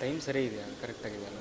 Time 0.00 0.20
ಸರಿ 0.20 0.44
ಇದೆಯಾ? 0.44 0.64
ಕರೆಕ್ಟಾಗಿದೆಯಲ್ಲ 0.82 1.36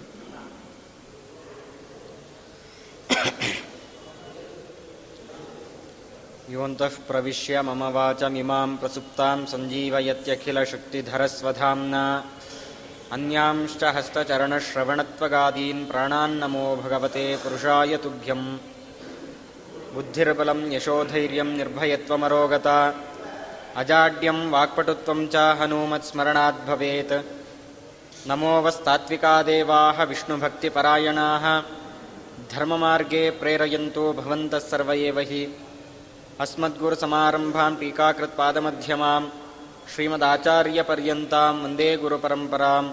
ಯೋಂತಃ 6.53 6.91
ಪ್ರವಿಶ್ಯ 7.07 7.59
ಮಮ 7.59 7.81
ವಾಚಮಿಮಾಂ 7.81 8.77
ಪ್ರಸುಪ್ತಾಂ 8.77 9.47
ಸಂಜೀವಯತ್ಯಖಿಲಶಕ್ತಿಧರಸ್ವಧಾಮ್ನಾ 9.51 12.31
ಅನ್ಯಾಂಶ್ಚ 13.11 13.83
ಹಸ್ತಚರಣಶ್ರವಣತ್ವಗಾದೀನ್ 13.83 15.87
ಪ್ರಾಣಾನ್ನಮೋ 15.87 16.75
ಭಗವತೆ 16.75 17.35
ಪುರುಷಾಯ 17.35 17.97
ತುಭ್ಯಂ. 17.97 18.61
ಬುದ್ಧಿರ್ಬಲಂ 19.95 20.73
ಯಶೋಧೈರ್ಯಂ 20.73 21.57
ನಿರ್ಭಯತ್ವಮರೋಗತ. 21.57 22.67
ಅಜಾಡ್ಯಂ 23.77 24.51
ವಾಕ್ಪಟುತ್ವಂ 24.51 25.27
ಚ 25.27 25.35
ಹನೂಮತ್ಸ್ಮರಣಾದ್ಭವೇತ್ 25.35 27.34
नमो 28.27 28.61
वस्तात्विका 28.61 29.41
देवाः 29.41 30.03
विष्णुभक्तिपरायणाः। 30.03 31.61
धर्ममार्गे 32.51 33.29
प्रेरयन्तो 33.29 34.13
भवन्तः 34.13 34.59
सर्व 34.59 34.91
एव 34.91 35.19
हि। 35.19 35.59
अस्मद्गुरुसमारम्भां 36.39 37.75
टीकाकृत्पादमध्यमाम् 37.75 39.29
श्रीमदाचार्यपर्यन्तां 39.95 41.53
वन्दे 41.55 41.97
गुरुपरम्पराम्। 41.97 42.91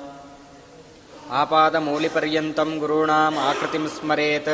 आपादमौलिपर्यन्तं 1.30 2.78
गुरूणाम् 2.78 3.38
आकृतिं 3.38 3.88
स्मरेत्। 3.88 4.48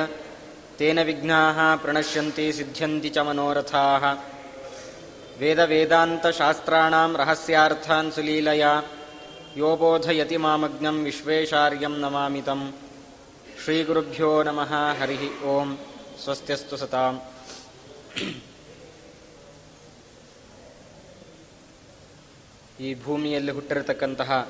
तेन 0.78 1.00
विघ्नाः 1.02 1.76
प्रणश्यन्ति 1.76 2.52
सिद्ध्यन्ति 2.52 3.08
च 3.08 3.18
मनोरथाः। 3.18 4.12
वेदवेदान्तशास्त्राणां 5.40 7.16
रहस्यार्थान् 7.16 8.10
सुलीलया 8.10 8.82
ಯೋಬೋಧಯತಿ 9.58 10.36
ಮಾಮಗ್ನಂ 10.36 11.04
ವಿಶ್ವೇಶಾರ್ಯಂ 11.04 11.94
ನಮಾಮಿತಂ 12.00 12.74
ಶ್ರೀಗುರುಭ್ಯೋ 13.64 14.42
ನಮಃ 14.42 14.72
ಹರಿಹಿ 15.00 15.44
ಓಂ 15.44 15.78
ಸ್ವಸ್ತ್ಯಸ್ತು 16.22 16.76
ಸತಾಂ 16.76 17.14
ಈ 22.80 22.94
ಭೂಮಿಯಲ್ಲಿ 23.02 23.52
ಹುಟ್ಟಿರತಕ್ಕಂತಹ 23.52 24.48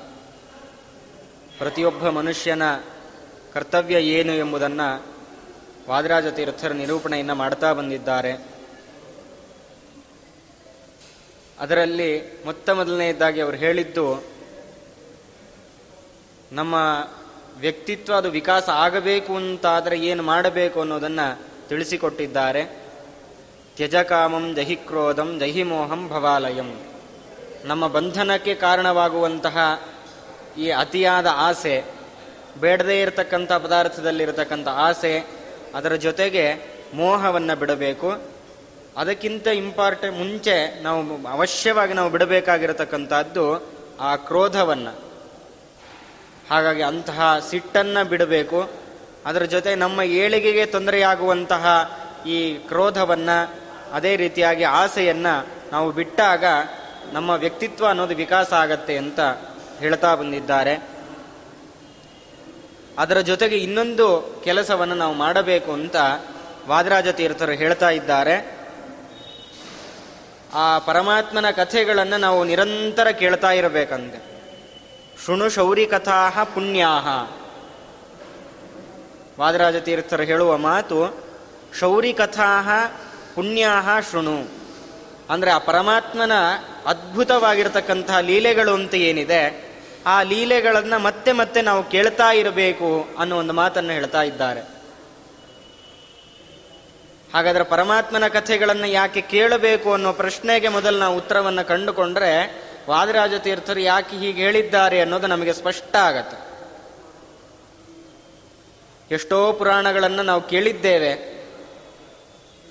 ಪ್ರತಿಯೊಬ್ಬ 1.57 2.09
ಮನುಷ್ಯನ 2.09 2.61
ಕರ್ತವ್ಯ 3.53 3.95
ಏನು 3.95 4.33
ಎಂಬುದನ್ನು 4.33 5.05
ವಾದರಾಜ 5.89 6.27
ತೀರ್ಥರ 6.27 6.71
ನಿರೂಪಣೆಯನ್ನು 6.71 7.35
ಮಾಡ್ತಾ 7.35 7.73
ಬಂದಿದ್ದಾರೆ. 7.73 8.33
ಅದರಲ್ಲಿ 11.59 12.41
ಮೊತ್ತ 12.45 12.69
ಮೊದಲನೆಯದಾಗಿ 12.69 13.41
ಅವರು 13.41 13.57
ಹೇಳಿದ್ದು 13.57 14.38
ನಮ್ಮ 16.51 16.75
ವ್ಯಕ್ತಿತ್ವ 17.59 18.13
ಅದು 18.13 18.31
ವಿಕಾಸ 18.31 18.69
ಆಗಬೇಕು 18.69 19.35
ಅಂತಾದರೆ 19.35 19.99
ಏನು 19.99 20.23
ಮಾಡಬೇಕು 20.23 20.79
ಅನ್ನೋದನ್ನು 20.79 21.39
ತಿಳಿಸಿಕೊಟ್ಟಿದ್ದಾರೆ. 21.69 22.65
ತ್ಯಜಕಾಮಂ 23.75 24.53
ಜಹಿ 24.55 24.75
ಕ್ರೋಧಂ 24.75 25.39
ಜಹಿ 25.39 25.63
ಮೋಹಂ 25.63 26.09
ಭವಾಲಯಂ. 26.09 26.79
ನಮ್ಮ 27.65 27.87
ಬಂಧನಕ್ಕೆ 27.87 28.55
ಕಾರಣವಾಗುವಂತಹ 28.55 29.83
ಈ 30.57 30.69
ಅತಿಯಾದ 30.69 31.27
ಆಸೆ, 31.31 31.83
ಬೇಡದೇ 32.59 33.01
ಇರತಕ್ಕಂಥ 33.01 33.51
ಪದಾರ್ಥದಲ್ಲಿರತಕ್ಕಂಥ 33.51 34.67
ಆಸೆ, 34.67 35.25
ಅದರ 35.75 35.95
ಜೊತೆಗೆ 35.95 36.53
ಮೋಹವನ್ನು 36.93 37.59
ಬಿಡಬೇಕು. 37.59 38.21
ಅದಕ್ಕಿಂತ 38.97 39.47
ಇಂಪಾರ್ಟೆ 39.47 40.09
ಮುಂಚೆ 40.09 40.83
ನಾವು 40.83 41.27
ಅವಶ್ಯವಾಗಿ 41.27 41.93
ನಾವು 41.93 42.09
ಬಿಡಬೇಕಾಗಿರತಕ್ಕಂಥದ್ದು 42.09 43.71
ಆ 43.99 44.15
ಕ್ರೋಧವನ್ನು. 44.15 45.08
ಹಾಗಾಗಿ 46.49 46.81
ಅಂತಹ 46.81 47.39
ಸಿಟ್ಟನ್ನು 47.49 48.09
ಬಿಡಬೇಕು. 48.09 48.69
ಅದರ 49.25 49.43
ಜೊತೆ 49.43 49.75
ನಮ್ಮ 49.75 50.01
ಏಳಿಗೆಗೆ 50.01 50.65
ತೊಂದರೆಯಾಗುವಂತಹ 50.65 51.95
ಈ 52.27 52.53
ಕ್ರೋಧವನ್ನು, 52.53 53.55
ಅದೇ 53.93 54.15
ರೀತಿಯಾಗಿ 54.15 54.63
ಆಸೆಯನ್ನು 54.63 55.47
ನಾವು 55.71 55.91
ಬಿಟ್ಟಾಗ 55.91 56.43
ನಮ್ಮ 57.13 57.29
ವ್ಯಕ್ತಿತ್ವ 57.29 57.87
ಅನ್ನೋದು 57.87 58.15
ವಿಕಾಸ 58.15 58.53
ಆಗತ್ತೆ 58.53 58.97
ಅಂತ 58.97 59.19
ಹೇಳ್ತಾ 59.79 60.15
ಬಂದಿದ್ದಾರೆ. 60.15 60.89
ಅದರ 62.97 63.19
ಜೊತೆಗೆ 63.19 63.57
ಇನ್ನೊಂದು 63.57 64.41
ಕೆಲಸವನ್ನು 64.43 64.95
ನಾವು 64.95 65.13
ಮಾಡಬೇಕು 65.13 65.71
ಅಂತ 65.71 65.95
ವಾದರಾಜ 66.67 67.07
ತೀರ್ಥರು 67.07 67.51
ಹೇಳ್ತಾ 67.51 67.89
ಇದ್ದಾರೆ. 67.89 68.59
ಆ 70.53 70.79
ಪರಮಾತ್ಮನ 70.79 71.51
ಕಥೆಗಳನ್ನು 71.51 72.17
ನಾವು 72.17 72.43
ನಿರಂತರ 72.43 73.11
ಕೇಳ್ತಾ 73.11 73.51
ಇರಬೇಕಂತೆ. 73.51 74.38
ಶೃಣು 75.25 75.49
ಶೌರಿ 75.49 75.85
ಕಥಾ 75.85 76.43
ಪುಣ್ಯಾಹ. 76.43 77.07
ವಾದರಾಜ 79.39 79.75
ತೀರ್ಥರು 79.75 80.23
ಹೇಳುವ 80.23 80.57
ಮಾತು 80.57 80.97
ಶೌರಿ 81.79 82.13
ಕಥಾ 82.13 82.51
ಪುಣ್ಯಾಹ 83.35 83.87
ಶೃಣು. 84.11 84.37
ಅಂದರೆ 85.29 85.51
ಆ 85.51 85.57
ಪರಮಾತ್ಮನ 85.57 86.31
ಅದ್ಭುತವಾಗಿರತಕ್ಕಂತಹ 86.85 88.19
ಲೀಲೆಗಳು 88.19 88.73
ಅಂತ 88.73 88.93
ಏನಿದೆ, 88.93 89.41
ಆ 90.05 90.23
ಲೀಲೆಗಳನ್ನು 90.23 90.99
ಮತ್ತೆ 90.99 91.31
ಮತ್ತೆ 91.31 91.61
ನಾವು 91.61 91.83
ಕೇಳ್ತಾ 91.83 92.29
ಇರಬೇಕು 92.31 92.89
ಅನ್ನೋ 93.19 93.37
ಒಂದು 93.37 93.53
ಮಾತನ್ನು 93.53 93.93
ಹೇಳ್ತಾ 93.93 94.21
ಇದ್ದಾರೆ. 94.21 94.61
ಹಾಗಾದರೆ 97.33 97.63
ಪರಮಾತ್ಮನ 97.63 98.27
ಕಥೆಗಳನ್ನು 98.27 98.87
ಯಾಕೆ 98.87 99.21
ಕೇಳಬೇಕು 99.21 99.93
ಅನ್ನೋ 99.93 100.13
ಪ್ರಶ್ನೆಗೆ 100.13 100.67
ಮೊದಲು 100.67 100.97
ನಾವು 100.97 101.17
ಉತ್ತರವನ್ನು 101.17 101.67
ಕಂಡುಕೊಂಡ್ರೆ 101.67 102.31
ವಾದರಾಜ 102.89 103.33
ತೀರ್ಥರು 103.33 103.79
ಯಾಕೆ 103.79 104.17
ಹೀಗೆ 104.17 104.41
ಹೇಳಿದ್ದಾರೆ 104.41 105.01
ಅನ್ನೋದು 105.01 105.27
ನಮಗೆ 105.27 105.53
ಸ್ಪಷ್ಟ 105.53 105.95
ಆಗತ್ತೆ. 105.95 106.49
ಎಷ್ಟೋ 109.11 109.53
ಪುರಾಣಗಳನ್ನು 109.53 110.23
ನಾವು 110.23 110.41
ಕೇಳಿದ್ದೇವೆ. 110.41 111.39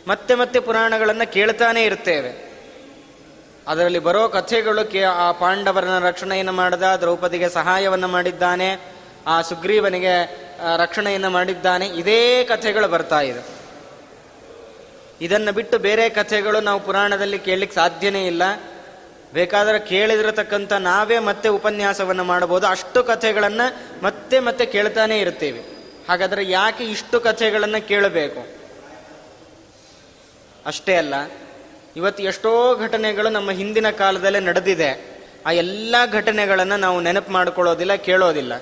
ಮತ್ತೆ 0.09 0.35
ಮತ್ತೆ 0.35 0.61
ಪುರಾಣಗಳನ್ನು 0.61 1.33
ಕೇಳ್ತಾನೆ 1.33 1.85
ಇರ್ತೇವೆ. 1.85 2.49
ಅದರಲ್ಲಿ 3.69 3.99
ಬರೋ 3.99 4.29
ಕಥೆಗಳು 4.29 4.91
ಕೇ, 4.91 5.03
ಆ 5.03 5.33
ಪಾಂಡವರನ್ನ 5.33 5.99
ರಕ್ಷಣೆಯನ್ನು 5.99 6.53
ಮಾಡಿದ, 6.53 6.83
ದ್ರೌಪದಿಗೆ 6.83 7.49
ಸಹಾಯವನ್ನು 7.49 8.09
ಮಾಡಿದ್ದಾನೆ, 8.09 8.77
ಆ 9.27 9.43
ಸುಗ್ರೀವನಿಗೆ 9.43 10.37
ರಕ್ಷಣೆಯನ್ನು 10.77 11.31
ಮಾಡಿದ್ದಾನೆ, 11.31 11.87
ಇದೇ 11.87 12.45
ಕಥೆಗಳು 12.45 12.89
ಬರ್ತಾ 12.89 13.21
ಇದೆ. 13.21 13.59
ಇದನ್ನು 15.21 15.53
ಬಿಟ್ಟು 15.53 15.79
ಬೇರೆ 15.79 16.09
ಕಥೆಗಳು 16.09 16.61
ನಾವು 16.61 16.81
ಪುರಾಣದಲ್ಲಿ 16.81 17.39
ಕೇಳಲಿಕ್ಕೆ 17.39 17.75
ಸಾಧ್ಯನೇ 17.75 18.27
ಇಲ್ಲ. 18.27 18.43
ಬೇಕಾದರೆ 19.33 19.79
ಕೇಳಿದಿರತಕ್ಕಂಥ 19.79 20.73
ನಾವೇ 20.73 21.19
ಮತ್ತೆ 21.19 21.49
ಉಪನ್ಯಾಸವನ್ನು 21.49 22.25
ಮಾಡಬಹುದು. 22.25 22.67
ಅಷ್ಟು 22.67 23.01
ಕಥೆಗಳನ್ನು 23.05 23.67
ಮತ್ತೆ 24.05 24.39
ಮತ್ತೆ 24.39 24.67
ಕೇಳ್ತಾನೆ 24.67 25.19
ಇರ್ತೀವಿ 25.21 25.63
ಹಾಗಾದರೆ 26.09 26.43
ಯಾಕೆ 26.51 26.85
ಇಷ್ಟು 26.85 27.21
ಕಥೆಗಳನ್ನು 27.21 27.81
ಕೇಳಬೇಕು? 27.89 28.43
ಅಷ್ಟೇ 30.67 30.95
ಅಲ್ಲ, 30.97 31.15
ಇವತ್ತು 31.97 32.23
ಎಷ್ಟೋ 32.23 32.53
ಘಟನೆಗಳು 32.77 33.29
ನಮ್ಮ 33.29 33.51
ಹಿಂದಿನ 33.51 33.91
ಕಾಲದಲ್ಲೇ 33.91 34.41
ನಡೆದಿದೆ. 34.41 34.91
ಆ 35.47 35.51
ಎಲ್ಲ 35.51 35.95
ಘಟನೆಗಳನ್ನು 36.13 36.77
ನಾವು 36.77 37.01
ನೆನಪು 37.01 37.33
ಮಾಡ್ಕೊಳ್ಳೋದಿಲ್ಲ, 37.33 37.95
ಕೇಳೋದಿಲ್ಲ. 37.95 38.53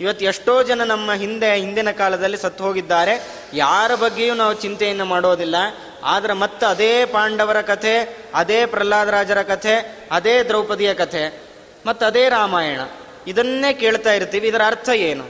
ಇವತ್ತು 0.00 0.24
ಎಷ್ಟೋ 0.24 0.62
ಜನ 0.62 0.84
ನಮ್ಮ 0.84 1.12
ಹಿಂದೆ, 1.12 1.54
ಹಿಂದಿನ 1.54 1.90
ಕಾಲದಲ್ಲಿ 1.90 2.36
ಸತ್ತು 2.36 2.64
ಹೋಗಿದ್ದಾರೆ. 2.64 3.14
ಯಾರ 3.54 3.94
ಬಗ್ಗೆಯೂ 3.94 4.34
ನಾವು 4.34 4.54
ಚಿಂತೆಯನ್ನು 4.54 5.04
ಮಾಡೋದಿಲ್ಲ. 5.04 5.56
ಆದ್ರೆ 6.04 6.32
ಮತ್ತೆ 6.32 6.66
ಅದೇ 6.66 7.06
ಪಾಂಡವರ 7.06 7.60
ಕಥೆ, 7.60 8.18
ಅದೇ 8.34 8.66
ಪ್ರಹ್ಲಾದರಾಜರ 8.66 9.42
ಕಥೆ, 9.42 9.98
ಅದೇ 10.12 10.42
ದ್ರೌಪದಿಯ 10.42 10.94
ಕಥೆ, 10.94 11.42
ಮತ್ತು 11.86 12.06
ಅದೇ 12.06 12.28
ರಾಮಾಯಣ. 12.28 12.80
ಇದನ್ನೇ 13.26 13.72
ಕೇಳ್ತಾ 13.72 14.12
ಇರ್ತೀವಿ. 14.12 14.48
ಇದರ 14.48 14.62
ಅರ್ಥ 14.66 14.88
ಏನು? 14.88 15.24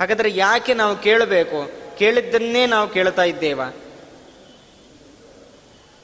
ಹಾಗಾದ್ರೆ 0.00 0.30
ಯಾಕೆ 0.34 0.74
ನಾವು 0.74 0.96
ಕೇಳಬೇಕು? 0.96 1.70
ಕೇಳಿದ್ದನ್ನೇ 1.98 2.66
ನಾವು 2.66 2.88
ಕೇಳ್ತಾ 2.88 3.22
ಇದ್ದೇವ? 3.22 3.60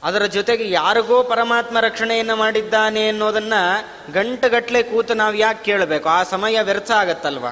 ಅದರ 0.03 0.25
ಜೊತೆಗೆ 0.25 0.71
ಯಾರಿಗೋ 0.71 1.23
ಪರಮಾತ್ಮ 1.23 1.79
ರಕ್ಷಣೆಯನ್ನು 1.79 2.35
ಮಾಡಿದ್ದಾನೆ 2.35 3.09
ಅನ್ನೋದನ್ನ 3.09 3.53
ಗಂಟಗಟ್ಲೆ 4.13 4.83
ಕೂತು 4.83 5.13
ನಾವು 5.13 5.35
ಯಾಕೆ 5.35 5.63
ಕೇಳಬೇಕು? 5.63 6.09
ಆ 6.09 6.23
ಸಮಯ 6.23 6.61
ವ್ಯರ್ಥ 6.61 6.91
ಆಗತ್ತಲ್ವಾ? 6.91 7.49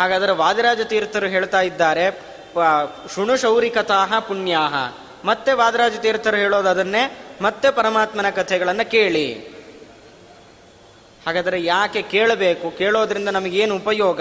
ಹಾಗಾದರೆ 0.00 0.32
ವಾದಿರಾಜ 0.32 0.80
ತೀರ್ಥರು 0.80 1.26
ಹೇಳ್ತಾ 1.26 1.60
ಇದ್ದಾರೆ 1.60 2.35
ಶೃಣು 3.14 3.36
ಶೌರಿ 3.36 3.70
ಕಥಾ 3.70 4.20
ಪುಣ್ಯಾಹ. 4.20 4.74
ಮತ್ತೆ 5.24 5.52
ವಾದರಾಜ 5.52 5.96
ತೀರ್ಥರು 5.96 6.36
ಹೇಳೋದು 6.36 6.68
ಅದನ್ನೇ, 6.68 7.20
ಮತ್ತೆ 7.40 7.70
ಪರಮಾತ್ಮನ 7.70 8.30
ಕಥೆಗಳನ್ನು 8.30 8.90
ಕೇಳಿ. 8.90 9.56
ಹಾಗಾದರೆ 11.26 11.64
ಯಾಕೆ 11.64 12.02
ಕೇಳಬೇಕು? 12.02 12.70
ಕೇಳೋದ್ರಿಂದ 12.70 13.28
ನಮಗೇನು 13.28 13.76
ಉಪಯೋಗ? 13.76 14.20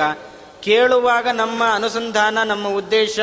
ಕೇಳುವಾಗ 0.64 1.28
ನಮ್ಮ 1.28 1.64
ಅನುಸಂಧಾನ, 1.74 2.38
ನಮ್ಮ 2.44 2.68
ಉದ್ದೇಶ, 2.68 3.20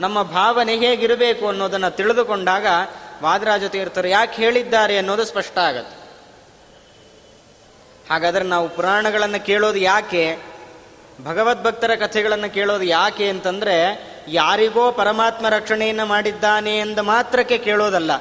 ನಮ್ಮ 0.00 0.22
ಭಾವನೆ 0.22 0.76
ಹೇಗಿರಬೇಕು 0.76 1.48
ಅನ್ನೋದನ್ನು 1.48 1.96
ತಿಳಿದುಕೊಂಡಾಗ 1.96 2.66
ವಾದರಾಜ 3.22 3.64
ತೀರ್ಥರು 3.64 4.08
ಯಾಕೆ 4.08 4.42
ಹೇಳಿದ್ದಾರೆ 4.42 4.98
ಅನ್ನೋದು 4.98 5.24
ಸ್ಪಷ್ಟ 5.24 5.58
ಆಗತ್ತೆ. 5.58 6.04
ಹಾಗಾದರೆ 8.10 8.44
ನಾವು 8.44 8.68
ಪುರಾಣಗಳನ್ನು 8.68 9.46
ಕೇಳೋದು 9.46 9.78
ಯಾಕೆ? 9.78 10.38
ಭಗವದ್ಭಕ್ತರ 11.24 11.94
ಕಥೆಗಳನ್ನು 11.94 12.54
ಕೇಳೋದು 12.54 12.84
ಯಾಕೆ 12.84 13.28
ಅಂತಂದ್ರೆ 13.28 14.13
ಯಾರಿಗೋ 14.28 14.92
ಪರಮಾತ್ಮ 14.92 15.48
ರಕ್ಷಣೆಯನ್ನು 15.48 16.06
ಮಾಡಿದ್ದಾನೆ 16.06 16.78
ಎಂದು 16.78 17.02
ಮಾತ್ರಕ್ಕೆ 17.02 17.58
ಕೇಳೋದಲ್ಲ. 17.58 18.12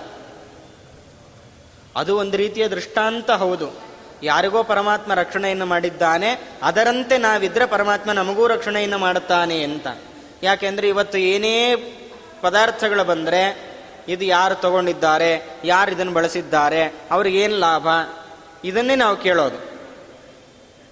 ಅದು 1.95 2.17
ಒಂದು 2.17 2.37
ರೀತಿಯ 2.37 2.67
ದೃಷ್ಟಾಂತ 2.67 3.31
ಹೌದು. 3.31 3.93
ಯಾರಿಗೋ 4.23 4.63
ಪರಮಾತ್ಮ 4.63 5.13
ರಕ್ಷಣೆಯನ್ನು 5.13 5.65
ಮಾಡಿದ್ದಾನೆ, 5.65 6.49
ಅದರಂತೆ 6.63 7.17
ನಾವಿದ್ರೆ 7.17 7.65
ಪರಮಾತ್ಮ 7.65 8.11
ನಮಗೂ 8.11 8.47
ರಕ್ಷಣೆಯನ್ನು 8.47 8.97
ಮಾಡುತ್ತಾನೆ 8.97 9.63
ಅಂತ. 9.63 9.87
ಯಾಕೆಂದ್ರೆ 10.43 10.89
ಇವತ್ತು 10.89 11.17
ಏನೇ 11.17 11.75
ಪದಾರ್ಥಗಳು 12.41 13.03
ಬಂದರೆ, 13.03 13.73
ಇದು 14.07 14.25
ಯಾರು 14.25 14.55
ತಗೊಂಡಿದ್ದಾರೆ, 14.55 15.59
ಯಾರು 15.65 15.91
ಇದನ್ನು 15.91 16.11
ಬಳಸಿದ್ದಾರೆ 16.11 16.93
ಅವ್ರಿಗೇನು 17.11 17.55
ಲಾಭ? 17.55 17.87
ಇದನ್ನೇ 18.63 18.95
ನಾವು 18.95 19.17
ಕೇಳೋದು. 19.17 19.73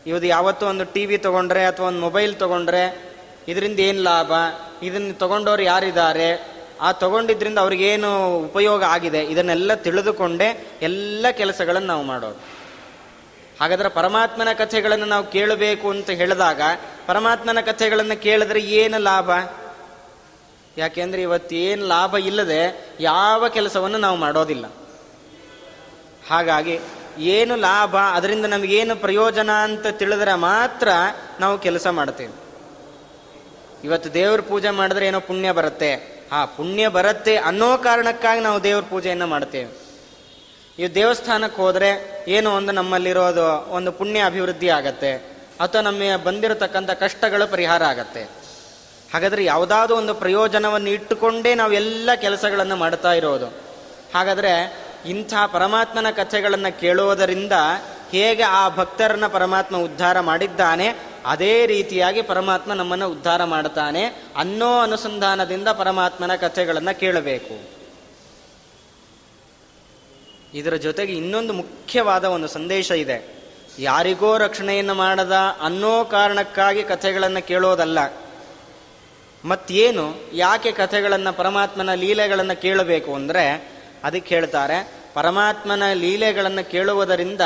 ಇವತ್ತು 0.07 0.27
ಯಾವತ್ತೂ 0.27 0.65
ಒಂದು 0.65 0.85
ಟಿ 0.85 1.05
ವಿ 1.05 1.17
ತೊಗೊಂಡ್ರೆ 1.17 1.65
ಅಥವಾ 1.65 1.87
ಒಂದು 1.87 1.99
ಮೊಬೈಲ್ 1.99 2.35
ತಗೊಂಡ್ರೆ, 2.35 3.13
ಇದರಿಂದ 3.47 3.79
ಏನು 3.79 4.01
ಲಾಭ? 4.01 4.31
ಇದನ್ನು 4.83 5.13
ತಗೊಂಡವ್ರು 5.13 5.63
ಯಾರಿದ್ದಾರೆ? 5.63 6.61
ಆ 6.81 6.91
ತಗೊಂಡಿದ್ರಿಂದ 6.91 7.57
ಅವ್ರಿಗೇನು 7.57 8.37
ಉಪಯೋಗ 8.37 8.83
ಆಗಿದೆ? 8.83 9.23
ಇದನ್ನೆಲ್ಲ 9.23 9.73
ತಿಳಿದುಕೊಂಡೇ 9.73 10.67
ಎಲ್ಲ 10.81 11.25
ಕೆಲಸಗಳನ್ನು 11.31 11.87
ನಾವು 11.87 12.03
ಮಾಡೋದು. 12.03 12.61
ಹಾಗಾದ್ರೆ 13.61 13.89
ಪರಮಾತ್ಮನ 13.89 14.47
ಕಥೆಗಳನ್ನು 14.53 15.05
ನಾವು 15.05 15.27
ಕೇಳಬೇಕು 15.27 15.89
ಅಂತ 15.89 16.09
ಹೇಳಿದಾಗ 16.09 16.61
ಪರಮಾತ್ಮನ 17.07 17.61
ಕಥೆಗಳನ್ನು 17.61 18.21
ಕೇಳಿದ್ರೆ 18.21 18.59
ಏನು 18.59 18.99
ಲಾಭ? 18.99 19.29
ಯಾಕೆಂದ್ರೆ 20.77 21.21
ಇವತ್ತೇನು 21.21 21.85
ಲಾಭ 21.85 22.17
ಇಲ್ಲದೆ 22.17 22.85
ಯಾವ 22.99 23.49
ಕೆಲಸವನ್ನು 23.49 23.97
ನಾವು 23.97 24.17
ಮಾಡೋದಿಲ್ಲ. 24.17 24.65
ಹಾಗಾಗಿ 26.29 26.79
ಏನು 27.17 27.55
ಲಾಭ? 27.55 27.97
ಅದರಿಂದ 27.97 28.45
ನಮಗೇನು 28.45 28.95
ಪ್ರಯೋಜನ 28.95 29.51
ಅಂತ 29.51 29.87
ತಿಳಿದ್ರೆ 29.87 30.33
ಮಾತ್ರ 30.33 30.87
ನಾವು 31.39 31.57
ಕೆಲಸ 31.57 31.87
ಮಾಡ್ತೇವೆ. 31.87 32.50
ಇವತ್ತು 33.83 34.13
ದೇವ್ರ 34.13 34.41
ಪೂಜೆ 34.41 34.69
ಮಾಡಿದ್ರೆ 34.69 35.07
ಏನೋ 35.07 35.19
ಪುಣ್ಯ 35.19 35.51
ಬರುತ್ತೆ. 35.51 36.21
ಆ 36.31 36.45
ಪುಣ್ಯ 36.45 36.87
ಬರುತ್ತೆ 36.87 37.35
ಅನ್ನೋ 37.35 37.77
ಕಾರಣಕ್ಕಾಗಿ 37.77 38.41
ನಾವು 38.41 38.63
ದೇವ್ರ 38.63 38.83
ಪೂಜೆಯನ್ನು 38.89 39.27
ಮಾಡ್ತೇವೆ. 39.27 39.91
ಈ 40.83 40.87
ದೇವಸ್ಥಾನಕ್ಕೆ 40.87 41.61
ಹೋದ್ರೆ 41.61 42.23
ಏನೋ 42.27 42.55
ಒಂದು 42.55 42.71
ನಮ್ಮಲ್ಲಿರೋದು 42.71 43.71
ಒಂದು 43.71 43.91
ಪುಣ್ಯ 43.91 44.25
ಅಭಿವೃದ್ಧಿ 44.25 44.69
ಆಗತ್ತೆ. 44.69 45.13
ಅಥವಾ 45.59 45.81
ನಮ್ಮ 45.81 46.23
ಬಂದಿರತಕ್ಕಂಥ 46.23 46.89
ಕಷ್ಟಗಳು 46.89 47.51
ಪರಿಹಾರ 47.51 47.83
ಆಗತ್ತೆ. 47.83 48.23
ಹಾಗಾದ್ರೆ 49.13 49.45
ಯಾವುದಾದ್ರೂ 49.45 49.95
ಒಂದು 49.95 50.13
ಪ್ರಯೋಜನವನ್ನು 50.13 50.89
ಇಟ್ಟುಕೊಂಡೇ 50.89 51.55
ನಾವು 51.55 51.73
ಎಲ್ಲ 51.73 52.09
ಕೆಲಸಗಳನ್ನು 52.15 52.75
ಮಾಡ್ತಾ 52.75 53.13
ಇರೋದು. 53.13 53.45
ಹಾಗಾದ್ರೆ 54.15 54.79
ಇಂಥ 55.05 55.33
ಪರಮಾತ್ಮನ 55.53 56.09
ಕಥೆಗಳನ್ನು 56.09 56.79
ಕೇಳುವುದರಿಂದ 56.79 57.51
ಹೇಗೆ 58.11 58.43
ಆ 58.43 58.69
ಭಕ್ತರನ್ನ 58.69 59.27
ಪರಮಾತ್ಮ 59.27 59.77
ಉದ್ಧಾರ 59.77 60.19
ಮಾಡಿದ್ದಾನೆ 60.19 61.10
ಅದೇ 61.25 61.65
ರೀತಿಯಾಗಿ 61.65 62.21
ಪರಮಾತ್ಮ 62.21 62.73
ನಮ್ಮನ್ನು 62.73 63.09
ಉದ್ಧಾರ 63.09 63.43
ಮಾಡ್ತಾನೆ 63.43 64.03
ಅನ್ನೋ 64.37 64.79
ಅನುಸಂಧಾನದಿಂದ 64.79 65.67
ಪರಮಾತ್ಮನ 65.67 66.35
ಕಥೆಗಳನ್ನು 66.35 66.99
ಕೇಳಬೇಕು. 66.99 67.81
ಇದರ 70.53 70.75
ಜೊತೆಗೆ 70.75 71.13
ಇನ್ನೊಂದು 71.13 71.53
ಮುಖ್ಯವಾದ 71.53 72.23
ಒಂದು 72.25 72.47
ಸಂದೇಶ 72.47 72.91
ಇದೆ. 72.91 73.41
ಯಾರಿಗೋ 73.79 74.37
ರಕ್ಷಣೆಯನ್ನು 74.37 74.93
ಮಾಡದ 74.93 75.31
ಅನ್ನೋ 75.61 76.03
ಕಾರಣಕ್ಕಾಗಿ 76.03 76.83
ಕಥೆಗಳನ್ನು 76.83 77.47
ಕೇಳೋದಲ್ಲ. 77.47 77.99
ಮತ್ತೇನು, 79.45 80.15
ಯಾಕೆ 80.33 80.71
ಕಥೆಗಳನ್ನು 80.71 81.33
ಪರಮಾತ್ಮನ 81.33 81.93
ಲೀಲೆಗಳನ್ನು 81.93 82.61
ಕೇಳಬೇಕು 82.61 83.15
ಅಂದರೆ, 83.15 83.71
ಅದಕ್ಕೆ 84.03 84.35
ಹೇಳ್ತಾರೆ 84.35 85.00
ಪರಮಾತ್ಮನ 85.13 85.83
ಲೀಲೆಗಳನ್ನು 85.93 86.71
ಕೇಳುವುದರಿಂದ 86.71 87.41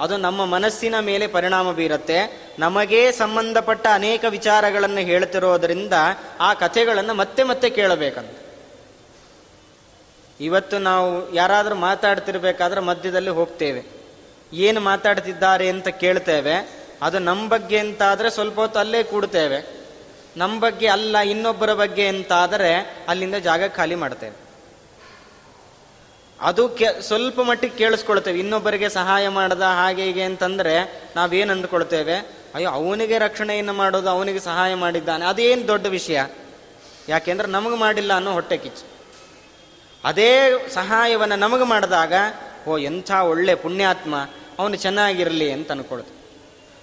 ಅದು 0.00 0.16
ನಮ್ಮ 0.16 0.44
ಮನಸ್ಸಿನ 0.44 0.98
ಮೇಲೆ 0.98 1.26
ಪರಿಣಾಮ 1.26 1.72
ಬೀರುತ್ತೆ. 1.72 2.48
ನಮಗೇ 2.58 3.12
ಸಂಬಂಧಪಟ್ಟ 3.12 3.86
ಅನೇಕ 3.94 4.24
ವಿಚಾರಗಳನ್ನು 4.28 5.00
ಹೇಳ್ತಿರೋದರಿಂದ 5.00 5.92
ಆ 6.40 6.54
ಕಥೆಗಳನ್ನು 6.54 7.14
ಮತ್ತೆ 7.14 7.42
ಮತ್ತೆ 7.42 7.70
ಕೇಳಬೇಕಂತ. 7.70 8.30
ಇವತ್ತು 10.40 10.78
ನಾವು 10.78 11.34
ಯಾರಾದರೂ 11.34 11.74
ಮಾತಾಡ್ತಿರ್ಬೇಕಾದ್ರೆ 11.74 12.80
ಮಧ್ಯದಲ್ಲಿ 12.80 13.30
ಹೋಗ್ತೇವೆ. 13.30 13.84
ಏನು 14.52 14.80
ಮಾತಾಡ್ತಿದ್ದಾರೆ 14.80 15.68
ಅಂತ 15.68 15.88
ಕೇಳ್ತೇವೆ. 15.88 16.78
ಅದು 17.02 17.18
ನಮ್ಮ 17.18 17.48
ಬಗ್ಗೆ 17.48 17.78
ಅಂತಾದರೆ 17.78 18.30
ಸ್ವಲ್ಪ 18.30 18.60
ಹೊತ್ತು 18.60 18.78
ಅಲ್ಲೇ 18.78 19.02
ಕೂಡ್ತೇವೆ. 19.02 19.78
ನಮ್ಮ 20.36 20.60
ಬಗ್ಗೆ 20.60 20.86
ಅಲ್ಲ, 20.86 21.18
ಇನ್ನೊಬ್ಬರ 21.18 21.74
ಬಗ್ಗೆ 21.74 22.08
ಅಂತಾದರೆ 22.08 22.96
ಅಲ್ಲಿಂದ 23.08 23.34
ಜಾಗ 23.34 23.62
ಖಾಲಿ 23.66 23.94
ಮಾಡ್ತೇವೆ. 23.94 24.47
ಅದು 26.40 26.68
ಕೆ, 26.68 27.02
ಸ್ವಲ್ಪ 27.02 27.40
ಮಟ್ಟಿಗೆ 27.40 27.76
ಕೇಳಿಸ್ಕೊಳ್ತೇವೆ. 27.76 28.38
ಇನ್ನೊಬ್ಬರಿಗೆ 28.38 28.88
ಸಹಾಯ 28.88 29.28
ಮಾಡದ 29.28 29.60
ಹಾಗೆ 29.60 30.02
ಹೀಗೆ 30.02 30.22
ಅಂತಂದ್ರೆ 30.22 31.04
ನಾವೇನು 31.16 31.52
ಅಂದ್ಕೊಳ್ತೇವೆ? 31.52 32.16
ಅಯ್ಯೋ, 32.54 32.70
ಅವನಿಗೆ 32.70 33.18
ರಕ್ಷಣೆಯನ್ನು 33.18 33.72
ಮಾಡೋದು, 33.72 34.10
ಅವನಿಗೆ 34.10 34.40
ಸಹಾಯ 34.40 34.74
ಮಾಡಿದ್ದಾನೆ. 34.74 35.26
ಅದೇನು 35.26 35.68
ದೊಡ್ಡ 35.68 35.86
ವಿಷಯ? 35.86 36.20
ಯಾಕೆಂದ್ರೆ 37.08 37.48
ನಮಗೆ 37.48 37.76
ಮಾಡಿಲ್ಲ 37.76 38.12
ಅನ್ನೋ 38.12 38.32
ಹೊಟ್ಟೆ 38.32 38.56
ಕಿಚ್ಚು. 38.56 38.86
ಅದೇ 40.04 40.40
ಸಹಾಯವನ್ನು 40.74 41.36
ನಮಗೆ 41.36 41.64
ಮಾಡಿದಾಗ, 41.64 42.12
ಓ, 42.68 42.78
ಎಂಥ 42.78 43.10
ಒಳ್ಳೆ 43.10 43.54
ಪುಣ್ಯಾತ್ಮ, 43.54 44.16
ಅವನು 44.58 44.76
ಚೆನ್ನಾಗಿರಲಿ 44.76 45.52
ಅಂತ 45.52 45.70
ಅನ್ಕೊಳ್ತು 45.70 46.18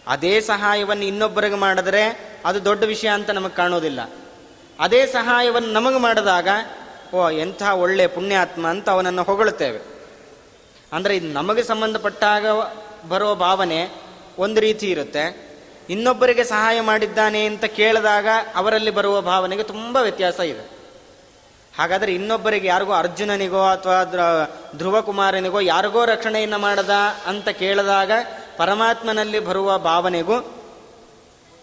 ಅದೇ 0.07 0.41
ಸಹಾಯವನ್ನು 0.41 1.05
ಇನ್ನೊಬ್ಬರಿಗೆ 1.05 1.55
ಮಾಡಿದ್ರೆ 1.55 2.31
ಅದು 2.45 2.65
ದೊಡ್ಡ 2.65 2.83
ವಿಷಯ 2.83 3.07
ಅಂತ 3.07 3.29
ನಮಗೆ 3.29 3.55
ಕಾಣೋದಿಲ್ಲ. 3.55 4.09
ಅದೇ 4.79 5.05
ಸಹಾಯವನ್ನು 5.05 5.73
ನಮಗೆ 5.73 5.99
ಮಾಡಿದಾಗ 5.99 6.47
ಓ, 7.13 7.29
ಎಂಥ 7.29 7.63
ಒಳ್ಳೆ 7.63 8.07
ಪುಣ್ಯಾತ್ಮ 8.07 8.67
ಅಂತ 8.67 8.89
ಅವನನ್ನು 8.89 9.23
ಹೊಗಳುತ್ತೇವೆ. 9.23 9.79
ಅಂದರೆ 10.93 11.15
ಇದು 11.15 11.27
ನಮಗೆ 11.27 11.63
ಸಂಬಂಧಪಟ್ಟಾಗ 11.63 12.45
ಬರೋ 13.09 13.35
ಭಾವನೆ 13.35 13.89
ಒಂದು 14.37 14.61
ರೀತಿ 14.61 14.89
ಇರುತ್ತೆ. 14.89 15.45
ಇನ್ನೊಬ್ಬರಿಗೆ 15.89 16.43
ಸಹಾಯ 16.43 16.81
ಮಾಡಿದ್ದಾನೆ 16.81 17.45
ಅಂತ 17.45 17.65
ಕೇಳಿದಾಗ 17.65 18.27
ಅವರಲ್ಲಿ 18.55 18.91
ಬರುವ 18.91 19.21
ಭಾವನೆಗೆ 19.21 19.63
ತುಂಬ 19.63 19.97
ವ್ಯತ್ಯಾಸ 19.97 20.39
ಇದೆ. 20.39 20.75
ಹಾಗಾದರೆ 21.77 22.13
ಇನ್ನೊಬ್ಬರಿಗೆ 22.13 22.67
ಯಾರಿಗೋ 22.67 22.93
ಅರ್ಜುನನಿಗೋ 22.93 23.61
ಅಥವಾ 23.61 24.03
ಧ್ರುವ 24.77 25.01
ಕುಮಾರನಿಗೋ 25.01 25.59
ಯಾರಿಗೋ 25.59 26.05
ರಕ್ಷಣೆಯನ್ನು 26.05 26.57
ಮಾಡದ 26.57 26.89
ಅಂತ 27.27 27.49
ಕೇಳಿದಾಗ 27.49 28.11
ಪರಮಾತ್ಮನಲ್ಲಿ 28.57 29.39
ಬರುವ 29.39 29.77
ಭಾವನೆಗೂ 29.77 30.54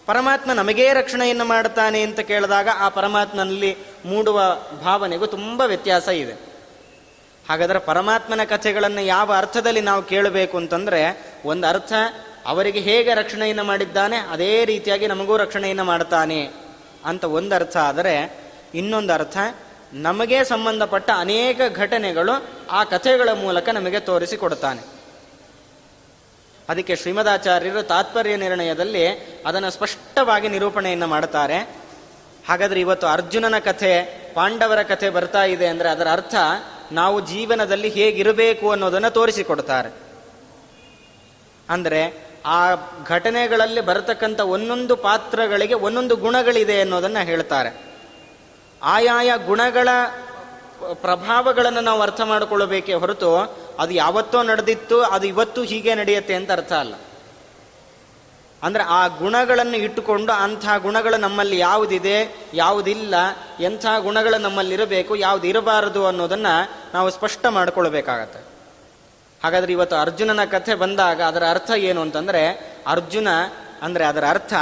ಪರಮಾತ್ಮ 0.05 0.53
ನಮಗೇ 0.53 0.93
ರಕ್ಷಣೆಯನ್ನು 0.93 1.45
ಮಾಡುತ್ತಾನೆ 1.45 2.01
ಅಂತ 2.01 2.19
ಕೇಳಿದಾಗ 2.19 2.67
ಆ 2.79 2.89
ಪರಮಾತ್ಮನಲ್ಲಿ 2.89 3.77
ಮೂಡುವ 4.05 4.41
ಭಾವನೆಗೂ 4.83 5.25
ತುಂಬ 5.25 5.61
ವ್ಯತ್ಯಾಸ 5.61 6.07
ಇದೆ. 6.07 6.33
ಹಾಗಾದರೆ 7.49 7.79
ಪರಮಾತ್ಮನ 7.79 8.43
ಕಥೆಗಳನ್ನು 8.43 9.01
ಯಾವ 9.01 9.33
ಅರ್ಥದಲ್ಲಿ 9.37 9.81
ನಾವು 9.81 10.03
ಕೇಳಬೇಕು 10.03 10.57
ಅಂತಂದರೆ, 10.57 11.33
ಒಂದು 11.45 11.67
ಅರ್ಥ, 11.67 11.93
ಅವರಿಗೆ 12.45 12.79
ಹೇಗೆ 12.79 13.13
ರಕ್ಷಣೆಯನ್ನು 13.13 13.63
ಮಾಡಿದ್ದಾನೆ, 13.63 14.17
ಅದೇ 14.17 14.65
ರೀತಿಯಾಗಿ 14.65 15.07
ನಮಗೂ 15.07 15.37
ರಕ್ಷಣೆಯನ್ನು 15.37 15.83
ಮಾಡ್ತಾನೆ 15.83 16.49
ಅಂತ 17.05 17.23
ಒಂದು 17.23 17.55
ಅರ್ಥ 17.55 17.77
ಆದರೆ, 17.77 18.39
ಇನ್ನೊಂದು 18.75 19.13
ಅರ್ಥ, 19.13 19.37
ನಮಗೆ 19.93 20.43
ಸಂಬಂಧಪಟ್ಟ 20.43 21.09
ಅನೇಕ 21.15 21.61
ಘಟನೆಗಳು 21.75 22.47
ಆ 22.71 22.83
ಕಥೆಗಳ 22.83 23.29
ಮೂಲಕ 23.29 23.69
ನಮಗೆ 23.69 23.99
ತೋರಿಸಿಕೊಡ್ತಾನೆ 23.99 24.92
ಅದಕ್ಕೆ 26.69 26.95
ಶ್ರೀಮದಾಚಾರ್ಯರು 26.95 27.83
ತಾತ್ಪರ್ಯ 27.83 28.35
ನಿರ್ಣಯದಲ್ಲಿ 28.37 29.07
ಅದನ್ನು 29.45 29.69
ಸ್ಪಷ್ಟವಾಗಿ 29.69 30.47
ನಿರೂಪಣೆಯನ್ನು 30.47 31.07
ಮಾಡುತ್ತಾರೆ. 31.07 31.57
ಹಾಗಾದ್ರೆ 32.49 32.79
ಇವತ್ತು 32.79 33.07
ಅರ್ಜುನನ 33.07 33.59
ಕಥೆ, 33.59 33.91
ಪಾಂಡವರ 34.33 34.81
ಕಥೆ 34.83 35.09
ಬರ್ತಾ 35.09 35.43
ಇದೆ 35.43 35.67
ಅಂದರೆ 35.67 35.89
ಅದರ 35.89 36.07
ಅರ್ಥ 36.11 36.35
ನಾವು 36.91 37.19
ಜೀವನದಲ್ಲಿ 37.19 37.89
ಹೇಗಿರಬೇಕು 37.89 38.71
ಅನ್ನೋದನ್ನು 38.71 39.09
ತೋರಿಸಿಕೊಡ್ತಾರೆ. 39.09 39.89
ಅಂದರೆ 41.69 42.01
ಆ 42.45 42.61
ಘಟನೆಗಳಲ್ಲಿ 43.07 43.81
ಬರತಕ್ಕಂಥ 43.81 44.39
ಒಂದೊಂದು 44.39 44.95
ಪಾತ್ರಗಳಿಗೆ 44.95 45.73
ಒಂದೊಂದು 45.73 46.15
ಗುಣಗಳಿದೆ 46.15 46.81
ಅನ್ನೋದನ್ನು 46.81 47.25
ಹೇಳ್ತಾರೆ. 47.25 47.93
ಆಯಾಯ 48.81 49.31
ಗುಣಗಳ 49.45 49.89
ಪ್ರಭಾವಗಳನ್ನು 50.93 51.81
ನಾವು 51.81 52.01
ಅರ್ಥ 52.01 52.21
ಮಾಡಿಕೊಳ್ಳಬೇಕೇ 52.21 52.93
ಹೊರತು 52.93 53.29
ಅದು 53.79 53.91
ಯಾವತ್ತೋ 53.93 54.43
ನಡೆದಿತ್ತು, 54.43 55.01
ಅದು 55.01 55.27
ಇವತ್ತು 55.27 55.63
ಹೀಗೆ 55.63 55.95
ನಡೆಯುತ್ತೆ 55.95 56.33
ಅಂತ 56.33 56.51
ಅರ್ಥ 56.51 56.73
ಅಲ್ಲ. 56.73 56.93
ಅಂದರೆ 58.63 58.83
ಆ 58.83 59.07
ಗುಣಗಳನ್ನು 59.07 59.77
ಇಟ್ಟುಕೊಂಡು 59.77 60.33
ಅಂಥ 60.33 60.65
ಗುಣಗಳು 60.77 61.17
ನಮ್ಮಲ್ಲಿ 61.17 61.57
ಯಾವುದಿದೆ, 61.57 62.47
ಯಾವುದಿಲ್ಲ, 62.53 63.15
ಎಂಥ 63.59 63.85
ಗುಣಗಳು 63.99 64.41
ನಮ್ಮಲ್ಲಿ 64.41 64.73
ಇರಬೇಕು 64.73 65.15
ಯಾವ್ದು 65.15 65.47
ಇರಬಾರದು 65.47 66.05
ಅನ್ನೋದನ್ನು 66.05 66.71
ನಾವು 66.93 67.09
ಸ್ಪಷ್ಟ 67.09 67.45
ಮಾಡಿಕೊಳ್ಬೇಕಾಗತ್ತೆ 67.49 68.53
ಹಾಗಾದರೆ 69.43 69.71
ಇವತ್ತು 69.71 69.95
ಅರ್ಜುನನ 69.95 70.43
ಕಥೆ 70.43 70.75
ಬಂದಾಗ 70.75 71.21
ಅದರ 71.21 71.43
ಅರ್ಥ 71.49 71.71
ಏನು 71.71 72.01
ಅಂತಂದರೆ, 72.01 72.73
ಅರ್ಜುನ 72.87 73.27
ಅಂದರೆ 73.81 74.05
ಅದರ 74.05 74.23
ಅರ್ಥ 74.29 74.53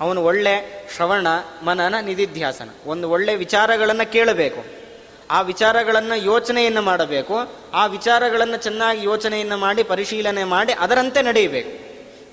ಅವನು 0.00 0.24
ಒಳ್ಳೆ 0.24 0.86
ಶ್ರವಣ, 0.96 1.26
ಮನನ, 1.64 1.94
ನಿಧಿಧ್ಯಾಸನ. 2.00 2.68
ಒಂದು 2.86 3.10
ಒಳ್ಳೆ 3.10 3.34
ವಿಚಾರಗಳನ್ನು 3.34 4.12
ಕೇಳಬೇಕು. 4.12 4.85
ಆ 5.30 5.40
ವಿಚಾರಗಳನ್ನು 5.40 6.24
ಯೋಚನೆಯನ್ನು 6.24 6.82
ಮಾಡಬೇಕು, 6.82 7.34
ಆ 7.74 7.86
ವಿಚಾರಗಳನ್ನು 7.86 8.56
ಚೆನ್ನಾಗಿ 8.56 9.04
ಯೋಚನೆಯನ್ನು 9.04 9.56
ಮಾಡಿ, 9.56 9.82
ಪರಿಶೀಲನೆ 9.82 10.44
ಮಾಡಿ, 10.44 10.72
ಅದರಂತೆ 10.72 11.22
ನಡೆಯಬೇಕು. 11.22 11.86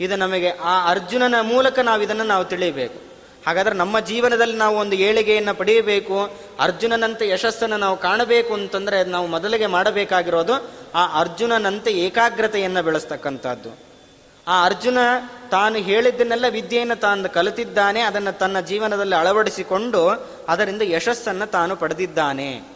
ಇದು 0.04 0.16
ನಮಗೆ, 0.16 0.50
ಆ 0.50 0.90
ಅರ್ಜುನನ 0.90 1.36
ಮೂಲಕ 1.42 1.80
ನಾವು 1.80 2.02
ಇದನ್ನು 2.02 2.24
ನಾವು 2.24 2.46
ತಿಳಿಯಬೇಕು. 2.46 3.14
ಹಾಗಾದ್ರೆ 3.48 3.76
ನಮ್ಮ 3.76 4.00
ಜೀವನದಲ್ಲಿ 4.00 4.58
ನಾವು 4.58 4.78
ಒಂದು 4.78 4.96
ಏಳಿಗೆಯನ್ನು 4.96 5.56
ಪಡೆಯಬೇಕು, 5.56 6.24
ಅರ್ಜುನನಂತೆ 6.60 7.30
ಯಶಸ್ಸನ್ನು 7.30 7.78
ನಾವು 7.78 7.98
ಕಾಣಬೇಕು 7.98 8.54
ಅಂತಂದ್ರೆ 8.54 9.04
ನಾವು 9.04 9.28
ಮೊದಲಿಗೆ 9.28 9.66
ಮಾಡಬೇಕಾಗಿರೋದು 9.66 10.72
ಆ 10.96 11.20
ಅರ್ಜುನನಂತೆ 11.20 11.92
ಏಕಾಗ್ರತೆಯನ್ನು 11.92 12.84
ಬೆಳೆಸ್ತಕ್ಕಂಥದ್ದು. 12.84 13.80
ಆ 14.48 14.66
ಅರ್ಜುನ 14.66 14.98
ತಾನು 15.52 15.76
ಹೇಳಿದ್ದನ್ನೆಲ್ಲ 15.76 16.46
ವಿದ್ಯೆಯನ್ನು 16.50 16.96
ತಾನು 16.96 17.34
ಕಲಿತಿದ್ದಾನೆ, 17.34 18.02
ಅದನ್ನು 18.02 18.38
ತನ್ನ 18.38 18.60
ಜೀವನದಲ್ಲಿ 18.60 19.16
ಅಳವಡಿಸಿಕೊಂಡು 19.16 20.30
ಅದರಿಂದ 20.48 20.82
ಯಶಸ್ಸನ್ನು 20.82 21.52
ತಾನು 21.52 21.76
ಪಡೆದಿದ್ದಾನೆ. 21.76 22.73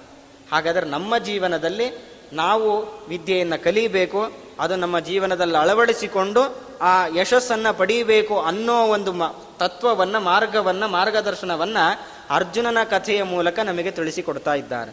ಹಾಗಾದರೆ 0.51 0.86
ನಮ್ಮ 0.86 1.18
ಜೀವನದಲ್ಲಿ 1.18 2.18
ನಾವು 2.34 3.00
ವಿದ್ಯೆಯನ್ನು 3.08 3.63
ಕಲಿಬೇಕು, 3.63 4.32
ಅದು 4.60 4.75
ನಮ್ಮ 4.75 5.00
ಜೀವನದಲ್ಲಿ 5.00 5.58
ಅಳವಡಿಸಿಕೊಂಡು 5.58 6.68
ಆ 6.82 7.08
ಯಶಸ್ಸನ್ನು 7.08 7.77
ಪಡೀಬೇಕು 7.77 8.42
ಅನ್ನೋ 8.42 8.88
ಒಂದು 8.88 9.13
ಮ, 9.13 9.24
ತತ್ವವನ್ನು, 9.58 10.20
ಮಾರ್ಗವನ್ನು, 10.20 10.88
ಮಾರ್ಗದರ್ಶನವನ್ನು 10.88 12.00
ಅರ್ಜುನನ 12.30 12.77
ಕಥೆಯ 12.84 13.24
ಮೂಲಕ 13.24 13.60
ನಮಗೆ 13.60 13.92
ತಿಳಿಸಿಕೊಡ್ತಾ 13.92 14.54
ಇದ್ದಾರೆ. 14.54 14.92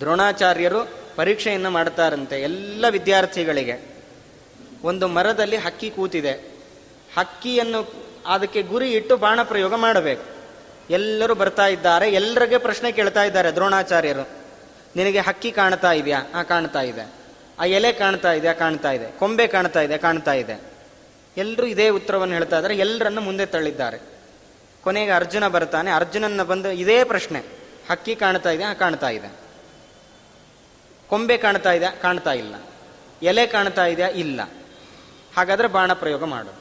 ದ್ರೋಣಾಚಾರ್ಯರು 0.00 0.88
ಪರೀಕ್ಷೆಯನ್ನು 1.16 1.70
ಮಾಡ್ತಾರಂತೆ 1.70 2.40
ಎಲ್ಲ 2.40 2.84
ವಿದ್ಯಾರ್ಥಿಗಳಿಗೆ. 2.90 4.04
ಒಂದು 4.82 5.08
ಮರದಲ್ಲಿ 5.08 5.56
ಹಕ್ಕಿ 5.56 5.90
ಕೂತಿದೆ. 5.90 6.32
ಹಕ್ಕಿಯನ್ನು 7.18 7.92
ಅದಕ್ಕೆ 8.26 8.62
ಗುರಿ 8.62 8.92
ಇಟ್ಟು 8.92 9.16
ಬಾಣ 9.16 9.42
ಪ್ರಯೋಗ 9.42 9.74
ಮಾಡಬೇಕು. 9.74 10.37
ಎಲ್ಲರೂ 10.90 11.34
ಬರ್ತಾ 11.34 11.66
ಇದ್ದಾರೆ 11.66 12.12
ಎಲ್ಲರಿಗೆ 12.12 12.58
ಪ್ರಶ್ನೆ 12.58 12.92
ಕೇಳ್ತಾ 12.92 13.24
ಇದ್ದಾರೆ, 13.24 13.50
ದ್ರೋಣಾಚಾರ್ಯರು. 13.50 14.28
ನಿನಗೆ 14.96 15.20
ಹಕ್ಕಿ 15.20 15.52
ಕಾಣ್ತಾ 15.52 15.92
ಇದೆಯಾ? 15.92 16.22
ಆ, 16.34 16.42
ಕಾಣ್ತಾ 16.42 16.80
ಇದೆ. 16.80 17.12
ಆ 17.58 17.64
ಎಲೆ 17.64 17.92
ಕಾಣ್ತಾ 17.92 18.32
ಇದೆಯಾ? 18.32 18.52
ಕಾಣ್ತಾ 18.52 18.92
ಇದೆ. 18.92 19.18
ಕೊಂಬೆ 19.18 19.46
ಕಾಣ್ತಾ 19.46 19.80
ಇದೆ 19.80 19.98
ಕಾಣ್ತಾ 19.98 20.32
ಇದೆ. 20.32 20.60
ಎಲ್ಲರೂ 21.36 21.66
ಇದೇ 21.66 21.88
ಉತ್ತರವನ್ನು 21.88 22.34
ಹೇಳ್ತಾ 22.34 22.56
ಇದ್ದಾರೆ 22.56 22.76
ಎಲ್ಲರನ್ನು 22.76 23.20
ಮುಂದೆ 23.20 23.46
ತಳ್ಳಿದ್ದಾರೆ. 23.46 23.98
ಕೊನೆಗೆ 24.82 25.10
ಅರ್ಜುನ 25.10 25.48
ಬರ್ತಾನೆ. 25.48 25.90
ಅರ್ಜುನನ್ನ 25.90 26.42
ಬಂದು 26.42 26.70
ಇದೇ 26.70 27.04
ಪ್ರಶ್ನೆ. 27.04 27.42
ಹಕ್ಕಿ 27.90 28.16
ಕಾಣ್ತಾ 28.16 28.50
ಇದೆಯಾ? 28.50 28.74
ಕಾಣ್ತಾ 28.74 29.08
ಇದೆ. 29.08 29.32
ಕೊಂಬೆ 31.08 31.36
ಕಾಣ್ತಾ 31.36 31.72
ಇದೆ 31.72 32.00
ಕಾಣ್ತಾ 32.02 32.32
ಇಲ್ಲ. 32.32 32.54
ಎಲೆ 33.22 33.46
ಕಾಣ್ತಾ 33.46 33.86
ಇದೆಯಾ? 33.86 34.08
ಇಲ್ಲ. 34.08 34.40
ಹಾಗಾದ್ರೆ 35.36 35.68
ಬಾಣ 35.68 35.92
ಪ್ರಯೋಗ 35.92 36.24
ಮಾಡು. 36.24 36.52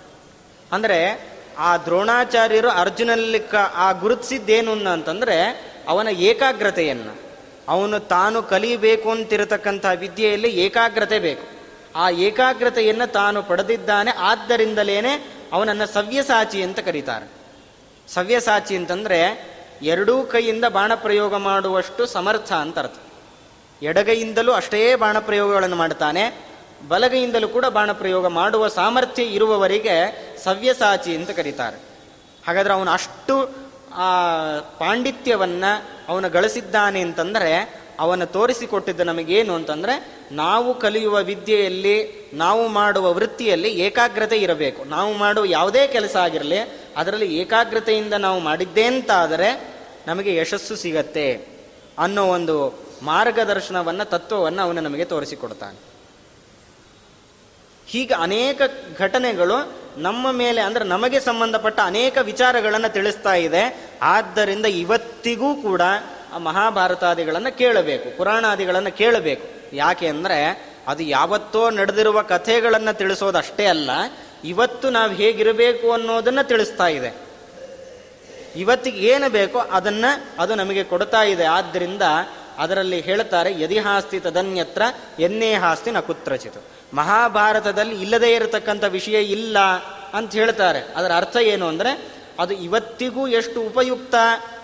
ಅಂದ್ರೆ 0.72 1.29
ಆ 1.57 1.77
ದ್ರೋಣಾಚಾರ್ಯರು 1.77 2.69
ಅರ್ಜುನಲ್ಲಿ 2.69 3.47
ಆ 3.75 3.91
ಗುರುತಿಸಿದ್ದೇನು 3.91 4.71
ಅಂತಂದ್ರೆ 4.71 5.67
ಅವನ 5.87 6.07
ಏಕಾಗ್ರತೆಯನ್ನು. 6.07 7.27
ಅವನು 7.67 7.99
ತಾನು 7.99 8.43
ಕಲಿಯಬೇಕು 8.43 9.11
ಅಂತಿರತಕ್ಕಂಥ 9.11 9.85
ವಿದ್ಯೆಯಲ್ಲಿ 9.95 10.49
ಏಕಾಗ್ರತೆ 10.49 11.19
ಬೇಕು. 11.19 11.47
ಆ 11.95 12.09
ಏಕಾಗ್ರತೆಯನ್ನು 12.09 13.11
ತಾನು 13.11 13.43
ಪಡೆದಿದ್ದಾನೆ 13.43 14.11
ಆದ್ದರಿಂದಲೇನೆ 14.11 15.37
ಅವನನ್ನು 15.53 15.93
ಸವ್ಯಸಾಚಿ 15.93 16.63
ಅಂತ 16.63 16.79
ಕರೀತಾರೆ. 16.79 17.31
ಸವ್ಯಸಾಚಿ 18.13 18.75
ಅಂತಂದ್ರೆ 18.75 19.47
ಎರಡೂ 19.81 20.23
ಕೈಯಿಂದ 20.23 20.65
ಬಾಣ 20.65 20.95
ಪ್ರಯೋಗ 20.95 21.35
ಮಾಡುವಷ್ಟು 21.35 22.05
ಸಮರ್ಥ 22.05 22.53
ಅಂತ 22.53 22.79
ಅರ್ಥ. 22.79 22.95
ಎಡಗೈಯಿಂದಲೂ 23.81 24.51
ಅಷ್ಟೇ 24.51 24.95
ಬಾಣ 24.95 25.19
ಪ್ರಯೋಗಗಳನ್ನು 25.19 25.75
ಮಾಡ್ತಾನೆ 25.75 26.47
ಬಲಗೈಯಿಂದಲೂ 26.88 27.48
ಕೂಡ 27.48 27.65
ಬಾಣ 27.65 27.91
ಪ್ರಯೋಗ 27.91 28.27
ಮಾಡುವ 28.27 28.67
ಸಾಮರ್ಥ್ಯ 28.67 29.24
ಇರುವವರಿಗೆ 29.24 30.27
ಸವ್ಯಸಾಚಿ 30.43 31.15
ಅಂತ 31.15 31.29
ಕರೀತಾರೆ. 31.29 31.77
ಹಾಗಾದರೆ 32.48 32.74
ಅವನು 32.74 32.91
ಅಷ್ಟು, 32.91 33.55
ಆ, 33.93 34.10
ಪಾಂಡಿತ್ಯವನ್ನು 34.60 35.86
ಅವನು 36.10 36.29
ಗಳಿಸಿದ್ದಾನೆ 36.29 37.01
ಅಂತಂದರೆ, 37.01 37.81
ಅವನ 38.00 38.24
ತೋರಿಸಿಕೊಟ್ಟಿದ್ದು 38.24 39.03
ನಮಗೇನು 39.03 39.53
ಅಂತಂದರೆ, 39.53 40.17
ನಾವು 40.31 40.79
ಕಲಿಯುವ 40.79 41.24
ವಿದ್ಯೆಯಲ್ಲಿ, 41.24 42.29
ನಾವು 42.34 42.67
ಮಾಡುವ 42.67 43.13
ವೃತ್ತಿಯಲ್ಲಿ 43.13 43.69
ಏಕಾಗ್ರತೆ 43.69 44.38
ಇರಬೇಕು. 44.38 44.84
ನಾವು 44.84 45.13
ಮಾಡುವ 45.13 45.46
ಯಾವುದೇ 45.46 45.88
ಕೆಲಸ 45.88 46.15
ಆಗಿರಲಿ, 46.15 46.60
ಅದರಲ್ಲಿ 46.98 47.36
ಏಕಾಗ್ರತೆಯಿಂದ 47.36 48.13
ನಾವು 48.13 48.39
ಮಾಡಿದ್ದೇ 48.39 48.84
ಅಂತಾದರೆ 48.84 49.77
ನಮಗೆ 50.07 50.36
ಯಶಸ್ಸು 50.36 50.75
ಸಿಗತ್ತೆ 50.75 51.48
ಅನ್ನೋ 52.00 52.25
ಒಂದು 52.25 52.79
ಮಾರ್ಗದರ್ಶನವನ್ನು, 53.03 54.10
ತತ್ವವನ್ನು 54.10 54.62
ಅವನು 54.62 54.81
ನಮಗೆ 54.81 55.05
ತೋರಿಸಿಕೊಡ್ತಾನೆ. 55.05 55.97
ಹೀಗೆ 57.88 58.13
ಅನೇಕ 58.13 58.62
ಘಟನೆಗಳು 59.00 59.74
ನಮ್ಮ 59.98 60.32
ಮೇಲೆ 60.32 60.62
ಅಂದ್ರೆ 60.62 60.86
ನಮಗೆ 60.86 61.20
ಸಂಬಂಧಪಟ್ಟ 61.20 61.79
ಅನೇಕ 61.84 62.17
ವಿಚಾರಗಳನ್ನು 62.17 62.94
ತಿಳಿಸ್ತಾ 62.94 63.34
ಇದೆ. 63.34 63.91
ಆದ್ದರಿಂದ 64.01 64.65
ಇವತ್ತಿಗೂ 64.65 65.56
ಕೂಡ 65.56 65.82
ಮಹಾಭಾರತಾದಿಗಳನ್ನು 66.38 67.58
ಕೇಳಬೇಕು, 67.58 68.17
ಪುರಾಣಾದಿಗಳನ್ನು 68.17 68.98
ಕೇಳಬೇಕು. 68.98 69.75
ಯಾಕೆ 69.75 70.08
ಅಂದ್ರೆ 70.08 70.39
ಅದು 70.88 71.03
ಯಾವತ್ತೋ 71.03 71.70
ನಡೆದಿರುವ 71.70 72.22
ಕಥೆಗಳನ್ನು 72.22 72.98
ತಿಳಿಸೋದಷ್ಟೇ 72.98 73.65
ಅಲ್ಲ, 73.65 73.89
ಇವತ್ತು 74.44 74.89
ನಾವು 74.89 75.12
ಹೇಗಿರಬೇಕು 75.12 75.91
ಅನ್ನೋದನ್ನ 75.91 76.41
ತಿಳಿಸ್ತಾ 76.41 76.88
ಇದೆ. 76.88 77.12
ಇವತ್ತಿಗೆ 78.56 79.08
ಏನು 79.08 79.29
ಬೇಕೋ 79.29 79.60
ಅದನ್ನ 79.60 80.06
ಅದು 80.39 80.56
ನಮಗೆ 80.56 80.84
ಕೊಡ್ತಾ 80.84 81.24
ಇದೆ. 81.24 81.46
ಆದ್ದರಿಂದ 81.46 82.01
ಅದರಲ್ಲಿ 82.57 83.01
ಹೇಳ್ತಾರೆ 83.01 83.61
ಯದಿಹಾಸ್ತಿ 83.61 84.19
ತದನ್ಯತ್ರ, 84.19 84.81
ಎನ್ನೇ 85.19 85.53
ಹಾಸ್ತಿ 85.53 85.91
ನ 85.91 85.99
ಕುತ್ರಚಿತು. 85.99 86.61
ಮಹಾಭಾರತದಲ್ಲಿ 86.93 88.01
ಇಲ್ಲದೇ 88.01 88.35
ಇರತಕ್ಕಂಥ 88.35 88.83
ವಿಷಯ 88.83 89.23
ಇಲ್ಲ 89.23 89.59
ಅಂತ 90.13 90.33
ಹೇಳ್ತಾರೆ 90.33 90.79
ಅದರ 90.79 91.11
ಅರ್ಥ 91.15 91.37
ಏನು 91.37 91.67
ಅಂದರೆ, 91.67 92.07
ಅದು 92.39 92.53
ಇವತ್ತಿಗೂ 92.53 93.27
ಎಷ್ಟು 93.27 93.61
ಉಪಯುಕ್ತ, 93.61 94.15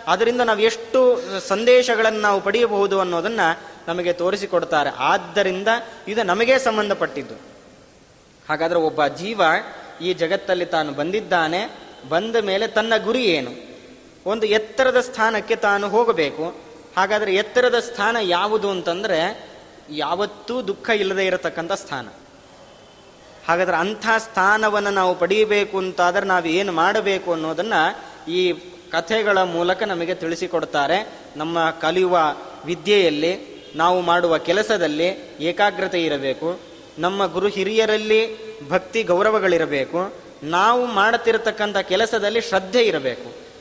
ಅದರಿಂದ 0.08 0.42
ನಾವು 0.42 0.60
ಎಷ್ಟು 0.60 1.22
ಸಂದೇಶಗಳನ್ನು 1.48 2.20
ನಾವು 2.20 2.42
ಪಡೆಯಬಹುದು 2.42 3.00
ಅನ್ನೋದನ್ನು 3.00 3.62
ನಮಗೆ 3.88 4.14
ತೋರಿಸಿಕೊಡ್ತಾರೆ. 4.14 4.90
ಆದ್ದರಿಂದ 4.90 5.68
ಇದು 6.08 6.24
ನಮಗೆ 6.24 6.60
ಸಂಬಂಧಪಟ್ಟಿದ್ದು. 6.60 7.34
ಹಾಗಾದ್ರೆ 8.50 8.80
ಒಬ್ಬ 8.80 9.08
ಜೀವ 9.08 9.42
ಈ 10.02 10.14
ಜಗತ್ತಲ್ಲಿ 10.14 10.66
ತಾನು 10.66 10.92
ಬಂದಿದ್ದಾನೆ, 10.92 11.78
ಬಂದ 12.10 12.36
ಮೇಲೆ 12.36 12.68
ತನ್ನ 12.68 12.94
ಗುರಿ 12.98 13.24
ಏನು? 13.24 13.52
ಒಂದು 14.26 14.46
ಎತ್ತರದ 14.46 15.00
ಸ್ಥಾನಕ್ಕೆ 15.00 15.56
ತಾನು 15.56 15.90
ಹೋಗಬೇಕು. 15.90 16.63
ಹಾಗಾದ್ರೆ 16.98 17.36
ಎತ್ತರದ 17.36 17.80
ಸ್ಥಾನ 17.80 18.18
ಯಾವುದು 18.22 18.70
ಅಂತಂದರೆ 18.70 19.50
ಯಾವತ್ತೂ 19.90 20.62
ದುಃಖ 20.62 20.90
ಇಲ್ಲದೆ 20.90 21.26
ಇರತಕ್ಕಂಥ 21.26 21.72
ಸ್ಥಾನ. 21.72 22.08
ಹಾಗಾದ್ರೆ 23.48 23.78
ಅಂಥ 23.78 24.06
ಸ್ಥಾನವನ್ನು 24.18 24.90
ನಾವು 24.90 25.16
ಪಡೆಯಬೇಕು 25.16 25.78
ಅಂತಾದರೆ 25.78 26.26
ನಾವು 26.26 26.46
ಏನು 26.46 26.72
ಮಾಡಬೇಕು 26.72 27.34
ಅನ್ನೋದನ್ನು 27.34 28.14
ಈ 28.32 28.54
ಕಥೆಗಳ 28.92 29.38
ಮೂಲಕ 29.38 29.84
ನಮಗೆ 29.84 30.16
ತಿಳಿಸಿಕೊಡ್ತಾರೆ. 30.16 31.10
ನಮ್ಮ 31.36 31.70
ಕಲಿಯುವ 31.70 32.20
ವಿದ್ಯೆಯಲ್ಲಿ, 32.66 33.54
ನಾವು 33.76 34.02
ಮಾಡುವ 34.02 34.38
ಕೆಲಸದಲ್ಲಿ 34.38 35.38
ಏಕಾಗ್ರತೆ 35.40 36.04
ಇರಬೇಕು. 36.04 36.60
ನಮ್ಮ 37.00 37.26
ಗುರು 37.26 37.48
ಹಿರಿಯರಲ್ಲಿ 37.48 38.54
ಭಕ್ತಿ 38.70 39.04
ಗೌರವಗಳಿರಬೇಕು. 39.04 40.14
ನಾವು 40.44 40.86
ಮಾಡುತ್ತಿರತಕ್ಕಂಥ 40.86 41.78
ಕೆಲಸದಲ್ಲಿ 41.78 42.42
ಶ್ರದ್ಧೆ 42.42 42.82
ಇರಬೇಕು. 42.82 43.53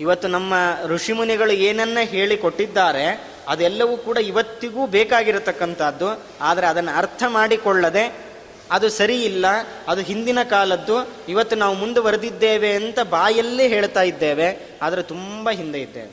ಇವತ್ತು 0.00 0.28
ನಮ್ಮ 0.28 0.54
ಋಷಿಮುನಿಗಳು 0.86 1.50
ಏನನ್ನ 1.50 1.98
ಹೇಳಿ 2.04 2.36
ಕೊಟ್ಟಿದ್ದಾರೆ, 2.36 3.04
ಅದೆಲ್ಲವೂ 3.48 3.96
ಕೂಡ 3.96 4.16
ಇವತ್ತಿಗೂ 4.16 4.86
ಬೇಕಾಗಿರತಕ್ಕಂಥದ್ದು, 4.86 6.24
ಆದರೆ 6.40 6.66
ಅದನ್ನು 6.66 6.96
ಅರ್ಥ 6.96 7.22
ಮಾಡಿಕೊಳ್ಳದೆ 7.28 8.30
ಅದು 8.72 8.88
ಸರಿ 8.88 9.22
ಇಲ್ಲ 9.22 9.46
ಅದು 9.88 10.00
ಹಿಂದಿನ 10.00 10.42
ಕಾಲದ್ದು, 10.42 10.96
ಇವತ್ತು 11.28 11.56
ನಾವು 11.56 11.74
ಮುಂದುವರೆದಿದ್ದೇವೆ 11.74 12.72
ಅಂತ 12.72 12.98
ಬಾಯಲ್ಲೇ 13.00 13.68
ಹೇಳ್ತಾ 13.68 14.02
ಇದ್ದೇವೆ, 14.02 14.78
ಆದರೆ 14.82 15.02
ತುಂಬ 15.02 15.50
ಹಿಂದೆ 15.50 15.80
ಇದ್ದೇವೆ. 15.80 16.12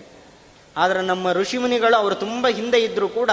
ಆದರೆ 0.78 1.02
ನಮ್ಮ 1.02 1.32
ಋಷಿಮುನಿಗಳು 1.32 1.96
ಅವರು 1.96 2.16
ತುಂಬ 2.16 2.48
ಹಿಂದೆ 2.48 2.80
ಇದ್ದರೂ 2.80 3.08
ಕೂಡ 3.08 3.32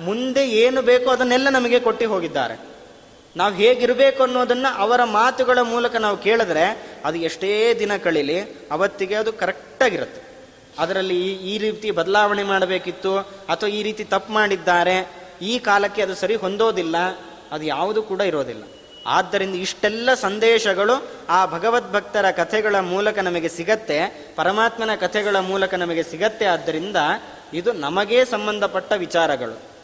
ಮುಂದೆ 0.00 0.48
ಏನು 0.48 0.82
ಬೇಕೋ 0.82 1.10
ಅದನ್ನೆಲ್ಲ 1.10 1.48
ನಮಗೆ 1.48 1.80
ಕೊಟ್ಟು 1.80 2.08
ಹೋಗಿದ್ದಾರೆ. 2.08 2.56
ನಾವು 3.36 3.54
ಹೇಗಿರಬೇಕು 3.54 4.22
ಅನ್ನೋದನ್ನು 4.22 4.70
ಅವರ 4.78 5.00
ಮಾತುಗಳ 5.04 5.58
ಮೂಲಕ 5.62 5.96
ನಾವು 5.96 6.16
ಕೇಳಿದ್ರೆ 6.16 6.87
ಅದು 7.04 7.18
ಎಷ್ಟೇ 7.18 7.74
ದಿನ 7.78 7.96
ಕಳೀಲಿ 7.96 8.40
ಅವತ್ತಿಗೆ 8.70 9.14
ಅದು 9.14 9.32
ಕರೆಕ್ಟಾಗಿರುತ್ತೆ. 9.32 10.28
ಅದರಲ್ಲಿ 10.78 11.32
ಈ 11.32 11.58
ರೀತಿ 11.58 11.90
ಬದಲಾವಣೆ 11.90 12.42
ಮಾಡಬೇಕಿತ್ತು 12.42 13.18
ಅಥವಾ 13.18 13.68
ಈ 13.68 13.82
ರೀತಿ 13.82 14.04
ತಪ್ಪು 14.04 14.32
ಮಾಡಿದ್ದಾರೆ, 14.32 15.08
ಈ 15.42 15.58
ಕಾಲಕ್ಕೆ 15.58 16.02
ಅದು 16.02 16.14
ಸರಿ 16.14 16.34
ಹೊಂದೋದಿಲ್ಲ, 16.34 16.96
ಅದು 17.52 17.62
ಯಾವುದು 17.62 18.02
ಕೂಡ 18.02 18.20
ಇರೋದಿಲ್ಲ. 18.20 18.62
ಆದ್ದರಿಂದ 19.06 19.54
ಇಷ್ಟೆಲ್ಲ 19.54 20.14
ಸಂದೇಶಗಳು 20.14 21.08
ಆ 21.28 21.46
ಭಗವದ್ಭಕ್ತರ 21.46 22.30
ಕಥೆಗಳ 22.30 22.80
ಮೂಲಕ 22.80 23.18
ನಮಗೆ 23.18 23.48
ಸಿಗತ್ತೆ, 23.48 24.32
ಪರಮಾತ್ಮನ 24.36 24.94
ಕಥೆಗಳ 24.94 25.38
ಮೂಲಕ 25.38 25.74
ನಮಗೆ 25.74 26.02
ಸಿಗತ್ತೆ. 26.02 26.46
ಆದ್ದರಿಂದ 26.46 26.96
ಇದು 27.54 27.72
ನಮಗೇ 27.72 28.24
ಸಂಬಂಧಪಟ್ಟ 28.24 28.92
ವಿಚಾರಗಳು. 28.92 29.77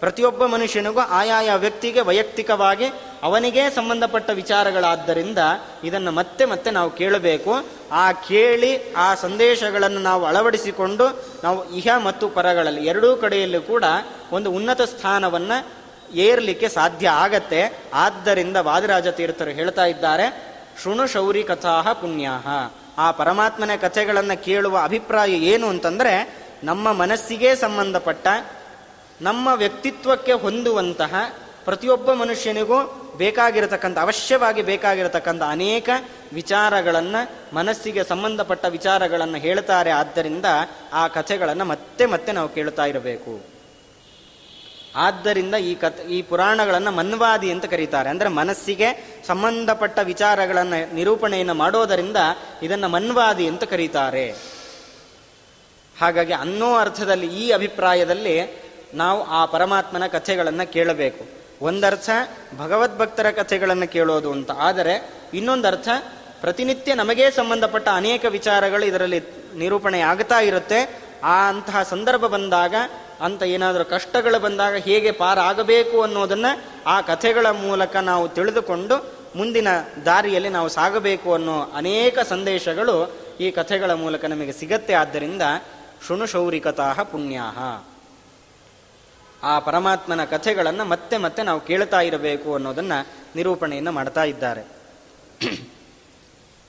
ಪ್ರತಿಯೊಬ್ಬ 0.00 0.46
ಮನುಷ್ಯನಿಗೂ 0.46 1.00
ಆಯಾಯ 1.00 1.50
ವ್ಯಕ್ತಿಗೆ 1.54 2.00
ವೈಯಕ್ತಿಕವಾಗಿ 2.00 2.84
ಅವನಿಗೇ 3.22 3.70
ಸಂಬಂಧಪಟ್ಟ 3.70 4.30
ವಿಚಾರಗಳಾದ್ದರಿಂದ 4.30 5.38
ಇದನ್ನು 5.84 6.12
ಮತ್ತೆ 6.12 6.44
ಮತ್ತೆ 6.44 6.70
ನಾವು 6.70 6.90
ಕೇಳಬೇಕು. 6.90 7.66
ಆ 7.92 8.12
ಕೇಳಿ, 8.12 8.92
ಆ 8.92 9.14
ಸಂದೇಶಗಳನ್ನು 9.14 10.00
ನಾವು 10.00 10.24
ಅಳವಡಿಸಿಕೊಂಡು 10.24 11.24
ನಾವು 11.44 11.74
ಇಹ 11.74 11.88
ಮತ್ತು 12.04 12.28
ಪರಗಳಲ್ಲಿ 12.28 12.86
ಎರಡೂ 12.86 13.16
ಕಡೆಯಲ್ಲೂ 13.16 13.60
ಕೂಡ 13.60 13.84
ಒಂದು 14.32 14.50
ಉನ್ನತ 14.50 14.82
ಸ್ಥಾನವನ್ನು 14.82 15.80
ಏರ್ಲಿಕ್ಕೆ 16.14 16.68
ಸಾಧ್ಯ 16.68 17.08
ಆಗತ್ತೆ. 17.08 17.78
ಆದ್ದರಿಂದ 17.94 18.56
ವಾದಿರಾಜ 18.56 19.08
ತೀರ್ಥರು 19.08 19.50
ಹೇಳ್ತಾ 19.50 19.84
ಇದ್ದಾರೆ, 19.84 20.56
ಶೃಣು 20.82 21.06
ಶೌರಿ 21.06 21.42
ಕಥಾಹ 21.42 21.92
ಪುಣ್ಯಾಹ. 21.92 22.72
ಆ 22.98 23.10
ಪರಮಾತ್ಮನ 23.10 23.70
ಕಥೆಗಳನ್ನು 23.80 24.44
ಕೇಳುವ 24.44 24.78
ಅಭಿಪ್ರಾಯ 24.84 25.30
ಏನು 25.30 25.66
ಅಂತಂದರೆ, 25.66 26.38
ನಮ್ಮ 26.64 26.92
ಮನಸ್ಸಿಗೆ 26.92 27.56
ಸಂಬಂಧಪಟ್ಟ 27.56 28.28
ನಮ್ಮ 29.20 29.48
ವ್ಯಕ್ತಿತ್ವಕ್ಕೆ 29.54 30.32
ಹೊಂದುವಂತಹ 30.32 31.14
ಪ್ರತಿಯೊಬ್ಬ 31.64 32.12
ಮನುಷ್ಯನಿಗೂ 32.12 32.82
ಬೇಕಾಗಿರತಕ್ಕಂಥ, 33.16 33.98
ಅವಶ್ಯವಾಗಿ 33.98 34.62
ಬೇಕಾಗಿರತಕ್ಕಂಥ 34.62 35.42
ಅನೇಕ 35.42 35.88
ವಿಚಾರಗಳನ್ನು, 36.32 37.54
ಮನಸ್ಸಿಗೆ 37.54 38.04
ಸಂಬಂಧಪಟ್ಟ 38.04 38.64
ವಿಚಾರಗಳನ್ನು 38.64 39.38
ಹೇಳ್ತಾರೆ. 39.38 39.90
ಆದ್ದರಿಂದ 39.90 40.44
ಆ 40.92 41.08
ಕಥೆಗಳನ್ನು 41.08 41.64
ಮತ್ತೆ 41.64 42.06
ಮತ್ತೆ 42.06 42.32
ನಾವು 42.32 42.48
ಕೇಳ್ತಾ 42.48 42.84
ಇರಬೇಕು. 42.84 43.40
ಆದ್ದರಿಂದ 44.96 45.54
ಈ 45.54 45.74
ಕಥೆ, 45.74 46.02
ಈ 46.02 46.22
ಪುರಾಣಗಳನ್ನು 46.22 46.90
ಮನ್ವಾದಿ 46.90 47.50
ಅಂತ 47.50 47.64
ಕರೀತಾರೆ. 47.64 48.08
ಅಂದರೆ 48.08 48.28
ಮನಸ್ಸಿಗೆ 48.28 49.20
ಸಂಬಂಧಪಟ್ಟ 49.26 49.98
ವಿಚಾರಗಳನ್ನು 49.98 50.94
ನಿರೂಪಣೆಯನ್ನು 50.94 51.54
ಮಾಡೋದರಿಂದ 51.54 52.16
ಇದನ್ನು 52.62 52.88
ಮನ್ವಾದಿ 52.88 53.46
ಅಂತ 53.46 53.64
ಕರೀತಾರೆ. 53.64 54.34
ಹಾಗಾಗಿ 56.00 56.32
ಅನ್ನೋ 56.32 56.76
ಅರ್ಥದಲ್ಲಿ 56.76 57.26
ಈ 57.26 57.50
ಅಭಿಪ್ರಾಯದಲ್ಲಿ 57.50 58.69
ನಾವು 58.94 59.22
ಆ 59.22 59.46
ಪರಮಾತ್ಮನ 59.46 60.06
ಕಥೆಗಳನ್ನು 60.06 60.72
ಕೇಳಬೇಕು. 60.72 61.26
ಒಂದರ್ಥ 61.62 62.10
ಭಗವದ್ಭಕ್ತರ 62.58 63.30
ಕಥೆಗಳನ್ನು 63.30 63.88
ಕೇಳೋದು 63.88 64.32
ಅಂತ. 64.32 64.50
ಆದರೆ 64.50 65.10
ಇನ್ನೊಂದು 65.34 65.68
ಅರ್ಥ 65.68 65.88
ಪ್ರತಿನಿತ್ಯ 66.40 66.94
ನಮಗೇ 66.94 67.30
ಸಂಬಂಧಪಟ್ಟ 67.30 67.88
ಅನೇಕ 67.88 68.24
ವಿಚಾರಗಳು 68.24 68.84
ಇದರಲ್ಲಿ 68.84 69.22
ನಿರೂಪಣೆ 69.56 70.00
ಆಗ್ತಾ 70.00 70.40
ಇರುತ್ತೆ. 70.40 71.10
ಆ 71.24 71.48
ಅಂತಹ 71.48 71.82
ಸಂದರ್ಭ 71.82 72.20
ಬಂದಾಗ, 72.20 72.74
ಅಂತ 73.20 73.42
ಏನಾದರೂ 73.42 73.84
ಕಷ್ಟಗಳು 73.84 74.40
ಬಂದಾಗ 74.40 74.74
ಹೇಗೆ 74.74 75.12
ಪಾರಾಗಬೇಕು 75.12 76.02
ಅನ್ನೋದನ್ನು 76.02 76.64
ಆ 76.86 77.00
ಕಥೆಗಳ 77.00 77.46
ಮೂಲಕ 77.50 77.96
ನಾವು 77.96 78.28
ತಿಳಿದುಕೊಂಡು 78.28 79.14
ಮುಂದಿನ 79.36 79.68
ದಾರಿಯಲ್ಲಿ 80.04 80.48
ನಾವು 80.48 80.68
ಸಾಗಬೇಕು 80.68 81.34
ಅನ್ನೋ 81.34 81.72
ಅನೇಕ 81.74 82.18
ಸಂದೇಶಗಳು 82.18 83.16
ಈ 83.40 83.50
ಕಥೆಗಳ 83.50 83.90
ಮೂಲಕ 83.90 84.24
ನಮಗೆ 84.24 84.52
ಸಿಗತ್ತೆ. 84.52 84.94
ಆದ್ದರಿಂದ 84.94 85.42
ಶೃಣು 86.08 86.26
ಶೌರಿಕತಾಹ 86.26 87.02
ಪುಣ್ಯಾಹ. 87.02 87.89
ಆ 89.42 89.58
ಪರಮಾತ್ಮನ 89.58 90.24
ಕಥೆಗಳನ್ನು 90.24 90.84
ಮತ್ತೆ 90.84 91.16
ಮತ್ತೆ 91.16 91.42
ನಾವು 91.42 91.60
ಕೇಳ್ತಾ 91.60 92.00
ಇರಬೇಕು 92.00 92.54
ಅನ್ನೋದನ್ನು 92.54 93.06
ನಿರೂಪಣೆಯನ್ನು 93.36 93.92
ಮಾಡ್ತಾ 93.92 94.24
ಇದ್ದಾರೆ. 94.24 94.64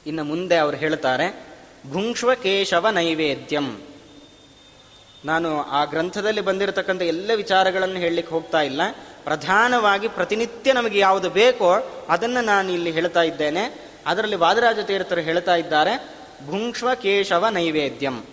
ಇನ್ನು 0.07 0.23
ಮುಂದೆ 0.23 0.57
ಅವರು 0.57 0.77
ಹೇಳ್ತಾರೆ 0.77 1.45
ಭುಂಕ್ಷ್ವ 1.91 2.35
ಕೇಶವ 2.35 2.87
ನೈವೇದ್ಯಂ. 2.87 3.81
ನಾನು 5.25 5.63
ಆ 5.63 5.85
ಗ್ರಂಥದಲ್ಲಿ 5.85 6.41
ಬಂದಿರತಕ್ಕಂಥ 6.41 7.01
ಎಲ್ಲ 7.01 7.31
ವಿಚಾರಗಳನ್ನು 7.35 7.95
ಹೇಳಲಿಕ್ಕೆ 7.95 8.33
ಹೋಗ್ತಾ 8.33 8.61
ಇಲ್ಲ. 8.61 8.81
ಪ್ರಧಾನವಾಗಿ 9.23 10.07
ಪ್ರತಿನಿತ್ಯ 10.07 10.73
ನಮಗೆ 10.73 10.99
ಯಾವುದು 10.99 11.29
ಬೇಕೋ 11.29 11.73
ಅದನ್ನು 12.09 12.45
ನಾನು 12.45 12.71
ಇಲ್ಲಿ 12.71 12.91
ಹೇಳ್ತಾ 12.91 13.21
ಇದ್ದೇನೆ. 13.21 13.91
ಅದರಲ್ಲಿ 14.05 14.35
ವಾದರಾಜ 14.35 14.79
ತೀರ್ಥರು 14.79 15.21
ಹೇಳ್ತಾ 15.21 15.55
ಇದ್ದಾರೆ 15.55 16.09
ಭುಂಕ್ಷ್ವ 16.47 16.95
ಕೇಶವ 16.95 17.45
ನೈವೇದ್ಯಂ. 17.47 18.25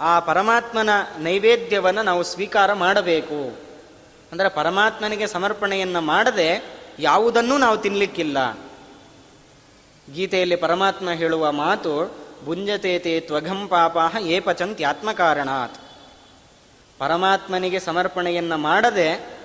ಆ 0.00 0.20
ಪರಮಾತ್ಮನ 0.20 0.90
ನೈವೇದ್ಯವನ್ನು 1.18 2.02
ನಾವು 2.02 2.22
ಸ್ವೀಕಾರ 2.22 2.72
ಮಾಡಬೇಕು. 2.72 3.58
ಅಂದರೆ 4.32 4.48
ಪರಮಾತ್ಮನಿಗೆ 4.48 5.26
ಸಮರ್ಪಣೆಯನ್ನು 5.26 6.00
ಮಾಡದೆ 6.00 6.64
ಯಾವುದನ್ನೂ 6.98 7.58
ನಾವು 7.58 7.76
ತಿನ್ನಲಿಕ್ಕಿಲ್ಲ 7.76 8.58
ಗೀತೆಯಲ್ಲಿ 10.14 10.56
ಪರಮಾತ್ಮ 10.56 11.10
ಹೇಳುವ 11.10 11.52
ಮಾತು 11.52 12.16
ಭುಂಜತೇತೆ 12.44 13.20
ತ್ವಘಂ 13.20 13.68
ಪಾಪಾಹ 13.68 14.16
ಏ 14.20 14.40
ಪಚಂತ್ಯಾತ್ಮಕಾರಣಾತ್ 14.40 15.74
ಪರಮಾತ್ಮನಿಗೆ 16.98 17.80
ಸಮರ್ಪಣೆಯನ್ನು 17.80 18.58
ಮಾಡದೆ 18.58 19.36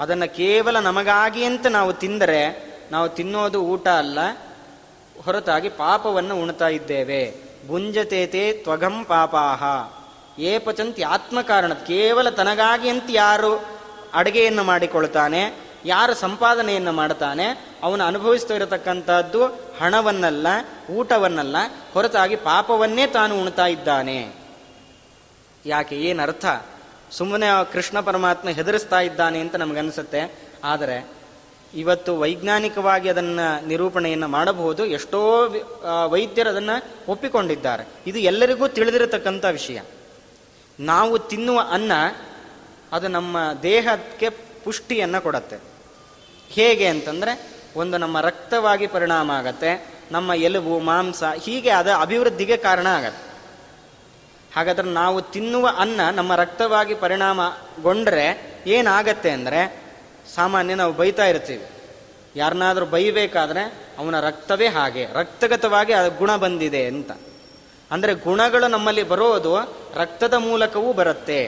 ಅದನ್ನು 0.00 0.36
ಕೇವಲ 0.36 0.80
ನಮಗಾಗಿ 0.80 1.44
ಅಂತ 1.44 1.66
ನಾವು 1.66 1.92
ತಿಂದರೆ, 1.92 2.70
ನಾವು 2.92 3.08
ತಿನ್ನೋದು 3.08 3.62
ಊಟ 3.62 3.88
ಅಲ್ಲ, 3.88 4.18
ಹೊರತಾಗಿ 5.24 5.68
ಪಾಪವನ್ನು 5.68 6.42
ಉಣ್ತಾ 6.42 6.68
ಇದ್ದೇವೆ. 6.68 7.34
ಭುಂಜತೇತೆ 7.68 8.52
ತ್ವಘಂ 8.52 9.04
ಪಾಪಾಹ. 9.04 9.62
ಏ 10.40 10.58
ಪಚಂತಿ 10.58 11.02
ಆತ್ಮಕಾರಣ 11.02 11.72
ಕೇವಲ 11.72 12.30
ತನಗಾಗಿ 12.30 12.88
ಅಂತ 12.88 13.04
ಯಾರು 13.08 13.64
ಅಡುಗೆಯನ್ನು 14.14 14.64
ಮಾಡಿಕೊಳ್ತಾನೆ 14.64 15.70
ಯಾರು 15.84 16.14
ಸಂಪಾದನೆಯನ್ನು 16.14 16.92
ಮಾಡ್ತಾನೆ 16.92 17.76
ಅವನು 17.82 18.04
ಅನುಭವಿಸ್ತಾ 18.04 18.54
ಇರತಕ್ಕಂಥದ್ದು 18.54 19.46
ಹಣವನ್ನಲ್ಲ, 19.80 20.46
ಊಟವನ್ನಲ್ಲ, 20.90 21.56
ಹೊರತಾಗಿ 21.94 22.36
ಪಾಪವನ್ನೇ 22.36 23.06
ತಾನು 23.06 23.40
ಉಣ್ತಾ 23.40 23.66
ಇದ್ದಾನೆ. 23.66 24.32
ಯಾಕೆ 25.66 25.96
ಏನರ್ಥ 25.96 26.46
ಸುಮ್ಮನೆ 27.10 27.72
ಕೃಷ್ಣ 27.72 28.00
ಪರಮಾತ್ಮ 28.00 28.48
ಹೆದರಿಸ್ತಾ 28.48 29.00
ಇದ್ದಾನೆ 29.00 29.38
ಅಂತ 29.38 29.56
ನಮಗನ್ಸುತ್ತೆ. 29.56 30.48
ಆದರೆ, 30.64 31.08
ಇವತ್ತು 31.74 32.18
ವೈಜ್ಞಾನಿಕವಾಗಿ 32.18 33.08
ಅದನ್ನು 33.08 33.66
ನಿರೂಪಣೆಯನ್ನು 33.66 34.28
ಮಾಡಬಹುದು, 34.28 34.86
ಎಷ್ಟೋ 34.86 35.48
ವೈದ್ಯರು 36.06 36.50
ಅದನ್ನು 36.50 36.84
ಒಪ್ಪಿಕೊಂಡಿದ್ದಾರೆ. 37.08 37.88
ಇದು 38.06 38.18
ಎಲ್ಲರಿಗೂ 38.18 38.68
ತಿಳಿದಿರತಕ್ಕಂಥ 38.68 39.44
ವಿಷಯ. 39.44 39.80
ನಾವು 40.80 41.18
ತಿನ್ನುವ 41.18 41.60
ಅನ್ನ 41.70 41.92
ಅದು 42.92 43.08
ನಮ್ಮ 43.08 43.36
ದೇಹಕ್ಕೆ 43.62 44.28
ಪುಷ್ಟಿಯನ್ನು 44.64 45.20
ಕೊಡತ್ತೆ. 45.20 45.56
ಹೇಗೆ 46.48 46.86
ಅಂತಂದರೆ 46.86 47.50
ಒಂದು 47.76 47.98
ನಮ್ಮ 47.98 48.20
ರಕ್ತವಾಗಿ 48.20 48.86
ಪರಿಣಾಮ 48.86 49.30
ಆಗತ್ತೆ, 49.30 49.86
ನಮ್ಮ 50.12 50.32
ಎಲುಬು, 50.32 50.78
ಮಾಂಸ 50.78 51.24
ಹೀಗೆ 51.24 51.70
ಅದು 51.70 51.92
ಅಭಿವೃದ್ಧಿಗೆ 51.92 52.56
ಕಾರಣ 52.56 52.86
ಆಗತ್ತೆ. 52.86 53.30
ಹಾಗಾದ್ರೆ 54.56 54.88
ನಾವು 54.88 55.22
ತಿನ್ನುವ 55.22 55.70
ಅನ್ನ 55.78 56.10
ನಮ್ಮ 56.10 56.34
ರಕ್ತವಾಗಿ 56.34 56.94
ಪರಿಣಾಮಗೊಂಡ್ರೆ 56.94 58.54
ಏನಾಗತ್ತೆ 58.66 59.30
ಅಂದರೆ 59.30 59.82
ಸಾಮಾನ್ಯ 60.34 60.74
ನಾವು 60.74 60.92
ಬೈತಾ 60.92 61.26
ಇರ್ತೀವಿ. 61.26 61.66
ಯಾರನ್ನಾದರೂ 62.36 62.86
ಬೈಬೇಕಾದ್ರೆ 62.86 63.74
ಅವನ 63.98 64.20
ರಕ್ತವೇ 64.20 64.68
ಹಾಗೆ, 64.68 65.06
ರಕ್ತಗತವಾಗಿ 65.12 65.92
ಅದು 65.92 66.10
ಗುಣ 66.10 66.36
ಬಂದಿದೆ 66.36 66.86
ಅಂತ. 66.86 67.10
ಅಂದರೆ 67.90 68.12
ಗುಣಗಳು 68.26 68.66
ನಮ್ಮಲ್ಲಿ 68.66 69.02
ಬರೋದು 69.02 69.52
ರಕ್ತದ 69.94 70.34
ಮೂಲಕವೂ 70.34 70.88
ಬರುತ್ತೆ. 70.92 71.40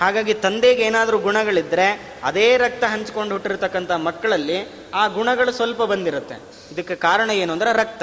ಹಾಗಾಗಿ 0.00 0.34
ತಂದೆಗೆ 0.34 0.82
ಏನಾದರೂ 0.82 1.16
ಗುಣಗಳಿದ್ದರೆ 1.18 1.86
ಅದೇ 2.24 2.46
ರಕ್ತ 2.56 2.82
ಹಂಚಿಕೊಂಡು 2.84 3.34
ಹುಟ್ಟಿರ್ತಕ್ಕಂಥ 3.34 3.90
ಮಕ್ಕಳಲ್ಲಿ 3.90 4.58
ಆ 4.94 5.02
ಗುಣಗಳು 5.06 5.52
ಸ್ವಲ್ಪ 5.52 5.82
ಬಂದಿರುತ್ತೆ. 5.82 6.36
ಇದಕ್ಕೆ 6.72 6.94
ಕಾರಣ 7.06 7.28
ಏನು 7.30 7.52
ಅಂದರೆ 7.52 7.72
ರಕ್ತ. 7.72 8.02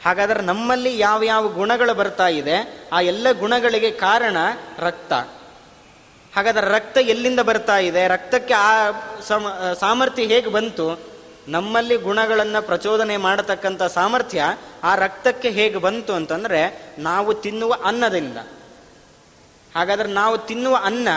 ಹಾಗಾದ್ರೆ 0.00 0.40
ನಮ್ಮಲ್ಲಿ 0.42 0.92
ಯಾವ 0.98 1.20
ಯಾವ 1.24 1.48
ಗುಣಗಳು 1.48 1.94
ಬರ್ತಾ 1.94 2.28
ಇದೆ, 2.40 2.56
ಆ 2.92 3.00
ಎಲ್ಲ 3.00 3.26
ಗುಣಗಳಿಗೆ 3.40 3.90
ಕಾರಣ 3.90 4.36
ರಕ್ತ. 4.78 5.12
ಹಾಗಾದ್ರೆ 6.32 6.66
ರಕ್ತ 6.74 6.98
ಎಲ್ಲಿಂದ 7.12 7.40
ಬರ್ತಾ 7.40 7.78
ಇದೆ, 7.78 8.02
ರಕ್ತಕ್ಕೆ 8.08 8.54
ಆ 8.54 8.72
ಸಾಮರ್ಥ್ಯ 9.80 10.26
ಹೇಗೆ 10.32 10.50
ಬಂತು 10.50 10.86
ನಮ್ಮಲ್ಲಿ 11.50 11.96
ಗುಣಗಳನ್ನು 11.96 12.66
ಪ್ರಚೋದನೆ 12.66 13.16
ಮಾಡತಕ್ಕಂಥ 13.16 13.82
ಸಾಮರ್ಥ್ಯ 13.82 14.42
ಆ 14.82 14.94
ರಕ್ತಕ್ಕೆ 14.94 15.50
ಹೇಗೆ 15.50 15.76
ಬಂತು 15.76 16.12
ಅಂತಂದ್ರೆ 16.12 16.82
ನಾವು 16.98 17.34
ತಿನ್ನುವ 17.34 17.76
ಅನ್ನದಿಂದ. 17.84 18.36
ಹಾಗಾದ್ರೆ 19.74 20.08
ನಾವು 20.08 20.38
ತಿನ್ನುವ 20.38 20.78
ಅನ್ನ 20.82 21.08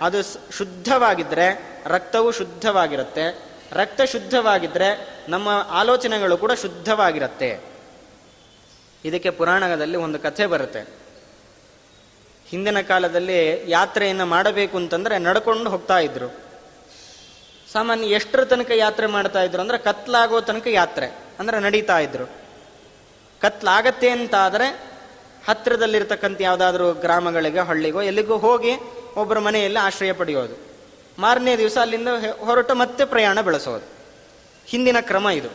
ಅದು 0.00 0.22
ಶುದ್ಧವಾಗಿದ್ರೆ 0.52 1.78
ರಕ್ತವು 1.86 2.32
ಶುದ್ಧವಾಗಿರುತ್ತೆ, 2.32 3.44
ರಕ್ತ 3.72 4.02
ಶುದ್ಧವಾಗಿದ್ರೆ 4.02 5.20
ನಮ್ಮ 5.28 5.66
ಆಲೋಚನೆಗಳು 5.70 6.36
ಕೂಡ 6.36 6.52
ಶುದ್ಧವಾಗಿರುತ್ತೆ. 6.52 7.60
ಇದಕ್ಕೆ 9.04 9.30
ಪುರಾಣದಲ್ಲಿ 9.30 9.96
ಒಂದು 9.96 10.18
ಕಥೆ 10.18 10.46
ಬರುತ್ತೆ. 10.46 10.88
ಹಿಂದಿನ 12.48 12.80
ಕಾಲದಲ್ಲಿ 12.80 13.70
ಯಾತ್ರೆಯನ್ನು 13.70 14.26
ಮಾಡಬೇಕು 14.26 14.76
ಅಂತಂದ್ರೆ 14.76 15.18
ನಡ್ಕೊಂಡು 15.18 15.70
ಹೋಗ್ತಾ 15.70 15.98
ಇದ್ರು. 15.98 16.49
ಸಾಮಾನ್ಯ 17.72 18.06
ಎಷ್ಟರ 18.06 18.44
ತನಕ 18.44 18.70
ಯಾತ್ರೆ 18.74 19.06
ಮಾಡ್ತಾ 19.06 19.42
ಇದ್ರು 19.42 19.62
ಅಂದ್ರೆ 19.62 19.78
ಕತ್ಲಾಗೋ 19.78 20.40
ತನಕ 20.40 20.66
ಯಾತ್ರೆ 20.66 21.18
ಅಂದ್ರೆ 21.38 21.60
ನಡೀತಾ 21.60 21.98
ಇದ್ರು. 21.98 22.26
ಕತ್ಲಾಗತ್ತೆ 23.40 24.08
ಅಂತ 24.08 24.34
ಆದರೆ 24.34 24.90
ಹತ್ತಿರದಲ್ಲಿರ್ತಕ್ಕಂಥ 25.48 26.40
ಯಾವುದಾದ್ರೂ 26.40 26.92
ಗ್ರಾಮಗಳಿಗೆ, 26.92 27.58
ಹಳ್ಳಿಗೋ, 27.58 28.02
ಎಲ್ಲಿಗೋ 28.02 28.36
ಹೋಗಿ 28.36 28.70
ಒಬ್ಬರ 29.16 29.38
ಮನೆಯಲ್ಲಿ 29.38 29.78
ಆಶ್ರಯ 29.78 30.12
ಪಡೆಯೋದು. 30.12 30.70
ಮಾರನೇ 31.18 31.56
ದಿವಸ 31.56 31.78
ಅಲ್ಲಿಂದ 31.78 32.08
ಹೊರಟು 32.38 32.74
ಮತ್ತೆ 32.74 33.04
ಪ್ರಯಾಣ 33.04 33.40
ಬೆಳೆಸೋದು. 33.40 33.84
ಹಿಂದಿನ 34.66 34.96
ಕ್ರಮ 35.00 35.28
ಇದು. 35.28 35.48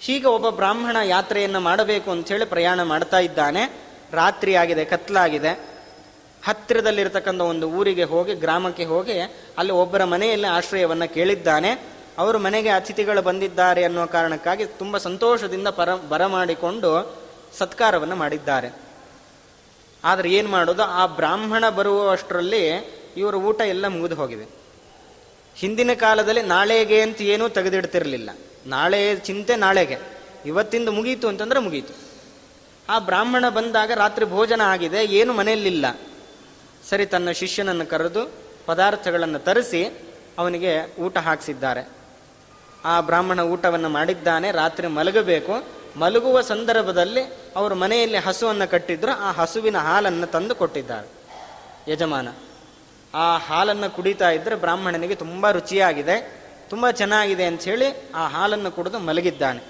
ಹೀಗೆ 0.00 0.26
ಒಬ್ಬ 0.26 0.48
ಬ್ರಾಹ್ಮಣ 0.48 0.96
ಯಾತ್ರೆಯನ್ನು 1.04 1.60
ಮಾಡಬೇಕು 1.60 2.14
ಹೇಳಿ 2.14 2.44
ಪ್ರಯಾಣ 2.44 2.82
ಮಾಡ್ತಾ 2.82 3.18
ಇದ್ದಾನೆ. 3.18 3.80
ರಾತ್ರಿ 4.12 4.54
ಆಗಿದೆ 4.54 4.84
ಕತ್ಲಾಗಿದೆ. 4.84 5.75
ಹತ್ತಿರದಲ್ಲಿರ್ತಕ್ಕಂಥ 6.46 7.40
ಒಂದು 7.40 7.70
ಊರಿಗೆ 7.70 8.04
ಹೋಗಿ, 8.04 8.34
ಗ್ರಾಮಕ್ಕೆ 8.34 8.84
ಹೋಗಿ 8.84 9.18
ಅಲ್ಲಿ 9.58 9.72
ಒಬ್ಬರ 9.72 10.04
ಮನೆಯಲ್ಲಿ 10.04 10.46
ಆಶ್ರಯವನ್ನು 10.46 11.14
ಕೇಳಿದ್ದಾನೆ. 11.14 11.70
ಅವರು 12.18 12.38
ಮನೆಗೆ 12.38 12.68
ಅತಿಥಿಗಳು 12.68 13.22
ಬಂದಿದ್ದಾರೆ 13.22 13.84
ಅನ್ನುವ 13.84 14.06
ಕಾರಣಕ್ಕಾಗಿ 14.06 14.64
ತುಂಬ 14.64 14.98
ಸಂತೋಷದಿಂದ 14.98 15.68
ಪರ, 15.68 15.94
ಬರಮಾಡಿಕೊಂಡು 15.94 16.90
ಸತ್ಕಾರವನ್ನು 17.58 18.16
ಮಾಡಿದ್ದಾರೆ. 18.16 18.68
ಆದರೆ 20.04 20.28
ಏನು 20.30 20.48
ಮಾಡೋದು, 20.48 20.82
ಆ 20.82 21.06
ಬ್ರಾಹ್ಮಣ 21.06 21.68
ಬರುವಷ್ಟರಲ್ಲಿ 21.68 22.62
ಇವರ 23.16 23.34
ಊಟ 23.34 23.60
ಎಲ್ಲ 23.60 23.86
ಮುಗಿದು 23.88 24.14
ಹೋಗಿದೆ 24.14 24.46
ಹಿಂದಿನ 25.56 25.90
ಕಾಲದಲ್ಲಿ 25.94 26.42
ನಾಳೆಗೆ 26.42 27.00
ಅಂತ 27.00 27.22
ಏನೂ 27.22 27.48
ತೆಗೆದಿಡ್ತಿರಲಿಲ್ಲ. 27.48 28.30
ನಾಳೆ 28.66 29.16
ಚಿಂತೆ 29.16 29.56
ನಾಳೆಗೆ. 29.56 29.98
ಇವತ್ತಿಂದ 30.46 30.88
ಮುಗೀತು 30.88 31.28
ಅಂತಂದ್ರೆ 31.28 31.60
ಮುಗೀತು. 31.60 31.94
ಆ 32.88 32.98
ಬ್ರಾಹ್ಮಣ 32.98 33.48
ಬಂದಾಗ 33.48 33.90
ರಾತ್ರಿ 33.94 34.24
ಭೋಜನ 34.24 34.60
ಆಗಿದೆ, 34.60 35.04
ಏನು 35.04 35.32
ಮನೆಯಲ್ಲಿಲ್ಲ. 35.32 35.86
ಸರಿ 36.90 37.06
ತನ್ನ 37.06 37.30
ಶಿಷ್ಯನನ್ನು 37.30 37.86
ಕರೆದು 37.86 38.32
ಪದಾರ್ಥಗಳನ್ನು 38.66 39.38
ತರಿಸಿ 39.38 39.84
ಅವನಿಗೆ 40.38 40.96
ಊಟ 41.00 41.18
ಹಾಕಿಸಿದ್ದಾರೆ. 41.18 41.88
ಆ 42.84 43.00
ಬ್ರಾಹ್ಮಣ 43.00 43.40
ಊಟವನ್ನು 43.40 43.88
ಮಾಡಿದ್ದಾನೆ, 43.88 44.52
ರಾತ್ರಿ 44.52 44.86
ಮಲಗಬೇಕು. 44.86 45.52
ಮಲಗುವ 45.98 46.40
ಸಂದರ್ಭದಲ್ಲಿ 46.40 47.20
ಅವರು 47.56 47.74
ಮನೆಯಲ್ಲಿ 47.74 48.16
ಹಸುವನ್ನು 48.16 48.70
ಕಟ್ಟಿದ್ರು, 48.70 49.12
ಆ 49.12 49.32
ಹಸುವಿನ 49.32 49.78
ಹಾಲನ್ನು 49.78 50.26
ತಂದು 50.26 50.54
ಕೊಟ್ಟಿದ್ದಾರೆ. 50.54 51.08
ಯಜಮಾನ, 51.92 52.28
ಆ 53.14 53.38
ಹಾಲನ್ನು 53.38 53.96
ಕುಡಿತಾ 53.96 54.30
ಇದ್ದರೆ 54.30 54.54
ಬ್ರಾಹ್ಮಣನಿಗೆ 54.54 55.14
ತುಂಬ 55.14 55.50
ರುಚಿಯಾಗಿದೆ, 55.50 56.16
ತುಂಬ 56.70 56.90
ಚೆನ್ನಾಗಿದೆ 56.90 57.44
ಅಂತ 57.44 57.62
ಹೇಳಿ 57.62 58.10
ಆ 58.14 58.28
ಹಾಲನ್ನು 58.28 58.70
ಕುಡಿದು 58.70 58.98
ಮಲಗಿದ್ದಾನೆ. 58.98 59.62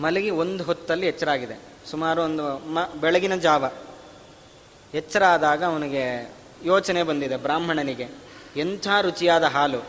ಮಲಗಿ 0.00 0.30
ಒಂದು 0.30 0.64
ಹೊತ್ತಲ್ಲಿ 0.64 1.06
ಎಚ್ಚರಾಗಿದೆ. 1.06 1.60
ಸುಮಾರು 1.90 2.22
ಒಂದು 2.22 2.58
ಮ, 2.58 2.78
ಬೆಳಗಿನ 3.00 3.34
ಜಾವ. 3.36 3.64
ಎಚ್ಚರ 4.94 5.24
ಆದಾಗ 5.24 5.64
ಅವನಿಗೆ 5.64 6.34
ಯೋಚನೆ 6.64 7.02
ಬಂದಿದೆ 7.02 7.36
ಬ್ರಾಹ್ಮಣನಿಗೆ, 7.36 8.08
ಎಂಥ 8.56 8.88
ರುಚಿಯಾದ 9.00 9.44
ಹಾಲು? 9.44 9.80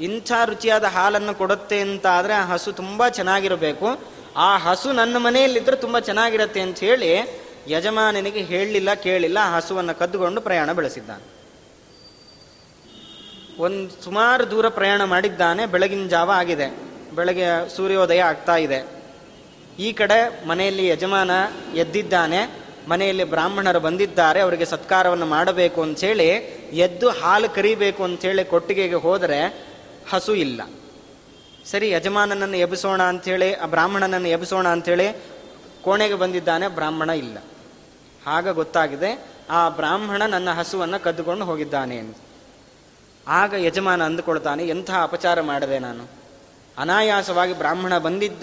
ಇಂಥ 0.00 0.32
ರುಚಿಯಾದ 0.44 0.84
ಹಾಲನ್ನು 0.84 1.34
ಕೊಡುತ್ತೆ 1.34 1.80
ಅಂತ 1.80 2.06
ಆದರೆ 2.06 2.34
ಆ 2.34 2.46
ಹಸು 2.46 2.72
ತುಂಬ 2.72 3.08
ಚೆನ್ನಾಗಿರಬೇಕು. 3.08 4.00
ಆ 4.36 4.56
ಹಸು 4.56 4.92
ನನ್ನ 4.92 5.16
ಮನೆಯಲ್ಲಿದ್ದರೆ 5.16 5.76
ತುಂಬ 5.76 5.98
ಚೆನ್ನಾಗಿರುತ್ತೆ 5.98 6.60
ಅಂತ 6.60 6.78
ಹೇಳಿ 6.78 7.10
ಯಜಮಾನನಿಗೆ 7.68 8.40
ಹೇಳಲಿಲ್ಲ 8.40 8.94
ಕೇಳಿಲ್ಲ, 8.94 9.38
ಆ 9.40 9.56
ಹಸುವನ್ನು 9.56 9.98
ಕದ್ದುಕೊಂಡು 9.98 10.40
ಪ್ರಯಾಣ 10.40 10.72
ಬೆಳೆಸಿದ್ದಾನೆ. 10.72 11.24
ಒಂದು 13.62 14.02
ಸುಮಾರು 14.04 14.50
ದೂರ 14.50 14.68
ಪ್ರಯಾಣ 14.68 15.04
ಮಾಡಿದ್ದಾನೆ, 15.04 15.66
ಬೆಳಗಿನ 15.66 16.08
ಜಾವ 16.08 16.30
ಆಗಿದೆ. 16.30 16.68
ಬೆಳಗ್ಗೆ 17.14 17.76
ಸೂರ್ಯೋದಯ 17.76 18.22
ಆಗ್ತಾ 18.22 18.56
ಇದೆ. 18.56 18.86
ಈ 19.78 19.92
ಕಡೆ 19.92 20.46
ಮನೆಯಲ್ಲಿ 20.46 20.88
ಯಜಮಾನ 20.88 21.30
ಎದ್ದಿದ್ದಾನೆ. 21.74 22.63
ಮನೆಯಲ್ಲಿ 22.88 23.24
ಬ್ರಾಹ್ಮಣರು 23.24 23.80
ಬಂದಿದ್ದಾರೆ, 23.80 24.40
ಅವರಿಗೆ 24.40 24.64
ಸತ್ಕಾರವನ್ನು 24.64 25.26
ಮಾಡಬೇಕು 25.26 25.82
ಅಂಥೇಳಿ 25.82 26.28
ಎದ್ದು 26.72 27.10
ಹಾಲು 27.10 27.48
ಕರಿಬೇಕು 27.48 28.04
ಅಂಥೇಳಿ 28.04 28.44
ಕೊಟ್ಟಿಗೆಗೆ 28.44 28.94
ಹೋದರೆ 28.94 29.70
ಹಸು 30.10 30.34
ಇಲ್ಲ. 30.34 30.62
ಸರಿ, 31.70 31.90
ಯಜಮಾನನನ್ನು 31.90 32.56
ಎಬ್ಬಿಸೋಣ 32.56 33.02
ಅಂಥೇಳಿ 33.02 33.54
ಆ 33.54 33.66
ಬ್ರಾಹ್ಮಣನನ್ನು 33.66 34.28
ಎಬ್ಬಿಸೋಣ 34.28 34.68
ಅಂಥೇಳಿ 34.68 35.22
ಕೋಣೆಗೆ 35.82 36.14
ಬಂದಿದ್ದಾನೆ, 36.14 36.68
ಬ್ರಾಹ್ಮಣ 36.68 37.10
ಇಲ್ಲ. 37.10 37.38
ಆಗ 38.26 38.48
ಗೊತ್ತಾಗಿದೆ, 38.48 39.24
ಆ 39.50 39.68
ಬ್ರಾಹ್ಮಣ 39.68 40.22
ನನ್ನ 40.26 40.50
ಹಸುವನ್ನು 40.50 41.02
ಕದ್ದುಕೊಂಡು 41.02 41.44
ಹೋಗಿದ್ದಾನೆ 41.44 41.98
ಅಂತ. 41.98 42.16
ಆಗ 43.28 43.54
ಯಜಮಾನ 43.58 44.04
ಅಂದುಕೊಳ್ತಾನೆ, 44.04 44.64
ಎಂಥ 44.68 44.90
ಅಪಚಾರ 44.90 45.40
ಮಾಡಿದೆ 45.40 45.78
ನಾನು? 45.78 46.08
ಅನಾಯಾಸವಾಗಿ 46.78 47.58
ಬ್ರಾಹ್ಮಣ 47.58 47.98
ಬಂದಿದ್ದ, 47.98 48.42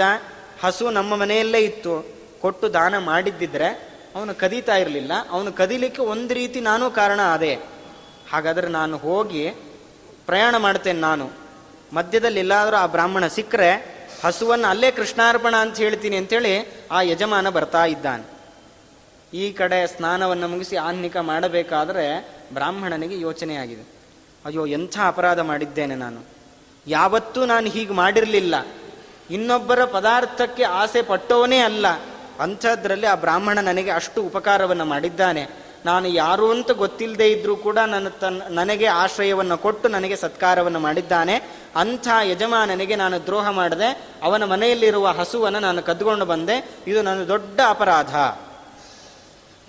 ಹಸು 0.63 0.89
ನಮ್ಮ 0.89 1.15
ಮನೆಯಲ್ಲೇ 1.15 1.59
ಇತ್ತು, 1.59 2.05
ಕೊಟ್ಟು 2.41 2.73
ದಾನ 2.73 2.97
ಮಾಡಿದ್ದಿದ್ರೆ 2.97 3.90
ಅವನು 4.15 4.35
ಕದೀತಾ 4.35 4.77
ಇರಲಿಲ್ಲ. 4.77 5.11
ಅವನು 5.29 5.51
ಕದೀಲಿಕ್ಕೆ 5.51 6.01
ಒಂದು 6.01 6.33
ರೀತಿ 6.33 6.61
ನಾನು 6.61 6.91
ಕಾರಣ 6.91 7.21
ಅದೇ 7.21 7.59
ಹಾಗಾದರೆ 8.31 8.67
ನಾನು 8.67 8.97
ಹೋಗಿ 8.97 9.49
ಪ್ರಯಾಣ 10.25 10.57
ಮಾಡ್ತೇನೆ 10.57 10.99
ನಾನು. 10.99 11.29
ಮಧ್ಯದಲ್ಲಿ 11.93 12.39
ಎಲ್ಲಾದರೂ 12.39 12.75
ಆ 12.75 12.85
ಬ್ರಾಹ್ಮಣ 12.85 13.27
ಸಿಕ್ಕರೆ 13.27 14.01
ಹಸುವನ್ನು 14.25 14.67
ಅಲ್ಲೇ 14.67 14.91
ಕೃಷ್ಣಾರ್ಪಣ 14.91 15.55
ಅಂತ 15.55 15.77
ಹೇಳ್ತೀನಿ 15.77 16.17
ಅಂತೇಳಿ 16.17 16.85
ಆ 16.91 17.01
ಯಜಮಾನ 17.01 17.49
ಬರ್ತಾ 17.49 17.85
ಇದ್ದಾನೆ. 17.85 18.41
ಈ 19.33 19.51
ಕಡೆ 19.51 19.87
ಸ್ನಾನವನ್ನು 19.87 20.47
ಮುಗಿಸಿ 20.47 20.75
ಆನ್ನಿಕ 20.75 21.17
ಮಾಡಬೇಕಾದ್ರೆ 21.17 22.35
ಬ್ರಾಹ್ಮಣನಿಗೆ 22.53 23.19
ಯೋಚನೆ 23.19 23.55
ಆಗಿದೆ. 23.55 23.81
ಅಯ್ಯೋ, 24.45 24.65
ಎಂಥ 24.65 24.99
ಅಪರಾಧ 25.05 25.39
ಮಾಡಿದ್ದೇನೆ 25.39 25.95
ನಾನು. 25.95 26.21
ಯಾವತ್ತೂ 26.87 27.45
ನಾನು 27.45 27.67
ಹೀಗೆ 27.67 27.93
ಮಾಡಿರಲಿಲ್ಲ. 27.93 28.67
ಇನ್ನೊಬ್ಬರ 29.29 29.85
ಪದಾರ್ಥಕ್ಕೆ 29.85 30.63
ಆಸೆ 30.63 31.01
ಪಟ್ಟವನೇ 31.01 31.59
ಅಲ್ಲ. 31.59 31.85
ಅಂಥದ್ರಲ್ಲಿ 32.41 33.07
ಆ 33.07 33.15
ಬ್ರಾಹ್ಮಣ 33.15 33.59
ನನಗೆ 33.59 33.91
ಅಷ್ಟು 33.91 34.23
ಉಪಕಾರವನ್ನು 34.23 34.85
ಮಾಡಿದ್ದಾನೆ. 34.85 35.47
ನಾನು 35.85 36.07
ಯಾರು 36.07 36.51
ಅಂತ 36.51 36.71
ಗೊತ್ತಿಲ್ಲದೆ 36.71 37.31
ಇದ್ರೂ 37.31 37.55
ಕೂಡ 37.55 37.77
ನನ್ನ 37.77 38.07
ತನ್ನ 38.07 38.41
ನನಗೆ 38.49 38.85
ಆಶ್ರಯವನ್ನು 38.85 39.57
ಕೊಟ್ಟು 39.57 39.89
ನನಗೆ 39.89 40.15
ಸತ್ಕಾರವನ್ನು 40.15 40.79
ಮಾಡಿದ್ದಾನೆ. 40.79 41.41
ಅಂಥ 41.75 42.07
ಯಜಮಾನನಿಗೆ 42.23 42.95
ನಾನು 42.95 43.25
ದ್ರೋಹ 43.25 43.49
ಮಾಡಿದೆ. 43.49 44.07
ಅವನ 44.23 44.43
ಮನೆಯಲ್ಲಿರುವ 44.43 45.07
ಹಸುವನ್ನು 45.07 45.59
ನಾನು 45.59 45.81
ಕದ್ದುಕೊಂಡು 45.81 46.25
ಬಂದೆ. 46.25 46.69
ಇದು 46.87 47.01
ನನ್ನ 47.01 47.23
ದೊಡ್ಡ 47.23 47.59
ಅಪರಾಧ. 47.67 48.15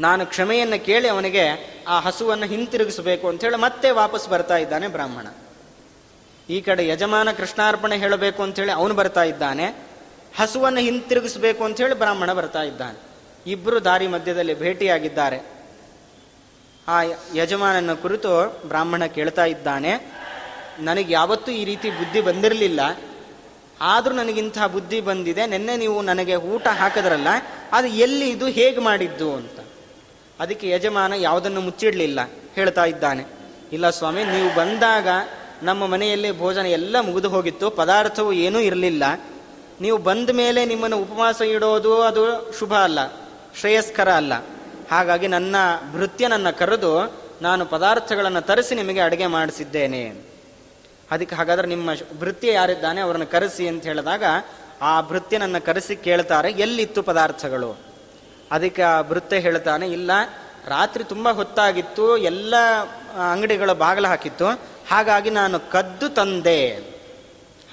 ನಾನು 0.00 0.26
ಕ್ಷಮೆಯನ್ನು 0.26 0.84
ಕೇಳಿ 0.84 1.08
ಅವನಿಗೆ 1.08 1.46
ಆ 1.88 2.00
ಹಸುವನ್ನು 2.00 2.46
ಹಿಂತಿರುಗಿಸಬೇಕು 2.46 3.28
ಅಂತ 3.28 3.44
ಹೇಳಿ 3.44 3.56
ಮತ್ತೆ 3.56 3.90
ವಾಪಸ್ 3.90 4.28
ಬರ್ತಾ 4.28 4.56
ಇದ್ದಾನೆ 4.56 4.88
ಬ್ರಾಹ್ಮಣ. 4.88 5.26
ಈ 6.50 6.60
ಕಡೆ 6.60 6.88
ಯಜಮಾನ 6.88 7.32
ಕೃಷ್ಣಾರ್ಪಣೆ 7.32 7.96
ಹೇಳಬೇಕು 7.96 8.42
ಅಂತ 8.42 8.56
ಹೇಳಿ 8.56 8.72
ಅವನು 8.72 8.94
ಬರ್ತಾ 8.94 9.22
ಇದ್ದಾನೆ. 9.22 9.91
ಹಸುವನ್ನು 10.38 10.80
ಹಿಂತಿರುಗಿಸಬೇಕು 10.80 11.62
ಅಂತ 11.64 11.80
ಹೇಳಿ 11.80 11.94
ಬ್ರಾಹ್ಮಣ 11.94 12.32
ಬರ್ತಾ 12.32 12.62
ಇದ್ದಾನೆ. 12.62 12.98
ಇಬ್ಬರು 13.46 13.78
ದಾರಿ 13.84 14.06
ಮಧ್ಯದಲ್ಲಿ 14.06 14.54
ಭೇಟಿಯಾಗಿದ್ದಾರೆ. 14.58 15.38
ಆ 16.88 16.96
ಯಜಮಾನನ 17.34 17.94
ಕುರಿತು 17.94 18.30
ಬ್ರಾಹ್ಮಣ 18.68 19.04
ಕೇಳ್ತಾ 19.06 19.44
ಇದ್ದಾನೆ, 19.44 19.92
ನನಗೆ 20.80 21.12
ಯಾವತ್ತೂ 21.12 21.50
ಈ 21.52 21.64
ರೀತಿ 21.64 21.90
ಬುದ್ಧಿ 21.90 22.20
ಬಂದಿರಲಿಲ್ಲ. 22.20 22.80
ಆದರೂ 23.80 24.14
ನನಗಿಂತಹ 24.14 24.66
ಬುದ್ಧಿ 24.66 24.98
ಬಂದಿದೆ. 25.00 25.46
ನಿನ್ನೆ 25.46 25.74
ನೀವು 25.76 26.02
ನನಗೆ 26.02 26.34
ಊಟ 26.52 26.66
ಹಾಕಿದ್ರಲ್ಲ, 26.68 27.28
ಅದು 27.72 27.88
ಎಲ್ಲಿ 27.88 28.26
ಇದು 28.30 28.46
ಹೇಗೆ 28.46 28.80
ಮಾಡಿದ್ದು 28.80 29.28
ಅಂತ. 29.34 29.58
ಅದಕ್ಕೆ 30.40 30.66
ಯಜಮಾನ 30.70 31.12
ಯಾವುದನ್ನು 31.18 31.60
ಮುಚ್ಚಿಡಲಿಲ್ಲ, 31.60 32.20
ಹೇಳ್ತಾ 32.54 32.84
ಇದ್ದಾನೆ, 32.84 33.24
ಇಲ್ಲ 33.72 33.90
ಸ್ವಾಮಿ, 33.90 34.24
ನೀವು 34.24 34.48
ಬಂದಾಗ 34.54 35.08
ನಮ್ಮ 35.62 35.86
ಮನೆಯಲ್ಲಿ 35.86 36.30
ಭೋಜನ 36.38 36.66
ಎಲ್ಲ 36.66 36.96
ಮುಗಿದು 37.00 37.28
ಹೋಗಿತ್ತು. 37.28 37.66
ಪದಾರ್ಥವು 37.70 38.32
ಏನೂ 38.32 38.60
ಇರಲಿಲ್ಲ. 38.60 39.04
ನೀವು 39.82 39.98
ಬಂದ 39.98 40.30
ಮೇಲೆ 40.30 40.60
ನಿಮ್ಮನ್ನು 40.64 40.98
ಉಪವಾಸ 40.98 41.40
ಇಡೋದು 41.40 41.92
ಅದು 42.02 42.22
ಶುಭ 42.58 42.72
ಅಲ್ಲ, 42.74 43.00
ಶ್ರೇಯಸ್ಕರ 43.60 44.10
ಅಲ್ಲ. 44.12 44.34
ಹಾಗಾಗಿ 44.90 45.28
ನನ್ನ 45.28 45.56
ಭೃತ್ಯ 45.92 46.28
ನನ್ನ 46.28 46.50
ಕರೆದು 46.50 46.92
ನಾನು 47.42 47.66
ಪದಾರ್ಥಗಳನ್ನು 47.66 48.40
ತರಿಸಿ 48.40 48.74
ನಿಮಗೆ 48.74 49.00
ಅಡುಗೆ 49.00 49.26
ಮಾಡಿಸಿದ್ದೇನೆ. 49.26 50.02
ಅದಕ್ಕೆ 51.10 51.34
ಹಾಗಾದ್ರೆ 51.34 51.66
ನಿಮ್ಮ 51.68 51.90
ಭೃತ್ಯ 52.20 52.52
ಯಾರಿದ್ದಾನೆ 52.52 53.00
ಅವರನ್ನು 53.00 53.26
ಕರೆಸಿ 53.26 53.68
ಅಂತ 53.68 53.82
ಹೇಳಿದಾಗ 53.82 54.24
ಆ 54.82 55.00
ಭೃತ್ಯನನ್ನು 55.00 55.60
ಕರೆಸಿ 55.64 55.96
ಕೇಳ್ತಾರೆ, 55.96 56.50
ಎಲ್ಲಿತ್ತು 56.50 57.02
ಪದಾರ್ಥಗಳು? 57.02 57.70
ಅದಕ್ಕೆ 58.50 58.82
ಆ 58.82 59.02
ಭೃತ್ಯ 59.02 59.38
ಹೇಳ್ತಾನೆ, 59.38 59.86
ಇಲ್ಲ, 59.88 60.10
ರಾತ್ರಿ 60.68 61.04
ತುಂಬ 61.04 61.28
ಹೊತ್ತಾಗಿತ್ತು, 61.30 62.06
ಎಲ್ಲ 62.16 62.54
ಅಂಗಡಿಗಳ 63.32 63.72
ಬಾಗಿಲು 63.72 64.08
ಹಾಕಿತ್ತು, 64.08 64.46
ಹಾಗಾಗಿ 64.90 65.30
ನಾನು 65.30 65.58
ಕದ್ದು 65.70 66.08
ತಂದೆ. 66.08 66.91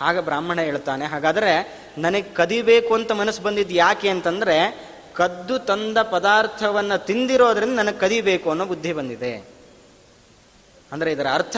ಆಗ 0.01 0.19
ಬ್ರಾಹ್ಮಣ 0.19 0.61
ಹೇಳ್ತಾನೆ. 0.61 1.05
ಹಾಗಾದರೆ 1.05 1.81
ನನಗೆ 1.97 2.21
ಕದಿಬೇಕು 2.21 2.93
ಅಂತ 2.93 3.11
ಮನಸ್ಸು 3.11 3.41
ಬಂದಿದ್ದು 3.41 3.73
ಯಾಕೆ 3.73 4.09
ಅಂತಂದ್ರೆ 4.09 4.89
ಕದ್ದು 5.15 5.59
ತಂದ 5.59 5.97
ಪದಾರ್ಥವನ್ನು 5.97 7.05
ತಿಂದಿರೋದ್ರಿಂದ 7.05 7.79
ನನಗೆ 7.79 7.97
ಕದಿಬೇಕು 7.97 8.49
ಅನ್ನೋ 8.49 8.65
ಬುದ್ಧಿ 8.65 8.93
ಬಂದಿದೆ. 8.93 9.49
ಅಂದರೆ 10.91 11.11
ಇದರ 11.11 11.27
ಅರ್ಥ 11.33 11.57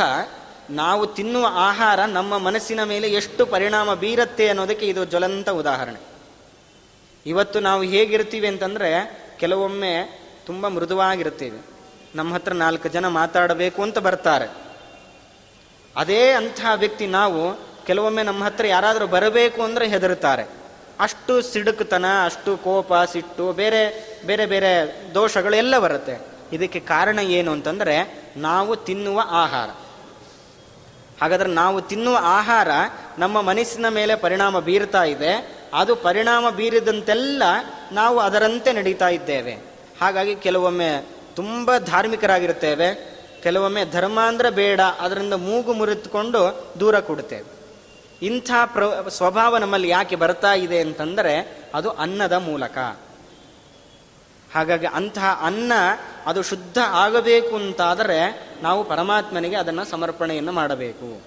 ನಾವು 0.70 1.08
ತಿನ್ನುವ 1.08 1.48
ಆಹಾರ 1.52 2.06
ನಮ್ಮ 2.06 2.38
ಮನಸ್ಸಿನ 2.38 2.84
ಮೇಲೆ 2.84 3.08
ಎಷ್ಟು 3.12 3.46
ಪರಿಣಾಮ 3.46 3.94
ಬೀರತ್ತೆ 3.94 4.48
ಅನ್ನೋದಕ್ಕೆ 4.48 4.88
ಇದು 4.88 5.06
ಜ್ವಲಂತ 5.06 5.50
ಉದಾಹರಣೆ. 5.50 6.00
ಇವತ್ತು 7.26 7.60
ನಾವು 7.60 7.82
ಹೇಗಿರ್ತೀವಿ 7.84 8.48
ಅಂತಂದ್ರೆ 8.48 9.22
ಕೆಲವೊಮ್ಮೆ 9.40 10.22
ತುಂಬ 10.46 10.68
ಮೃದುವಾಗಿರ್ತೀವಿ 10.68 11.62
ನಮ್ಮ 12.16 12.34
ಹತ್ರ 12.34 12.54
ನಾಲ್ಕು 12.54 12.88
ಜನ 12.90 13.08
ಮಾತಾಡಬೇಕು 13.08 13.84
ಅಂತ 13.84 13.98
ಬರ್ತಾರೆ. 13.98 14.48
ಅದೇ 15.96 16.32
ಅಂತಹ 16.32 16.72
ವ್ಯಕ್ತಿ 16.76 17.08
ನಾವು 17.08 17.71
ಕೆಲವೊಮ್ಮೆ 17.86 18.24
ನಮ್ಮ 18.24 18.44
ಹತ್ರ 18.44 18.66
ಯಾರಾದರೂ 18.66 19.08
ಬರಬೇಕು 19.08 19.62
ಅಂದರೆ 19.62 19.88
ಹೆದರುತ್ತಾರೆ. 19.88 20.62
ಅಷ್ಟು 21.00 21.42
ಸಿಡುಕುತನ, 21.42 22.06
ಅಷ್ಟು 22.26 22.58
ಕೋಪ, 22.58 22.94
ಸಿಟ್ಟು, 23.12 23.54
ಬೇರೆ 23.54 24.12
ಬೇರೆ 24.26 24.46
ಬೇರೆ 24.46 25.02
ದೋಷಗಳು 25.14 25.56
ಎಲ್ಲ 25.56 25.80
ಬರುತ್ತೆ. 25.80 26.20
ಇದಕ್ಕೆ 26.54 26.80
ಕಾರಣ 26.80 27.20
ಏನು 27.20 27.52
ಅಂತಂದರೆ 27.52 28.24
ನಾವು 28.38 28.76
ತಿನ್ನುವ 28.76 29.22
ಆಹಾರ. 29.26 29.70
ಹಾಗಾದರೆ 31.22 31.50
ನಾವು 31.50 31.82
ತಿನ್ನುವ 31.82 32.18
ಆಹಾರ 32.22 32.68
ನಮ್ಮ 33.18 33.42
ಮನಸ್ಸಿನ 33.42 33.88
ಮೇಲೆ 33.88 34.16
ಪರಿಣಾಮ 34.16 34.60
ಬೀರ್ತಾ 34.60 35.04
ಇದೆ. 35.04 35.62
ಅದು 35.74 35.96
ಪರಿಣಾಮ 35.96 36.50
ಬೀರಿದಂತೆಲ್ಲ 36.50 37.44
ನಾವು 37.92 38.20
ಅದರಂತೆ 38.20 38.74
ನಡೀತಾ 38.74 39.10
ಇದ್ದೇವೆ. 39.10 39.54
ಹಾಗಾಗಿ 40.02 40.36
ಕೆಲವೊಮ್ಮೆ 40.36 41.06
ತುಂಬ 41.36 41.78
ಧಾರ್ಮಿಕರಾಗಿರ್ತೇವೆ 41.78 43.12
ಕೆಲವೊಮ್ಮೆ 43.44 43.86
ಧರ್ಮ 43.86 44.20
ಬೇಡ, 44.50 44.82
ಅದರಿಂದ 44.82 45.34
ಮೂಗು 45.34 45.74
ಮುರಿದುಕೊಂಡು 45.74 46.74
ದೂರ 46.80 47.00
ಕೊಡುತ್ತೇವೆ. 47.00 47.61
ಇಂಥ 48.22 48.52
ಪ್ರ, 48.66 49.10
ಸ್ವಭಾವ 49.10 49.58
ನಮ್ಮಲ್ಲಿ 49.58 49.90
ಯಾಕೆ 49.90 50.16
ಬರ್ತಾ 50.16 50.54
ಇದೆ 50.54 50.80
ಅಂತಂದರೆ 50.80 51.64
ಅದು 51.74 51.90
ಅನ್ನದ 51.90 52.34
ಮೂಲಕ. 52.34 52.78
ಹಾಗಾಗಿ 54.56 54.86
ಅಂತಹ 54.86 55.40
ಅನ್ನ 55.42 55.74
ಅದು 56.26 56.44
ಶುದ್ಧ 56.44 56.78
ಆಗಬೇಕು 56.86 57.56
ಅಂತಾದರೆ 57.56 58.50
ನಾವು 58.64 58.84
ಪರಮಾತ್ಮನಿಗೆ 58.84 59.56
ಅದನ್ನು 59.56 59.86
ಸಮರ್ಪಣೆಯನ್ನು 59.86 60.52
ಮಾಡಬೇಕು. 60.52 61.22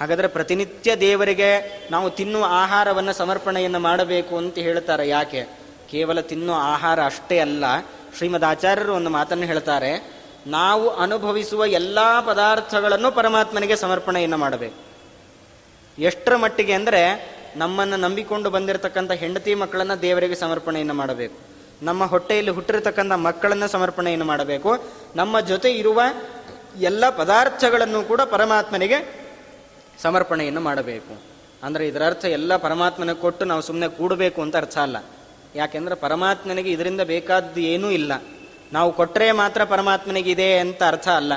ಹಾಗಾದರೆ 0.00 0.28
ಪ್ರತಿನಿತ್ಯ 0.28 0.96
ದೇವರಿಗೆ 0.96 1.80
ನಾವು 1.90 2.10
ತಿನ್ನುವ 2.10 2.46
ಆಹಾರವನ್ನು 2.48 3.12
ಸಮರ್ಪಣೆಯನ್ನು 3.12 3.78
ಮಾಡಬೇಕು 3.78 4.36
ಅಂತ 4.36 4.58
ಹೇಳ್ತಾರೆ 4.58 5.08
ಯಾಕೆ? 5.08 5.46
ಕೇವಲ 5.90 6.20
ತಿನ್ನುವ 6.20 6.56
ಆಹಾರ 6.58 7.04
ಅಷ್ಟೇ 7.04 7.38
ಅಲ್ಲ 7.38 7.64
ಶ್ರೀಮದ್ 8.16 8.44
ಆಚಾರ್ಯರು 8.44 8.94
ಒಂದು 8.94 9.10
ಮಾತನ್ನು 9.10 9.46
ಹೇಳ್ತಾರೆ, 9.46 10.20
ನಾವು 10.46 10.88
ಅನುಭವಿಸುವ 10.88 11.66
ಎಲ್ಲ 11.66 12.20
ಪದಾರ್ಥಗಳನ್ನು 12.20 13.12
ಪರಮಾತ್ಮನಿಗೆ 13.12 13.76
ಸಮರ್ಪಣೆಯನ್ನು 13.76 14.36
ಮಾಡಬೇಕು. 14.36 14.87
ಎಷ್ಟರ 15.98 16.36
ಮಟ್ಟಿಗೆ 16.36 16.72
ಅಂದರೆ 16.72 17.28
ನಮ್ಮನ್ನು 17.56 17.96
ನಂಬಿಕೊಂಡು 17.96 18.50
ಬಂದಿರತಕ್ಕಂಥ 18.50 19.12
ಹೆಂಡತಿ 19.12 19.54
ಮಕ್ಕಳನ್ನು 19.54 20.02
ದೇವರಿಗೆ 20.02 20.34
ಸಮರ್ಪಣೆಯನ್ನು 20.34 20.94
ಮಾಡಬೇಕು. 20.94 21.38
ನಮ್ಮ 21.82 22.04
ಹೊಟ್ಟೆಯಲ್ಲಿ 22.04 22.50
ಹುಟ್ಟಿರತಕ್ಕಂಥ 22.50 23.12
ಮಕ್ಕಳನ್ನು 23.12 23.68
ಸಮರ್ಪಣೆಯನ್ನು 23.68 24.24
ಮಾಡಬೇಕು. 24.24 24.84
ನಮ್ಮ 25.16 25.40
ಜೊತೆ 25.40 25.72
ಇರುವ 25.72 26.00
ಎಲ್ಲ 26.80 27.10
ಪದಾರ್ಥಗಳನ್ನು 27.10 28.02
ಕೂಡ 28.02 28.20
ಪರಮಾತ್ಮನಿಗೆ 28.20 29.14
ಸಮರ್ಪಣೆಯನ್ನು 30.02 30.60
ಮಾಡಬೇಕು. 30.60 31.22
ಅಂದರೆ 31.62 31.88
ಇದರ 31.88 32.06
ಅರ್ಥ 32.06 32.24
ಎಲ್ಲ 32.24 32.56
ಪರಮಾತ್ಮನಿಗೆ 32.56 33.20
ಕೊಟ್ಟು 33.20 33.44
ನಾವು 33.44 33.62
ಸುಮ್ಮನೆ 33.62 33.88
ಕೂಡಬೇಕು 33.88 34.42
ಅಂತ 34.42 34.56
ಅರ್ಥ 34.56 34.78
ಅಲ್ಲ. 34.78 34.96
ಯಾಕೆಂದ್ರೆ 35.54 35.94
ಪರಮಾತ್ಮನಿಗೆ 35.94 36.70
ಇದರಿಂದ 36.70 37.00
ಬೇಕಾದ್ದು 37.00 37.60
ಏನೂ 37.60 37.90
ಇಲ್ಲ. 37.90 38.12
ನಾವು 38.72 38.92
ಕೊಟ್ಟರೆ 38.92 39.32
ಮಾತ್ರ 39.32 39.64
ಪರಮಾತ್ಮನಿಗೆ 39.64 40.30
ಇದೆ 40.30 40.58
ಅಂತ 40.58 40.82
ಅರ್ಥ 40.82 41.08
ಅಲ್ಲ. 41.08 41.32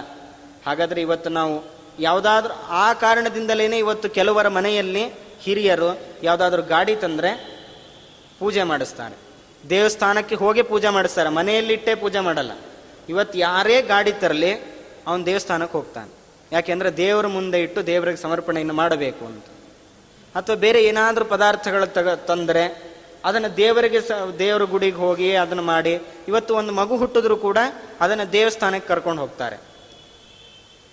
ಹಾಗಾದರೆ 0.65 1.01
ಇವತ್ತು 1.01 1.29
ನಾವು 1.29 1.70
ಯಾವುದಾದ್ರೂ 1.99 2.53
ಆ 2.67 2.93
ಕಾರಣದಿಂದಲೇ 2.93 3.77
ಇವತ್ತು 3.77 4.09
ಕೆಲವರ 4.09 4.47
ಮನೆಯಲ್ಲಿ 4.47 5.13
ಹಿರಿಯರು 5.39 5.99
ಯಾವುದಾದ್ರೂ 6.23 6.61
ಗಾಡಿ 6.61 6.95
ತಂದರೆ 6.95 7.61
ಪೂಜೆ 8.39 8.63
ಮಾಡಿಸ್ತಾರೆ. 8.63 9.15
ದೇವಸ್ಥಾನಕ್ಕೆ 9.69 10.35
ಹೋಗಿ 10.35 10.61
ಪೂಜೆ 10.61 10.89
ಮಾಡಿಸ್ತಾರೆ. 10.89 11.29
ಮನೆಯಲ್ಲಿಟ್ಟೇ 11.29 11.95
ಪೂಜೆ 11.95 12.19
ಮಾಡಲ್ಲ. 12.19 12.51
ಇವತ್ತು 13.09 13.37
ಯಾರೇ 13.37 13.81
ಗಾಡಿ 13.81 14.11
ತರಲಿ, 14.11 14.53
ಅವನು 15.07 15.25
ದೇವಸ್ಥಾನಕ್ಕೆ 15.25 15.77
ಹೋಗ್ತಾನೆ. 15.77 16.11
ಯಾಕೆಂದರೆ 16.51 16.97
ದೇವರ 16.97 17.27
ಮುಂದೆ 17.27 17.61
ಇಟ್ಟು 17.61 17.85
ದೇವರಿಗೆ 17.85 18.17
ಸಮರ್ಪಣೆಯನ್ನು 18.17 18.73
ಮಾಡಬೇಕು 18.73 19.25
ಅಂತ. 19.25 19.45
ಅಥವಾ 20.35 20.55
ಬೇರೆ 20.55 20.83
ಏನಾದರೂ 20.83 21.25
ಪದಾರ್ಥಗಳು 21.25 21.93
ತಗ, 21.93 22.09
ತಂದರೆ 22.09 22.91
ಅದನ್ನು 23.25 23.57
ದೇವರಿಗೆ 23.57 24.01
ಸ, 24.01 24.11
ದೇವರ 24.39 24.63
ಗುಡಿಗೆ 24.63 24.97
ಹೋಗಿ 24.97 25.35
ಅದನ್ನು 25.35 25.63
ಮಾಡಿ, 25.63 26.01
ಇವತ್ತು 26.27 26.55
ಒಂದು 26.55 26.73
ಮಗು 26.73 26.97
ಹುಟ್ಟಿದ್ರು 26.97 27.37
ಕೂಡ 27.37 27.57
ಅದನ್ನು 28.01 28.31
ದೇವಸ್ಥಾನಕ್ಕೆ 28.31 28.87
ಕರ್ಕೊಂಡು 28.87 29.21
ಹೋಗ್ತಾರೆ. 29.21 29.70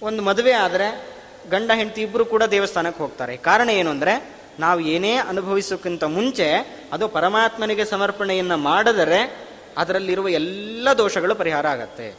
ಒಂದು 0.03 0.23
ಮದುವೆ 0.23 0.53
ಆದರೆ 0.53 1.09
ಗಂಡ 1.51 1.71
ಹೆಂಡತಿ 1.75 2.03
ಇಬ್ಬರು 2.03 2.25
ಕೂಡ 2.25 2.43
ದೇವಸ್ಥಾನಕ್ಕೆ 2.43 3.03
ಹೋಗ್ತಾರೆ. 3.03 3.37
ಕಾರಣ 3.37 3.69
ಏನು 3.69 3.91
ಅಂದರೆ, 3.91 4.37
ನಾವು 4.61 4.81
ಏನೇ 4.81 5.17
ಅನುಭವಿಸೋಕ್ಕಿಂತ 5.17 6.05
ಮುಂಚೆ 6.05 6.79
ಅದು 6.93 7.09
ಪರಮಾತ್ಮನಿಗೆ 7.09 7.85
ಸಮರ್ಪಣೆಯನ್ನು 7.85 8.57
ಮಾಡಿದರೆ 8.57 9.49
ಅದರಲ್ಲಿರುವ 9.77 10.29
ಎಲ್ಲ 10.29 10.89
ದೋಷಗಳು 10.99 11.35
ಪರಿಹಾರ 11.35 11.67
ಆಗತ್ತೆ. 11.67 12.15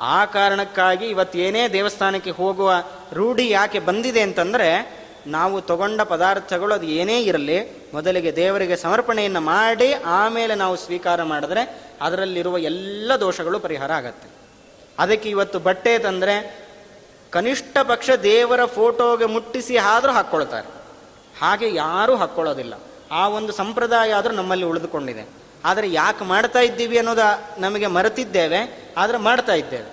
ಆ 0.00 0.24
ಕಾರಣಕ್ಕಾಗಿ 0.24 1.06
ಇವತ್ತೇನೇ 1.06 1.68
ದೇವಸ್ಥಾನಕ್ಕೆ 1.68 2.30
ಹೋಗುವ 2.30 2.72
ರೂಢಿ 3.12 3.50
ಯಾಕೆ 3.50 3.78
ಬಂದಿದೆ 3.78 4.20
ಅಂತಂದರೆ, 4.20 5.02
ನಾವು 5.26 5.60
ತಗೊಂಡ 5.60 6.00
ಪದಾರ್ಥಗಳು 6.00 6.74
ಅದು 6.74 6.86
ಏನೇ 6.86 7.22
ಇರಲಿ, 7.22 7.90
ಮೊದಲಿಗೆ 7.94 8.36
ದೇವರಿಗೆ 8.36 8.76
ಸಮರ್ಪಣೆಯನ್ನು 8.76 9.40
ಮಾಡಿ 9.40 9.92
ಆಮೇಲೆ 9.92 10.54
ನಾವು 10.54 10.76
ಸ್ವೀಕಾರ 10.76 11.22
ಮಾಡಿದ್ರೆ 11.22 11.80
ಅದರಲ್ಲಿರುವ 12.00 12.58
ಎಲ್ಲ 12.58 13.12
ದೋಷಗಳು 13.20 13.60
ಪರಿಹಾರ 13.60 13.92
ಆಗತ್ತೆ. 13.92 14.28
ಅದಕ್ಕೆ 14.98 15.28
ಇವತ್ತು 15.28 15.58
ಬಟ್ಟೆ 15.58 15.98
ತಂದರೆ 15.98 16.61
ಕನಿಷ್ಠ 17.32 17.78
ಪಕ್ಷ 17.78 18.10
ದೇವರ 18.10 18.64
ಫೋಟೋಗೆ 18.64 19.24
ಮುಟ್ಟಿಸಿ 19.24 19.76
ಆದರೂ 19.76 20.12
ಹಾಕ್ಕೊಳ್ತಾರೆ. 20.12 20.68
ಹಾಗೆ 21.40 21.74
ಯಾರೂ 21.74 22.16
ಹಾಕ್ಕೊಳ್ಳೋದಿಲ್ಲ. 22.16 22.74
ಆ 23.10 23.28
ಒಂದು 23.28 23.52
ಸಂಪ್ರದಾಯ 23.52 24.12
ಆದರೂ 24.12 24.34
ನಮ್ಮಲ್ಲಿ 24.34 24.66
ಉಳಿದುಕೊಂಡಿದೆ. 24.66 25.28
ಆದರೆ 25.64 25.92
ಯಾಕೆ 25.92 26.24
ಮಾಡ್ತಾ 26.24 26.58
ಇದ್ದೀವಿ 26.58 26.98
ಅನ್ನೋದು 26.98 27.60
ನಮಗೆ 27.60 27.86
ಮರೆತಿದ್ದೇವೆ, 27.86 28.92
ಆದರೆ 28.96 29.18
ಮಾಡ್ತಾ 29.18 29.52
ಇದ್ದೇವೆ. 29.52 29.90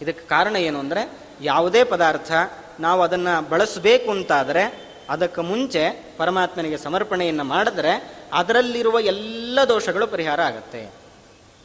ಇದಕ್ಕೆ 0.00 0.28
ಕಾರಣ 0.28 0.56
ಏನು 0.56 0.78
ಅಂದರೆ, 0.78 1.18
ಯಾವುದೇ 1.40 1.84
ಪದಾರ್ಥ 1.84 2.32
ನಾವು 2.80 3.02
ಅದನ್ನು 3.02 3.48
ಬಳಸಬೇಕು 3.48 4.10
ಅಂತಾದರೆ, 4.10 4.94
ಅದಕ್ಕೆ 5.10 5.40
ಮುಂಚೆ 5.40 6.14
ಪರಮಾತ್ಮನಿಗೆ 6.18 6.78
ಸಮರ್ಪಣೆಯನ್ನು 6.78 7.44
ಮಾಡಿದ್ರೆ 7.44 8.22
ಅದರಲ್ಲಿರುವ 8.32 9.00
ಎಲ್ಲ 9.00 9.58
ದೋಷಗಳು 9.68 10.06
ಪರಿಹಾರ 10.06 10.40
ಆಗುತ್ತೆ. 10.40 10.90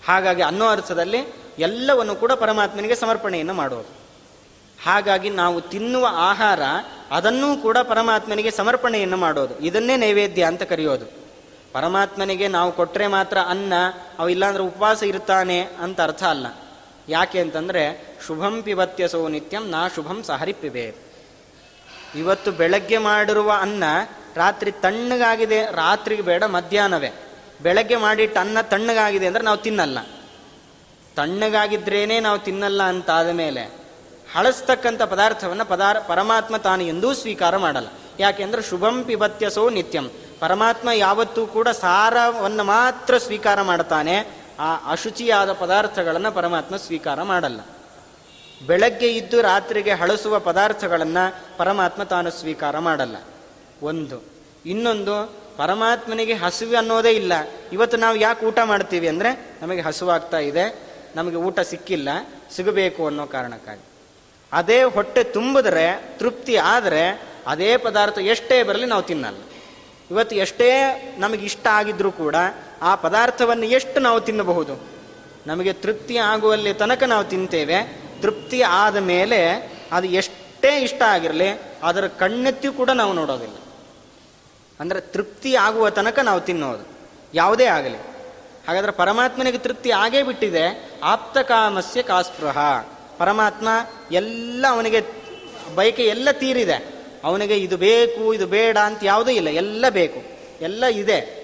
ಹಾಗಾಗಿ 0.08 0.42
ಅನ್ನೋ 0.42 0.68
ಅರ್ಥದಲ್ಲಿ 0.68 1.22
ಎಲ್ಲವನ್ನು 1.60 2.16
ಕೂಡ 2.16 2.32
ಪರಮಾತ್ಮನಿಗೆ 2.32 2.96
ಸಮರ್ಪಣೆಯನ್ನು 2.96 3.54
ಮಾಡೋದು 3.54 3.99
ಹಾಗಾಗಿ 4.84 5.30
ನಾವು 5.30 5.62
ತಿನ್ನುವ 5.62 6.08
ಆಹಾರ 6.12 6.60
ಅದನ್ನೂ 7.12 7.58
ಕೂಡ 7.58 7.78
ಪರಮಾತ್ಮನಿಗೆ 7.78 8.52
ಸಮರ್ಪಣೆಯನ್ನು 8.52 9.18
ಮಾಡೋದು. 9.18 9.60
ಇದನ್ನೇ 9.60 9.96
ನೈವೇದ್ಯ 9.96 10.44
ಅಂತ 10.44 10.64
ಕರೆಯೋದು. 10.64 11.06
ಪರಮಾತ್ಮನಿಗೆ 11.74 12.48
ನಾವು 12.48 12.72
ಕೊಟ್ಟರೆ 12.72 13.08
ಮಾತ್ರ 13.08 13.38
ಅನ್ನ, 13.38 13.74
ಅವು 14.20 14.30
ಇಲ್ಲಾಂದ್ರೆ 14.30 14.64
ಉಪವಾಸ 14.64 15.04
ಇರ್ತಾನೆ 15.04 15.60
ಅಂತ 15.60 16.02
ಅರ್ಥ 16.02 16.24
ಅಲ್ಲ. 16.24 16.48
ಯಾಕೆ 17.10 17.40
ಅಂತಂದ್ರೆ, 17.40 18.16
ಶುಭಂ 18.28 18.62
ಪಿಬತ್ಯಸೋ 18.62 19.28
ನಿತ್ಯಂ 19.28 19.70
ನಾ 19.70 19.88
ಶುಭಂ 19.88 20.24
ಸಹರಿಪಿಬೇ 20.24 20.96
ಇವತ್ತು 22.16 22.52
ಬೆಳಗ್ಗೆ 22.52 22.98
ಮಾಡಿರುವ 22.98 23.52
ಅನ್ನ 23.52 23.84
ರಾತ್ರಿ 24.36 24.72
ತಣ್ಣಗಾಗಿದೆ, 24.72 25.66
ರಾತ್ರಿಗೆ 25.66 26.22
ಬೇಡ, 26.22 26.44
ಮಧ್ಯಾಹ್ನವೇ. 26.44 27.12
ಬೆಳಗ್ಗೆ 27.62 27.96
ಮಾಡಿಟ್ಟು 27.96 28.40
ಅನ್ನ 28.40 28.62
ತಣ್ಣಗಾಗಿದೆ 28.62 29.28
ಅಂದ್ರೆ 29.28 29.44
ನಾವು 29.44 29.58
ತಿನ್ನಲ್ಲ. 29.58 30.00
ತಣ್ಣಗಾಗಿದ್ರೇನೆ 31.16 32.20
ನಾವು 32.20 32.40
ತಿನ್ನಲ್ಲ 32.40 32.84
ಅಂತಾದ 32.84 33.30
ಮೇಲೆ 33.30 33.79
ಹಳಸ್ತಕ್ಕಂಥ 34.34 35.02
ಪದಾರ್ಥವನ್ನು 35.02 35.66
ಪದಾರ್ 35.66 36.08
ಪರಮಾತ್ಮ 36.08 36.58
ತಾನು 36.58 36.84
ಎಂದೂ 36.84 37.14
ಸ್ವೀಕಾರ 37.14 37.58
ಮಾಡಲ್ಲ. 37.58 37.88
ಯಾಕೆಂದ್ರೆ 38.20 38.62
ಶುಭಂ 38.62 39.04
ಪಿಬತ್ಯಸೋ 39.04 39.70
ನಿತ್ಯಂ. 39.70 40.10
ಪರಮಾತ್ಮ 40.40 40.90
ಯಾವತ್ತೂ 40.92 41.48
ಕೂಡ 41.48 41.68
ಸಾರವನ್ನು 41.68 42.64
ಮಾತ್ರ 42.64 43.18
ಸ್ವೀಕಾರ 43.18 43.62
ಮಾಡ್ತಾನೆ 43.62 44.40
ಆ 44.60 44.92
ಅಶುಚಿಯಾದ 44.92 45.54
ಪದಾರ್ಥಗಳನ್ನು 45.54 46.32
ಪರಮಾತ್ಮ 46.32 46.78
ಸ್ವೀಕಾರ 46.78 47.24
ಮಾಡಲ್ಲ. 47.24 47.60
ಬೆಳಗ್ಗೆ 48.68 49.08
ಇದ್ದು 49.08 49.42
ರಾತ್ರಿಗೆ 49.42 49.94
ಹಳಸುವ 49.94 50.40
ಪದಾರ್ಥಗಳನ್ನು 50.40 51.58
ಪರಮಾತ್ಮ 51.58 52.04
ತಾನು 52.04 52.32
ಸ್ವೀಕಾರ 52.32 52.80
ಮಾಡಲ್ಲ. 52.80 53.16
ಒಂದು. 53.84 54.24
ಇನ್ನೊಂದು, 54.66 55.34
ಪರಮಾತ್ಮನಿಗೆ 55.58 56.34
ಹಸಿವು 56.34 56.78
ಅನ್ನೋದೇ 56.78 57.10
ಇಲ್ಲ. 57.10 57.34
ಇವತ್ತು 57.74 57.98
ನಾವು 57.98 58.16
ಯಾಕೆ 58.16 58.46
ಊಟ 58.46 58.60
ಮಾಡ್ತೀವಿ 58.64 59.08
ಅಂದರೆ, 59.08 59.58
ನಮಗೆ 59.62 59.82
ಹಸುವಾಗ್ತಾ 59.82 60.38
ಇದೆ, 60.38 60.80
ನಮಗೆ 61.16 61.36
ಊಟ 61.36 61.60
ಸಿಕ್ಕಿಲ್ಲ, 61.60 62.10
ಸಿಗಬೇಕು 62.56 63.08
ಅನ್ನೋ 63.08 63.26
ಕಾರಣಕ್ಕಾಗಿ. 63.26 63.89
ಅದೇ 64.54 64.84
ಹೊಟ್ಟೆ 64.84 65.24
ತುಂಬಿದ್ರೆ, 65.24 66.10
ತೃಪ್ತಿ 66.18 66.56
ಆದರೆ, 66.56 67.22
ಅದೇ 67.48 67.78
ಪದಾರ್ಥ 67.78 68.20
ಎಷ್ಟೇ 68.20 68.64
ಬರಲಿ 68.64 68.86
ನಾವು 68.86 69.04
ತಿನ್ನಲ್ಲ. 69.04 69.38
ಇವತ್ತು 70.12 70.36
ಎಷ್ಟೇ 70.36 70.72
ನಮಗೆ 71.18 71.46
ಇಷ್ಟ 71.46 71.68
ಆಗಿದ್ರೂ 71.68 72.12
ಕೂಡ 72.12 72.36
ಆ 72.82 72.96
ಪದಾರ್ಥವನ್ನು 72.96 73.66
ಎಷ್ಟು 73.66 74.00
ನಾವು 74.00 74.22
ತಿನ್ನಬಹುದು? 74.22 74.88
ನಮಗೆ 75.48 75.74
ತೃಪ್ತಿ 75.74 76.18
ಆಗುವಲ್ಲಿ 76.18 76.74
ತನಕ 76.74 77.04
ನಾವು 77.04 77.24
ತಿಂತೇವೆ. 77.24 78.02
ತೃಪ್ತಿ 78.22 78.62
ಆದ 78.62 78.96
ಮೇಲೆ 78.96 79.72
ಅದು 79.92 80.08
ಎಷ್ಟೇ 80.08 80.82
ಇಷ್ಟ 80.82 81.02
ಆಗಿರಲಿ, 81.02 81.62
ಅದರ 81.84 82.08
ಕಣ್ಣೆತ್ತಿ 82.08 82.68
ಕೂಡ 82.68 82.90
ನಾವು 82.90 83.14
ನೋಡೋದಿಲ್ಲ. 83.14 83.56
ಅಂದರೆ 84.80 85.02
ತೃಪ್ತಿ 85.02 85.56
ಆಗುವ 85.56 85.90
ತನಕ 85.90 86.20
ನಾವು 86.20 86.42
ತಿನ್ನೋದು. 86.42 86.84
ಯಾವುದೇ 87.34 87.66
ಆಗಲಿ. 87.66 87.98
ಹಾಗಾದರೆ 88.68 88.92
ಪರಮಾತ್ಮನಿಗೆ 88.92 89.58
ತೃಪ್ತಿ 89.58 89.92
ಆಗೇ 89.92 90.24
ಬಿಟ್ಟಿದೆ. 90.24 90.90
ಆಪ್ತಕಾಮಸ್ಯ 91.04 92.04
ಕಾಸ್ಪೃಹ. 92.04 92.58
ಪರಮಾತ್ಮ 93.20 93.68
ಎಲ್ಲ 94.12 94.66
ಅವನಿಗೆ 94.70 95.02
ಬಯಕೆ 95.76 96.04
ಎಲ್ಲ 96.04 96.32
ತೀರಿದೆ. 96.32 97.00
ಅವನಿಗೆ 97.24 97.56
ಇದು 97.58 97.78
ಬೇಕು, 97.78 98.34
ಇದು 98.34 98.48
ಬೇಡ 98.48 98.78
ಅಂತ 98.78 99.00
ಯಾವುದೂ 99.04 99.32
ಇಲ್ಲ. 99.32 99.48
ಎಲ್ಲ 99.48 99.86
ಬೇಕು. 99.90 100.24
ಎಲ್ಲ 100.62 100.86
ಇದೆ. 100.86 101.40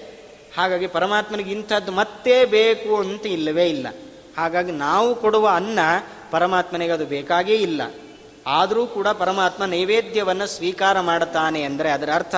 ಹಾಗಾಗಿ 0.56 0.86
ಪರಮಾತ್ಮನಿಗೆ 0.86 1.50
ಇಂಥದ್ದು 1.50 1.92
ಮತ್ತೆ 1.92 2.44
ಬೇಕು 2.44 2.96
ಅಂತ 2.96 3.26
ಇಲ್ಲವೇ 3.26 3.66
ಇಲ್ಲ. 3.66 3.86
ಹಾಗಾಗಿ 4.38 4.72
ನಾವು 4.72 5.14
ಕೊಡುವ 5.14 5.48
ಅನ್ನ 5.48 5.78
ಪರಮಾತ್ಮನಿಗೆ 6.30 6.92
ಅದು 6.92 7.06
ಬೇಕಾಗೇ 7.06 7.54
ಇಲ್ಲ. 7.54 7.82
ಆದರೂ 8.46 8.86
ಕೂಡ 8.86 9.08
ಪರಮಾತ್ಮ 9.08 9.64
ನೈವೇದ್ಯವನ್ನು 9.64 10.46
ಸ್ವೀಕಾರ 10.46 11.00
ಮಾಡುತ್ತಾನೆ 11.00 11.62
ಅಂದರೆ 11.62 11.90
ಅದರ 11.90 12.10
ಅರ್ಥ 12.14 12.34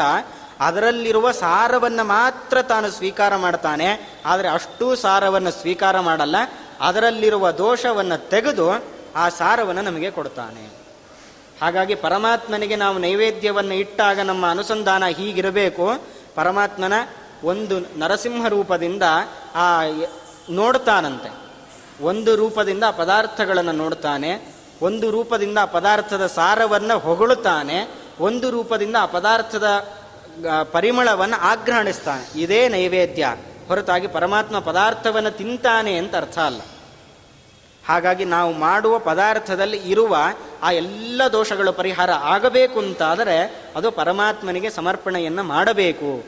ಅದರಲ್ಲಿರುವ 0.61 1.33
ಸಾರವನ್ನು 1.33 2.05
ಮಾತ್ರ 2.05 2.63
ತಾನು 2.63 2.91
ಸ್ವೀಕಾರ 2.91 3.37
ಮಾಡ್ತಾನೆ. 3.37 4.19
ಆದರೆ 4.27 4.49
ಅಷ್ಟೂ 4.49 4.95
ಸಾರವನ್ನು 4.95 5.51
ಸ್ವೀಕಾರ 5.51 6.01
ಮಾಡಲ್ಲ. 6.01 6.37
ಅದರಲ್ಲಿರುವ 6.81 7.51
ದೋಷವನ್ನು 7.51 8.29
ತೆಗೆದು 8.29 8.98
ಆ 9.19 9.29
ಸಾರವನ್ನು 9.29 9.83
ನಮಗೆ 9.83 10.11
ಕೊಡ್ತಾನೆ 10.11 10.65
ಹಾಗಾಗಿ 11.63 11.95
ಪರಮಾತ್ಮನಿಗೆ 11.95 12.77
ನಾವು 12.77 12.97
ನೈವೇದ್ಯವನ್ನು 12.99 13.75
ಇಟ್ಟಾಗ 13.75 14.21
ನಮ್ಮ 14.21 14.45
ಅನುಸಂಧಾನ 14.51 15.05
ಹೀಗಿರಬೇಕು. 15.07 15.87
ಪರಮಾತ್ಮನ 16.35 16.93
ಒಂದು 17.45 17.77
ನರಸಿಂಹ 17.99 18.49
ರೂಪದಿಂದ 18.49 19.03
ಆ 19.55 19.67
ನೋಡ್ತಾನಂತೆ 20.51 21.31
ಒಂದು 22.01 22.33
ರೂಪದಿಂದ 22.37 22.85
ಪದಾರ್ಥಗಳನ್ನು 22.97 23.73
ನೋಡ್ತಾನೆ 23.73 24.33
ಒಂದು 24.83 25.07
ರೂಪದಿಂದ 25.11 25.59
ಪದಾರ್ಥದ 25.73 26.25
ಸಾರವನ್ನು 26.27 26.97
ಹೊಗಳುತ್ತಾನೆ. 26.99 27.79
ಒಂದು 28.21 28.47
ರೂಪದಿಂದ 28.51 28.97
ಆ 29.01 29.07
ಪದಾರ್ಥದ 29.07 29.69
ಪರಿಮಳವನ್ನು 30.73 31.39
ಆಗ್ರಹಣಿಸ್ತಾನೆ 31.41 32.41
ಇದೇ 32.41 32.61
ನೈವೇದ್ಯ. 32.69 33.25
ಹೊರತಾಗಿ 33.69 34.09
ಪರಮಾತ್ಮ 34.09 34.57
ಪದಾರ್ಥವನ್ನು 34.59 35.31
ತಿಂತಾನೆ 35.31 35.93
ಅಂತ 35.97 36.15
ಅರ್ಥ 36.17 36.39
ಅಲ್ಲ. 36.39 36.61
ಹಾಗಾಗಿ 37.89 38.25
ನಾವು 38.25 38.53
ಮಾಡುವ 38.53 38.99
ಪದಾರ್ಥದಲ್ಲಿ 38.99 39.77
ಇರುವ 39.77 40.17
ಆ 40.63 40.71
ಎಲ್ಲ 40.71 41.23
ದೋಷಗಳು 41.33 41.73
ಪರಿಹಾರ 41.73 42.11
ಆಗಬೇಕು 42.13 42.79
ಅಂತಾದರೆ 42.79 43.65
ಅದು 43.77 43.91
ಪರಮಾತ್ಮನಿಗೆ 43.91 44.71
ಸಮರ್ಪಣೆಯನ್ನು 44.71 45.43
ಮಾಡಬೇಕು. 45.43 46.25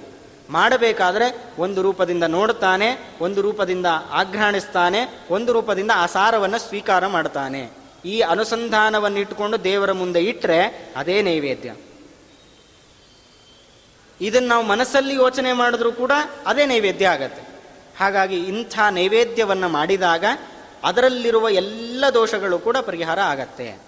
ಮಾಡಬೇಕಾದರೆ 0.50 1.44
ಒಂದು 1.58 1.82
ರೂಪದಿಂದ 1.82 2.24
ನೋಡ್ತಾನೆ, 2.24 3.10
ಒಂದು 3.20 3.42
ರೂಪದಿಂದ 3.42 3.86
ಆಘ್ರಾಣಿಸ್ತಾನೆ, 4.10 5.20
ಒಂದು 5.30 5.52
ರೂಪದಿಂದ 5.52 5.90
ಆ 5.94 6.06
ಸಾರವನ್ನು 6.06 6.58
ಸ್ವೀಕಾರ 6.58 7.06
ಮಾಡ್ತಾನೆ. 7.06 7.70
ಈ 8.04 8.20
ಅನುಸಂಧಾನವನ್ನು 8.20 9.18
ಇಟ್ಟುಕೊಂಡು 9.18 9.64
ದೇವರ 9.64 9.92
ಮುಂದೆ 9.92 10.20
ಇಟ್ಟರೆ 10.20 10.92
ಅದೇ 10.96 11.22
ನೈವೇದ್ಯ. 11.22 11.74
ಇದನ್ನು 14.20 14.48
ನಾವು 14.48 14.66
ಮನಸ್ಸಲ್ಲಿ 14.66 15.14
ಯೋಚನೆ 15.14 15.52
ಮಾಡಿದ್ರೂ 15.52 15.92
ಕೂಡ 15.92 16.12
ಅದೇ 16.46 16.66
ನೈವೇದ್ಯ 16.66 17.08
ಆಗತ್ತೆ. 17.08 17.42
ಹಾಗಾಗಿ 17.98 18.36
ಇಂಥ 18.36 18.78
ನೈವೇದ್ಯವನ್ನು 18.90 19.68
ಮಾಡಿದಾಗ 19.68 20.24
ಅದರಲ್ಲಿರುವ 20.84 21.48
ಎಲ್ಲ 21.48 22.04
ದೋಷಗಳು 22.14 22.58
ಕೂಡ 22.58 22.76
ಪರಿಹಾರ 22.76 23.20
ಆಗತ್ತೆ. 23.20 23.78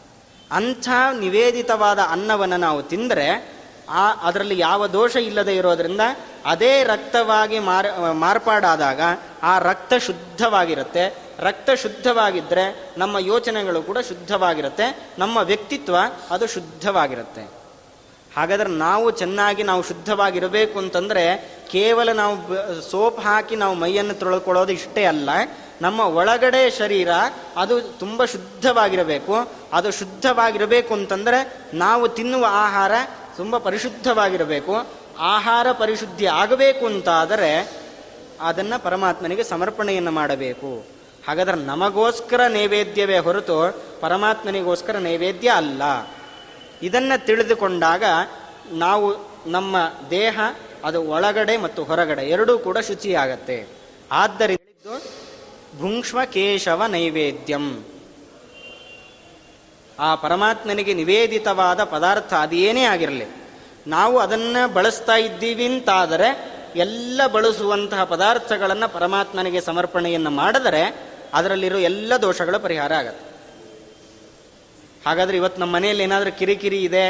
ಅಂಥ 0.50 0.88
ನಿವೇದಿತವಾದ 1.18 1.98
ಅನ್ನವನ್ನು 1.98 2.56
ನಾವು 2.56 2.82
ತಿಂದರೆ 2.82 3.52
ಆ 3.88 4.12
ಅದರಲ್ಲಿ 4.12 4.58
ಯಾವ 4.58 4.86
ದೋಷ 4.86 5.16
ಇಲ್ಲದೆ 5.16 5.56
ಇರೋದ್ರಿಂದ 5.56 6.00
ಅದೇ 6.46 6.84
ರಕ್ತವಾಗಿ 6.84 7.58
ಮಾರ್ 7.58 8.14
ಮಾರ್ಪಾಡಾದಾಗ 8.14 9.00
ಆ 9.42 9.58
ರಕ್ತ 9.58 9.94
ಶುದ್ಧವಾಗಿರುತ್ತೆ. 9.94 11.18
ರಕ್ತ 11.38 11.70
ಶುದ್ಧವಾಗಿದ್ದರೆ 11.70 12.94
ನಮ್ಮ 12.98 13.18
ಯೋಚನೆಗಳು 13.18 13.82
ಕೂಡ 13.82 13.98
ಶುದ್ಧವಾಗಿರುತ್ತೆ. 13.98 15.08
ನಮ್ಮ 15.18 15.38
ವ್ಯಕ್ತಿತ್ವ 15.38 15.96
ಅದು 16.30 16.46
ಶುದ್ಧವಾಗಿರುತ್ತೆ. 16.46 17.61
ಹಾಗಾದ್ರೆ 18.36 18.70
ನಾವು 18.70 19.10
ಚೆನ್ನಾಗಿ 19.10 19.62
ನಾವು 19.62 19.82
ಶುದ್ಧವಾಗಿರಬೇಕು 19.82 20.78
ಅಂತಂದರೆ 20.78 21.52
ಕೇವಲ 21.72 22.12
ನಾವು 22.12 22.36
ಸೋಪ್ 22.90 23.20
ಹಾಕಿ 23.20 23.56
ನಾವು 23.56 23.74
ಮೈಯನ್ನು 23.74 24.14
ತೊಳೆದುಕೊಳ್ಳೋದು 24.14 24.72
ಇಷ್ಟೇ 24.72 25.04
ಅಲ್ಲ. 25.04 25.30
ನಮ್ಮ 25.82 26.00
ಒಳಗಡೆ 26.00 26.70
ಶರೀರ 26.70 27.08
ಅದು 27.56 27.80
ತುಂಬ 27.80 28.24
ಶುದ್ಧವಾಗಿರಬೇಕು. 28.24 29.52
ಅದು 29.72 29.90
ಶುದ್ಧವಾಗಿರಬೇಕು 29.90 30.94
ಅಂತಂದರೆ 30.94 31.56
ನಾವು 31.74 32.08
ತಿನ್ನುವ 32.08 32.46
ಆಹಾರ 32.48 32.92
ತುಂಬ 33.36 33.58
ಪರಿಶುದ್ಧವಾಗಿರಬೇಕು. 33.58 34.86
ಆಹಾರ 35.18 35.72
ಪರಿಶುದ್ಧಿ 35.72 36.26
ಆಗಬೇಕು 36.26 36.86
ಅಂತಾದರೆ 36.86 37.72
ಅದನ್ನು 38.40 38.82
ಪರಮಾತ್ಮನಿಗೆ 38.82 39.44
ಸಮರ್ಪಣೆಯನ್ನು 39.44 40.10
ಮಾಡಬೇಕು. 40.10 40.86
ಹಾಗಾದ್ರೆ 41.28 41.56
ನಮಗೋಸ್ಕರ 41.56 42.40
ನೈವೇದ್ಯವೇ 42.46 43.18
ಹೊರತು 43.18 43.84
ಪರಮಾತ್ಮನಿಗೋಸ್ಕರ 44.00 44.96
ನೈವೇದ್ಯ 44.96 45.48
ಅಲ್ಲ. 45.48 45.82
ಇದನ್ನು 46.82 47.26
ತಿಳಿದುಕೊಂಡಾಗ 47.26 48.04
ನಾವು 48.72 49.32
ನಮ್ಮ 49.46 49.76
ದೇಹ, 50.10 50.40
ಅದು 50.84 51.02
ಒಳಗಡೆ 51.02 51.56
ಮತ್ತು 51.56 51.84
ಹೊರಗಡೆ 51.84 52.22
ಎರಡೂ 52.22 52.58
ಕೂಡ 52.58 52.78
ಶುಚಿಯಾಗತ್ತೆ. 52.78 53.66
ಆದ್ದರಿಂದ 54.12 54.86
ಭುಂಕ್ಷ್ಮ 55.78 56.24
ಕೇಶವ 56.24 56.82
ನೈವೇದ್ಯಂ. 56.88 57.84
ಆ 59.98 60.14
ಪರಮಾತ್ಮನಿಗೆ 60.14 60.94
ನಿವೇದಿತವಾದ 60.94 61.84
ಪದಾರ್ಥ 61.84 62.34
ಅದೇನೇ 62.34 62.82
ಆಗಿರಲಿ, 62.82 63.24
ನಾವು 63.86 64.18
ಅದನ್ನು 64.18 64.72
ಬಳಸ್ತಾ 64.72 65.16
ಇದ್ದೀವಿ 65.16 65.64
ಅಂತಾದರೆ, 65.64 66.28
ಎಲ್ಲ 66.76 67.20
ಬಳಸುವಂತಹ 67.26 68.04
ಪದಾರ್ಥಗಳನ್ನು 68.04 68.88
ಪರಮಾತ್ಮನಿಗೆ 68.88 69.60
ಸಮರ್ಪಣೆಯನ್ನು 69.60 70.30
ಮಾಡಿದರೆ, 70.30 71.02
ಅದರಲ್ಲಿರೋ 71.34 71.78
ಎಲ್ಲ 71.78 72.12
ದೋಷಗಳ 72.16 72.56
ಪರಿಹಾರ 72.56 72.92
ಆಗತ್ತೆ. 72.92 73.31
ಹಾಗಾದ್ರೆ 75.06 75.36
ಇವತ್ತು 75.40 75.60
ನಮ್ಮ 75.62 75.72
ಮನೆಯಲ್ಲಿ 75.76 76.04
ಏನಾದರೂ 76.08 76.30
ಕಿರಿಕಿರಿ 76.40 76.80
ಇದೆ, 76.88 77.04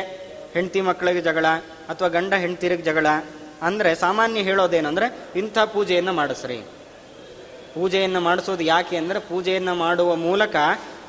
ಹೆಂಡತಿ 0.54 0.80
ಮಕ್ಕಳಿಗೆ 0.88 1.22
ಜಗಳ 1.28 1.46
ಅಥವಾ 1.92 2.08
ಗಂಡ 2.16 2.32
ಹೆಂಡತಿರಿಗೆ 2.44 2.84
ಜಗಳ, 2.88 3.08
ಅಂದರೆ 3.68 3.90
ಸಾಮಾನ್ಯ 4.04 4.40
ಹೇಳೋದೇನಂದ್ರೆ 4.48 5.06
ಇಂಥ 5.40 5.58
ಪೂಜೆಯನ್ನು 5.74 6.12
ಮಾಡಿಸ್ರಿ. 6.20 6.58
ಪೂಜೆಯನ್ನು 7.74 8.20
ಮಾಡಿಸೋದು 8.28 8.64
ಯಾಕೆ 8.74 8.94
ಅಂದರೆ 9.02 9.18
ಪೂಜೆಯನ್ನು 9.28 9.74
ಮಾಡುವ 9.84 10.10
ಮೂಲಕ 10.26 10.56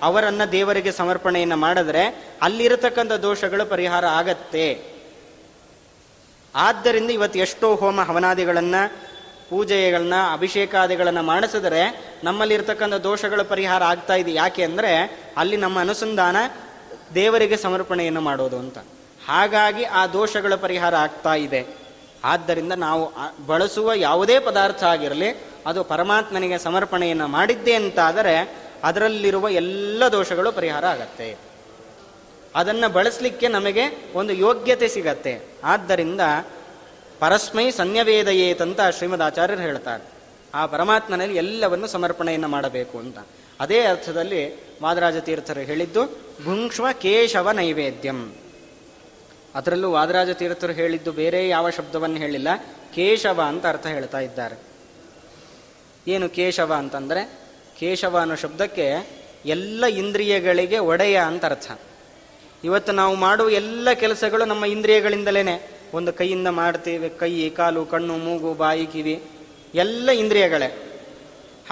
ಅವರನ್ನು 0.08 0.46
ದೇವರಿಗೆ 0.56 0.91
ಸಮರ್ಪಣೆಯನ್ನು 1.00 1.58
ಮಾಡಿದ್ರೆ 1.63 2.04
ಅಲ್ಲಿರತಕ್ಕಂಥ 2.46 3.13
ದೋಷಗಳು 3.28 3.65
ಪರಿಹಾರ 3.74 4.06
ಆಗತ್ತೆ. 4.19 4.67
ಆದ್ದರಿಂದ 6.54 7.12
ಇವತ್ತು 7.17 7.38
ಎಷ್ಟೋ 7.46 7.67
ಹೋಮ 7.82 8.02
ಹವನಾದಿಗಳನ್ನು, 8.10 8.82
ಪೂಜೆಗಳನ್ನ, 9.52 10.17
ಅಭಿಷೇಕಾದಿಗಳನ್ನು 10.36 11.24
ಮಾಡಿಸಿದ್ರೆ 11.30 11.82
ನಮ್ಮಲ್ಲಿರ್ತಕ್ಕಂಥ 12.28 12.98
ದೋಷಗಳ 13.08 13.41
ಪರಿಹಾರ 13.54 13.82
ಆಗ್ತಾ 13.91 14.15
ಇದೆ. 14.22 14.32
ಯಾಕೆ 14.41 14.62
ಅಂದರೆ 14.69 14.91
ಅಲ್ಲಿ 15.41 15.58
ನಮ್ಮ 15.63 15.78
ಅನುಸಂಧಾನ 15.86 16.38
ದೇವರಿಗೆ 17.15 17.58
ಸಮರ್ಪಣೆಯನ್ನು 17.58 18.21
ಮಾಡೋದು 18.21 18.58
ಅಂತ. 18.58 18.78
ಹಾಗಾಗಿ 19.28 19.84
ಆ 19.84 20.08
ದೋಷಗಳ 20.08 20.56
ಪರಿಹಾರ 20.56 20.95
ಆಗ್ತಾ 20.95 21.36
ಇದೆ. 21.36 21.65
ಆದ್ದರಿಂದ 22.23 22.73
ನಾವು 22.73 23.12
ಬಳಸುವ 23.45 23.93
ಯಾವುದೇ 23.93 24.39
ಪದಾರ್ಥ 24.39 24.84
ಆಗಿರಲಿ, 24.84 25.41
ಅದು 25.65 25.84
ಪರಮಾತ್ಮನಿಗೆ 25.84 26.58
ಸಮರ್ಪಣೆಯನ್ನು 26.58 27.28
ಮಾಡಿದ್ದೆ 27.28 27.73
ಅಂತಾದರೆ 27.73 28.58
ಅದರಲ್ಲಿರುವ 28.84 29.49
ಎಲ್ಲ 29.49 30.04
ದೋಷಗಳು 30.12 30.52
ಪರಿಹಾರ 30.52 30.86
ಆಗತ್ತೆ. 30.86 31.36
ಅದನ್ನು 32.56 32.89
ಬಳಸಲಿಕ್ಕೆ 32.89 33.47
ನಮಗೆ 33.47 34.12
ಒಂದು 34.15 34.34
ಯೋಗ್ಯತೆ 34.34 34.88
ಸಿಗತ್ತೆ. 34.88 35.41
ಆದ್ದರಿಂದ 35.63 36.21
ಪರಸ್ಮೈ 37.19 37.71
ಸನ್ಯವೇದಯೇತಂತ 37.71 38.80
ಶ್ರೀಮದ್ 38.97 39.21
ಆಚಾರ್ಯರು 39.21 39.62
ಹೇಳ್ತಾರೆ. 39.62 40.04
ಆ 40.54 40.65
ಪರಮಾತ್ಮನಲ್ಲಿ 40.65 41.36
ಎಲ್ಲವನ್ನು 41.36 41.88
ಸಮರ್ಪಣೆಯನ್ನು 41.88 42.47
ಮಾಡಬೇಕು 42.47 42.97
ಅಂತ. 42.97 43.17
ಅದೇ 43.63 43.80
ಅರ್ಥದಲ್ಲಿ 43.80 44.56
ವಾದರಾಜ 44.84 45.17
ತೀರ್ಥರು 45.17 45.60
ಹೇಳಿದ್ದು 45.60 46.06
ಭುಂಕ್ಷ್ಮ 46.43 46.91
ಕೇಶವ 46.91 47.49
ನೈವೇದ್ಯಂ. 47.49 48.36
ಅದರಲ್ಲೂ 49.56 49.91
ವಾದರಾಜ 49.91 50.30
ತೀರ್ಥರು 50.30 50.73
ಹೇಳಿದ್ದು 50.73 51.12
ಬೇರೆ 51.12 51.47
ಯಾವ 51.47 51.69
ಶಬ್ದವನ್ನು 51.69 52.15
ಹೇಳಿಲ್ಲ, 52.15 52.47
ಕೇಶವ 52.95 53.41
ಅಂತ 53.41 53.65
ಅರ್ಥ 53.65 53.88
ಹೇಳ್ತಾ 53.88 54.19
ಇದ್ದಾರೆ. 54.19 54.56
ಏನು 56.08 56.30
ಕೇಶವ 56.30 56.73
ಅಂತಂದರೆ, 56.73 57.39
ಕೇಶವ 57.80 58.17
ಅನ್ನೋ 58.17 58.36
ಶಬ್ದಕ್ಕೆ 58.36 59.08
ಎಲ್ಲ 59.45 59.86
ಇಂದ್ರಿಯಗಳಿಗೆ 59.86 60.78
ಒಡೆಯ 60.78 61.17
ಅಂತ 61.17 61.45
ಅರ್ಥ. 61.45 61.80
ಇವತ್ತು 62.63 62.91
ನಾವು 62.91 63.15
ಮಾಡುವ 63.15 63.49
ಎಲ್ಲ 63.49 63.91
ಕೆಲಸಗಳು 63.91 64.45
ನಮ್ಮ 64.45 64.65
ಇಂದ್ರಿಯಗಳಿಂದಲೇ 64.65 65.71
ಒಂದು 65.93 66.13
ಕೈಯಿಂದ 66.13 66.47
ಮಾಡ್ತೀವಿ, 66.47 67.10
ಕೈ, 67.10 67.49
ಕಾಲು, 67.49 67.86
ಕಣ್ಣು, 67.86 68.17
ಮೂಗು, 68.17 68.54
ಬಾಯಿ, 68.54 68.86
ಕಿವಿ, 68.86 69.23
ಎಲ್ಲ 69.76 70.12
ಇಂದ್ರಿಯಗಳೇ. 70.12 70.83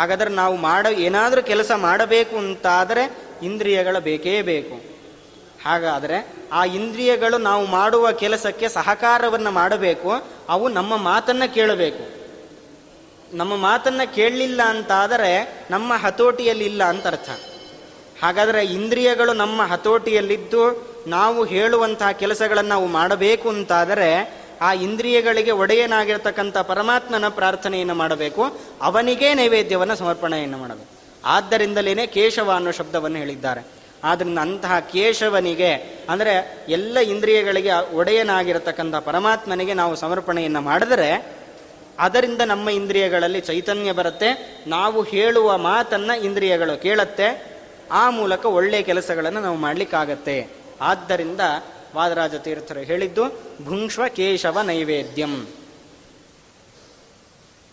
ಹಾಗಾದ್ರೆ 0.01 0.29
ನಾವು 0.29 0.55
ಮಾಡ, 0.55 0.85
ಏನಾದರೂ 0.85 1.41
ಕೆಲಸ 1.41 1.71
ಮಾಡಬೇಕು 1.75 2.37
ಅಂತಾದರೆ 2.37 3.17
ಇಂದ್ರಿಯಗಳ 3.43 3.97
ಬೇಕೇ 3.99 4.41
ಬೇಕು. 4.41 4.81
ಹಾಗಾದರೆ 5.65 6.35
ಆ 6.51 6.65
ಇಂದ್ರಿಯಗಳು 6.65 7.37
ನಾವು 7.37 7.65
ಮಾಡುವ 7.65 8.11
ಕೆಲಸಕ್ಕೆ 8.11 8.69
ಸಹಕಾರವನ್ನು 8.69 9.51
ಮಾಡಬೇಕು, 9.51 10.11
ಅವು 10.49 10.69
ನಮ್ಮ 10.69 10.97
ಮಾತನ್ನು 10.97 11.53
ಕೇಳಬೇಕು. 11.53 12.21
ನಮ್ಮ 13.37 13.55
ಮಾತನ್ನು 13.55 14.15
ಕೇಳಲಿಲ್ಲ 14.15 14.61
ಅಂತಾದರೆ 14.61 15.65
ನಮ್ಮ 15.71 15.93
ಹತೋಟಿಯಲ್ಲಿ 15.93 16.65
ಇಲ್ಲ 16.65 16.83
ಅಂತ 16.83 17.07
ಅರ್ಥ. 17.07 17.29
ಹಾಗಾದರೆ 18.23 18.65
ಇಂದ್ರಿಯಗಳು 18.65 19.33
ನಮ್ಮ 19.33 19.61
ಹತೋಟಿಯಲ್ಲಿದ್ದು 19.61 20.63
ನಾವು 21.07 21.43
ಹೇಳುವಂತಹ 21.43 22.11
ಕೆಲಸಗಳನ್ನು 22.11 22.69
ನಾವು 22.69 22.87
ಮಾಡಬೇಕು 22.87 23.49
ಅಂತಾದರೆ 23.49 24.40
ಆ 24.61 24.73
ಇಂದ್ರಿಯಗಳಿಗೆ 24.73 25.51
ಒಡೆಯನಾಗಿರ್ತಕ್ಕಂಥ 25.51 26.57
ಪರಮಾತ್ಮನ 26.57 27.27
ಪ್ರಾರ್ಥನೆಯನ್ನು 27.27 27.95
ಮಾಡಬೇಕು, 27.95 28.59
ಅವನಿಗೇ 28.81 29.33
ನೈವೇದ್ಯವನ್ನು 29.33 29.95
ಸಮರ್ಪಣೆಯನ್ನು 29.95 30.57
ಮಾಡಬೇಕು. 30.57 30.87
ಆದ್ದರಿಂದಲೇ 31.25 32.07
ಕೇಶವ 32.07 32.51
ಅನ್ನೋ 32.51 32.71
ಶಬ್ದವನ್ನು 32.71 33.17
ಹೇಳಿದ್ದಾರೆ. 33.17 33.61
ಆದ್ದರಿಂದ 34.03 34.39
ಅಂತಹ 34.39 34.79
ಕೇಶವನಿಗೆ, 34.79 35.73
ಅಂದರೆ 36.09 36.65
ಎಲ್ಲ 36.69 36.99
ಇಂದ್ರಿಯಗಳಿಗೆ 36.99 37.95
ಒಡೆಯನಾಗಿರತಕ್ಕಂಥ 37.95 38.95
ಪರಮಾತ್ಮನಿಗೆ 38.95 39.73
ನಾವು 39.73 39.95
ಸಮರ್ಪಣೆಯನ್ನು 39.95 40.61
ಮಾಡಿದರೆ, 40.61 41.41
ಅದರಿಂದ 41.99 42.41
ನಮ್ಮ 42.41 42.69
ಇಂದ್ರಿಯಗಳಲ್ಲಿ 42.69 43.41
ಚೈತನ್ಯ 43.41 43.91
ಬರುತ್ತೆ, 43.91 44.59
ನಾವು 44.67 45.01
ಹೇಳುವ 45.01 45.57
ಮಾತನ್ನು 45.57 46.23
ಇಂದ್ರಿಯಗಳು 46.23 46.81
ಕೇಳತ್ತೆ, 46.81 47.59
ಆ 47.91 48.09
ಮೂಲಕ 48.09 48.45
ಒಳ್ಳೆಯ 48.45 48.81
ಕೆಲಸಗಳನ್ನು 48.81 49.41
ನಾವು 49.41 49.55
ಮಾಡಲಿಕ್ಕಾಗತ್ತೆ. 49.55 50.47
ಆದ್ದರಿಂದ 50.81 51.41
ವಾದರಾಜ 51.95 52.35
ತೀರ್ಥರು 52.35 52.79
ಹೇಳಿದ್ದು, 52.79 53.23
ಭುಂಶ್ವ 53.65 54.07
ಕೇಶವ 54.07 54.59
ನೈವೇದ್ಯಂ. 54.59 55.47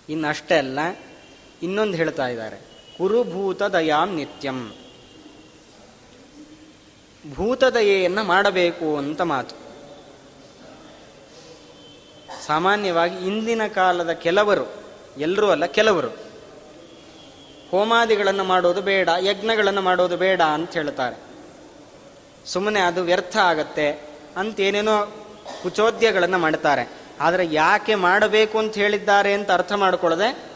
ಇನ್ನಷ್ಟೇ 0.08 0.58
ಅಲ್ಲ, 0.58 0.78
ಇನ್ನೊಂದು 1.62 1.96
ಹೇಳ್ತಾ 1.96 2.28
ಇದ್ದಾರೆ 2.28 2.56
ಕುರುಭೂತ 2.98 3.62
ದಯಾಂ 3.62 4.16
ನಿತ್ಯಂ. 4.16 4.72
ಭೂತದಯೆಯನ್ನು 7.34 8.24
ಮಾಡಬೇಕು 8.24 8.96
ಅಂತ 8.96 9.20
ಮಾತು. 9.20 9.56
ಸಾಮಾನ್ಯವಾಗಿ 12.46 13.16
ಇಂದಿನ 13.26 13.66
ಕಾಲದ 13.66 14.10
ಕೆಲವರು 14.10 14.66
ಎಲ್ಲರೂ 15.18 15.50
ಅಲ್ಲ, 15.50 15.66
ಕೆಲವರು, 15.66 16.28
ಹೋಮಾದಿಗಳನ್ನು 17.70 18.44
ಮಾಡೋದು 18.44 18.82
ಬೇಡ, 18.82 19.08
ಯಜ್ಞಗಳನ್ನು 19.20 19.82
ಮಾಡೋದು 19.82 20.16
ಬೇಡ 20.16 20.42
ಅಂತ 20.42 20.72
ಹೇಳ್ತಾರೆ. 20.72 21.16
ಸುಮ್ಮನೆ 22.46 22.80
ಅದು 22.80 23.02
ವ್ಯರ್ಥ 23.02 23.36
ಆಗತ್ತೆ. 23.36 24.07
ಅಂತೇನೇನೋ 24.38 25.26
ಕುಚೋದ್ಯಗಳನ್ನು 25.62 26.38
ಮಾಡ್ತಾರೆ 26.38 26.90
ಆದರೆ 27.20 27.46
ಯಾಕೆ 27.52 27.94
ಮಾಡಬೇಕು 27.94 28.58
ಅಂತ 28.58 28.74
ಹೇಳಿದ್ದಾರೆ 28.74 29.32
ಅಂತ 29.32 29.50
ಅರ್ಥ 29.50 29.72
ಮಾಡಿಕೊಳ್ಳದೆ 29.72 30.48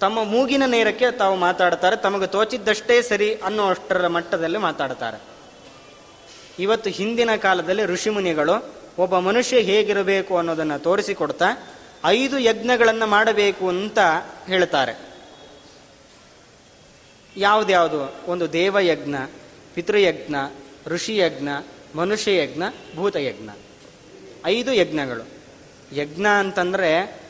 ತಮ್ಮ 0.00 0.24
ಮೂಗಿನ 0.24 0.62
ನೇರಕ್ಕೆ 0.66 1.10
ತಾವು 1.10 1.36
ಮಾತಾಡ್ತಾರೆ 1.36 1.96
ತಮಗೆ 1.96 2.26
ತೋಚಿದ್ದಷ್ಟೇ 2.26 3.02
ಸರಿ 3.02 3.34
ಅನ್ನೋ 3.34 3.70
ಅಷ್ಟರ 3.70 4.06
ಮಟ್ಟದಲ್ಲಿ 4.06 4.58
ಮಾತಾಡ್ತಾರೆ 4.58 5.18
ಇವತ್ತು 6.58 6.90
ಹಿಂದಿನ 6.90 7.36
ಕಾಲದಲ್ಲಿ 7.36 7.84
ಋಷಿಮುನಿಗಳು 7.84 8.74
ಒಬ್ಬ 8.98 9.18
ಮನುಷ್ಯ 9.18 9.60
ಹೇಗಿರಬೇಕು 9.60 10.38
ಅನ್ನೋದನ್ನು 10.38 10.78
ತೋರಿಸಿಕೊಡ್ತಾ 10.78 11.46
ಐದು 12.04 12.38
ಯಜ್ಞಗಳನ್ನು 12.38 13.06
ಮಾಡಬೇಕು 13.06 13.68
ಅಂತ 13.68 13.98
ಹೇಳ್ತಾರೆ 14.46 15.14
ಯಾವುದ್ಯಾವುದು? 17.36 18.14
ಒಂದು 18.26 18.52
ದೇವಯಜ್ಞ, 18.52 19.14
ಪಿತೃಯಜ್ಞ, 19.74 20.34
ಋಷಿಯಜ್ಞ 20.86 21.48
ಮನುಷ್ಯಯಜ್ಞ, 21.94 22.62
ಭೂತಯಜ್ಞ. 22.96 23.50
ಐದು 24.46 24.72
ಯಜ್ಞಗಳು. 24.72 25.26
ಯಜ್ಞ 25.94 26.26
ಅಂತಂದರೆ 26.38 27.20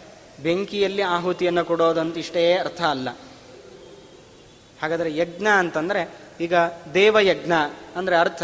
ಬೆಂಕಿಯಲ್ಲಿ 0.43 1.03
ಆಹುತಿಯನ್ನು 1.03 1.65
ಕೊಡೋದಂತ 1.65 2.17
ಇಷ್ಟೇ 2.17 2.55
ಅರ್ಥ 2.55 2.83
ಅಲ್ಲ. 2.83 3.09
ಹಾಗಾದರೆ 4.83 5.17
ಯಜ್ಞ 5.17 5.47
ಅಂತಂದರೆ 5.59 6.11
ಈಗ 6.41 6.55
ದೇವಯಜ್ಞ 6.95 7.53
ಅಂದರೆ 7.97 8.17
ಅರ್ಥ 8.17 8.43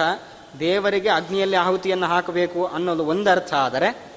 ದೇವರಿಗೆ 0.59 1.09
ಅಗ್ನಿಯಲ್ಲಿ 1.09 1.57
ಆಹುತಿಯನ್ನು 1.57 2.07
ಹಾಕಬೇಕು 2.07 2.67
ಅನ್ನೋದು 2.67 3.07
ಒಂದು 3.07 3.31
ಅರ್ಥ 3.31 3.55
ಆದರೆ 3.55 4.13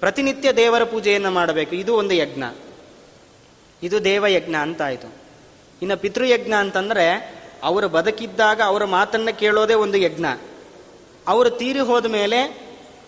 ಪ್ರತಿನಿತ್ಯ 0.00 0.52
ದೇವರ 0.52 0.84
ಪೂಜೆಯನ್ನು 0.84 1.30
ಮಾಡಬೇಕು. 1.30 1.74
ಇದು 1.74 1.96
ಒಂದು 1.96 2.14
ಯಜ್ಞ. 2.14 2.42
ಇದು 3.82 4.04
ದೇವಯಜ್ಞ 4.04 4.54
ಅಂತಾಯಿತು. 4.54 5.14
ಇನ್ನು 5.82 5.96
ಪಿತೃಯಜ್ಞ 5.96 6.52
ಅಂತಂದರೆ 6.52 7.34
ಅವರು 7.62 7.88
ಬದುಕಿದ್ದಾಗ 7.88 8.60
ಅವರ 8.62 8.84
ಮಾತನ್ನು 8.84 9.38
ಕೇಳೋದೇ 9.38 9.74
ಒಂದು 9.74 9.98
ಯಜ್ಞ. 9.98 10.24
ಅವರು 11.28 11.50
ತೀರಿ 11.50 11.78
ಹೋದ 11.78 12.06
ಮೇಲೆ 12.06 12.62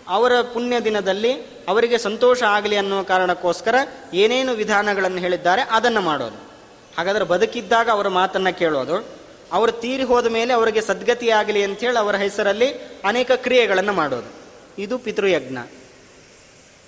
ಅವರ 0.08 0.40
ಪುಣ್ಯ 0.40 0.80
ದಿನದಲ್ಲಿ 0.80 1.32
ಅವರಿಗೆ 1.68 1.98
ಸಂತೋಷ 1.98 2.42
ಆಗಲಿ 2.42 2.76
ಅನ್ನೋ 2.76 3.04
ಕಾರಣಕ್ಕೋಸ್ಕರ 3.04 3.74
ಏನೇನು 4.14 4.52
ವಿಧಾನಗಳನ್ನು 4.52 5.18
ಹೇಳಿದ್ದಾರೆ 5.18 5.62
ಅದನ್ನು 5.62 6.00
ಮಾಡೋದು. 6.00 6.36
ಹಾಗಾದರೆ 6.98 7.24
ಬದುಕಿದ್ದಾಗ 7.24 7.90
ಅವರ 7.90 8.08
ಮಾತನ್ನು 8.08 8.58
ಕೇಳೋದು. 8.58 9.08
ಅವರು 9.52 9.72
ತೀರಿ 9.72 10.02
ಹೋದ 10.02 10.26
ಮೇಲೆ 10.26 10.52
ಅವರಿಗೆ 10.52 10.80
ಸದ್ಗತಿ 10.80 11.30
ಆಗಲಿ 11.30 11.62
ಅಂಥೇಳಿ 11.62 11.98
ಅವರ 11.98 12.16
ಹೆಸರಲ್ಲಿ 12.16 12.72
ಅನೇಕ 13.04 13.32
ಕ್ರಿಯೆಗಳನ್ನು 13.32 13.92
ಮಾಡೋದು. 13.92 14.32
ಇದು 14.78 14.98
ಪಿತೃಯಜ್ಞ. 14.98 15.58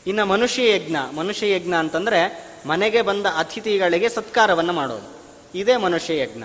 ಇನ್ನು 0.06 0.26
ಮನುಷ್ಯ 0.26 0.74
ಯಜ್ಞ 0.74 0.96
ಮನುಷ್ಯ 1.16 1.52
ಯಜ್ಞ 1.52 1.74
ಅಂತಂದರೆ 1.74 2.46
ಮನೆಗೆ 2.66 3.02
ಬಂದ 3.02 3.26
ಅತಿಥಿಗಳಿಗೆ 3.26 4.08
ಸತ್ಕಾರವನ್ನು 4.08 4.72
ಮಾಡೋದು. 4.72 5.16
ಇದೇ 5.58 5.76
ಮನುಷ್ಯ 5.76 6.18
ಯಜ್ಞ 6.18 6.44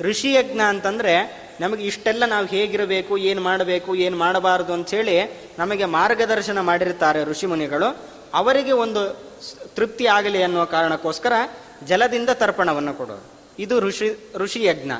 ಋಷಿ 0.00 0.32
ಯಜ್ಞ 0.32 0.60
ಅಂತಂದರೆ 0.60 1.14
ನಮಗೆ 1.60 1.84
ಇಷ್ಟೆಲ್ಲ 1.84 2.24
ನಾವು 2.26 2.46
ಹೇಗಿರಬೇಕು, 2.46 3.18
ಏನು 3.18 3.40
ಮಾಡಬೇಕು, 3.40 3.94
ಏನು 3.94 4.16
ಮಾಡಬಾರದು 4.16 4.72
ಅಂಥೇಳಿ 4.72 5.16
ನಮಗೆ 5.58 5.84
ಮಾರ್ಗದರ್ಶನ 5.84 6.60
ಮಾಡಿರ್ತಾರೆ 6.60 7.24
ಋಷಿ 7.24 7.46
ಮುನಿಗಳು. 7.46 7.96
ಅವರಿಗೆ 8.34 8.72
ಒಂದು 8.72 9.02
ತೃಪ್ತಿ 9.74 10.06
ಆಗಲಿ 10.06 10.42
ಅನ್ನುವ 10.42 10.64
ಕಾರಣಕ್ಕೋಸ್ಕರ 10.64 11.32
ಜಲದಿಂದ 11.86 12.30
ತರ್ಪಣವನ್ನು 12.30 12.94
ಕೊಡೋದು 12.94 13.26
ಇದು 13.58 13.80
ಋಷಿ 13.80 14.32
ಋಷಿ 14.34 14.64
ಯಜ್ಞ 14.64 14.92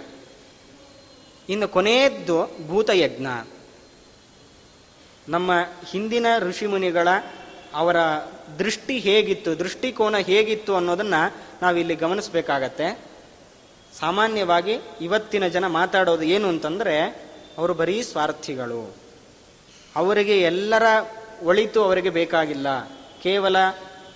ಇನ್ನು 1.48 1.68
ಕೊನೆಯದ್ದು 1.68 2.68
ಭೂತಯಜ್ಞ. 2.68 3.26
ನಮ್ಮ 5.28 5.52
ಹಿಂದಿನ 5.90 6.26
ಋಷಿ 6.38 6.66
ಮುನಿಗಳ 6.66 7.08
ಅವರ 7.74 7.96
ದೃಷ್ಟಿ 8.58 8.98
ಹೇಗಿತ್ತು, 8.98 9.58
ದೃಷ್ಟಿಕೋನ 9.58 10.16
ಹೇಗಿತ್ತು 10.16 10.76
ಅನ್ನೋದನ್ನು 10.76 11.34
ನಾವಿಲ್ಲಿ 11.62 11.94
ಗಮನಿಸಬೇಕಾಗತ್ತೆ. 11.94 13.09
ಸಾಮಾನ್ಯವಾಗಿ 13.98 14.80
ಇವತ್ತಿನ 15.00 15.46
ಜನ 15.46 15.66
ಮಾತಾಡೋದು 15.66 16.22
ಏನು 16.22 16.48
ಅಂತಂದರೆ 16.48 16.96
ಅವರು 17.58 17.74
ಬರೀ 17.74 18.02
ಸ್ವಾರ್ಥಿಗಳು. 18.02 18.96
ಅವರಿಗೆ 19.96 20.40
ಎಲ್ಲರ 20.40 20.82
ಒಳಿತು 21.42 21.84
ಅವರಿಗೆ 21.84 22.10
ಬೇಕಾಗಿಲ್ಲ. 22.10 22.88
ಕೇವಲ 23.22 23.56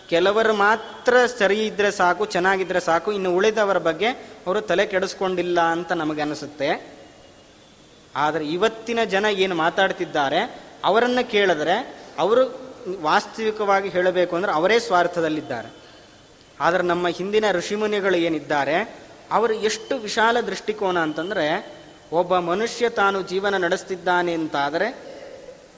ಕೆಲವರು 0.09 0.55
ಮಾತ್ರ 0.55 1.27
ಸರಿ 1.27 1.66
ಇದ್ದರೆ 1.66 1.91
ಸಾಕು, 1.91 2.27
ಚೆನ್ನಾಗಿದ್ರೆ 2.27 2.81
ಸಾಕು, 2.81 3.12
ಇನ್ನು 3.12 3.37
ಉಳಿದವರ 3.37 3.79
ಬಗ್ಗೆ 3.79 4.09
ಅವರು 4.47 4.61
ತಲೆ 4.61 4.87
ಕೆಡಿಸ್ಕೊಂಡಿಲ್ಲ 4.87 5.61
ಅಂತ 5.61 5.93
ನಮಗೆ 5.93 6.22
ಅನಿಸುತ್ತೆ. 6.22 6.93
ಆದರೆ 8.16 8.47
ಇವತ್ತಿನ 8.47 8.99
ಜನ 9.05 9.25
ಏನು 9.25 9.55
ಮಾತಾಡ್ತಿದ್ದಾರೆ, 9.55 10.64
ಅವರನ್ನು 10.85 11.31
ಕೇಳಿದ್ರೆ 11.31 12.05
ಅವರು 12.18 12.64
ವಾಸ್ತವಿಕವಾಗಿ 13.01 13.89
ಹೇಳಬೇಕು 13.89 14.37
ಅಂದರೆ 14.37 14.53
ಅವರೇ 14.53 14.79
ಸ್ವಾರ್ಥದಲ್ಲಿದ್ದಾರೆ. 14.79 15.70
ಆದರೆ 16.61 16.83
ನಮ್ಮ 16.83 17.09
ಹಿಂದಿನ 17.09 17.45
ಋಷಿಮುನಿಗಳು 17.53 18.16
ಏನಿದ್ದಾರೆ 18.16 19.03
ಅವರು 19.35 19.55
ಎಷ್ಟು 19.55 19.97
ವಿಶಾಲ 19.97 20.41
ದೃಷ್ಟಿಕೋನ 20.41 20.99
ಅಂತಂದರೆ 20.99 21.76
ಒಬ್ಬ 22.12 22.39
ಮನುಷ್ಯ 22.39 22.89
ತಾನು 22.89 23.22
ಜೀವನ 23.22 23.57
ನಡೆಸ್ತಿದ್ದಾನೆ 23.57 24.32
ಅಂತಾದರೆ 24.32 24.89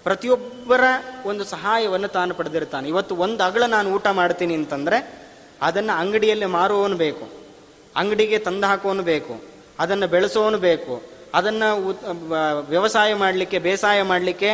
ಪ್ರತಿಯೊಬ್ಬರ 0.05 0.81
ಒಂದು 1.27 1.45
ಸಹಾಯವನ್ನು 1.45 2.09
ತಾನು 2.09 2.35
ಪಡೆದಿರ್ತಾನೆ 2.35 2.89
ಇವತ್ತು 2.89 3.17
ಒಂದು 3.17 3.45
ಅಗಳ 3.45 3.63
ನಾನು 3.67 3.91
ಊಟ 3.91 4.07
ಮಾಡ್ತೀನಿ 4.07 4.55
ಅಂತಂದರೆ 4.55 4.99
ಅದನ್ನು 5.63 5.99
ಅಂಗಡಿಯಲ್ಲಿ 5.99 6.47
ಮಾರುವವನು 6.47 6.97
ಬೇಕು. 6.97 7.29
ಅಂಗಡಿಗೆ 7.97 8.39
ತಂದು 8.39 8.67
ಹಾಕೋನು 8.67 9.03
ಬೇಕು. 9.03 9.43
ಅದನ್ನು 9.79 10.07
ಬೆಳೆಸೋನು 10.07 10.59
ಬೇಕು. 10.59 11.03
ಅದನ್ನು 11.35 11.69
ವ್ಯವಸಾಯ 12.69 13.15
ಮಾಡಲಿಕ್ಕೆ, 13.15 13.59
ಬೇಸಾಯ 13.59 14.03
ಮಾಡಲಿಕ್ಕೆ 14.03 14.51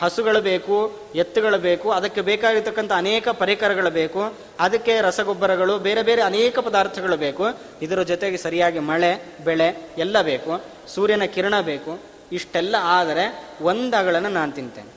ಹಸುಗಳು 0.00 0.40
ಬೇಕು, 0.40 1.00
ಎತ್ತುಗಳು 1.14 1.58
ಬೇಕು, 1.58 1.90
ಅದಕ್ಕೆ 1.90 2.20
ಬೇಕಾಗಿರ್ತಕ್ಕಂಥ 2.20 2.92
ಅನೇಕ 2.92 3.28
ಪರಿಕರಗಳು 3.28 3.90
ಬೇಕು, 3.90 4.34
ಅದಕ್ಕೆ 4.60 5.00
ರಸಗೊಬ್ಬರಗಳು, 5.00 5.78
ಬೇರೆ 5.78 6.02
ಬೇರೆ 6.02 6.22
ಅನೇಕ 6.22 6.58
ಪದಾರ್ಥಗಳು 6.58 7.16
ಬೇಕು. 7.16 7.44
ಇದರ 7.82 8.02
ಜೊತೆಗೆ 8.02 8.36
ಸರಿಯಾಗಿ 8.36 8.78
ಮಳೆ, 8.78 9.36
ಬೆಳೆ 9.44 9.90
ಎಲ್ಲ 9.98 10.22
ಬೇಕು. 10.22 10.64
ಸೂರ್ಯನ 10.88 11.24
ಕಿರಣ 11.24 11.60
ಬೇಕು. 11.60 11.98
ಇಷ್ಟೆಲ್ಲ 12.32 12.76
ಆದರೆ 12.82 13.48
ಒಂದಗಳನ್ನು 13.60 14.28
ನಾನು 14.28 14.52
ತಿಂತೇನೆ. 14.52 14.88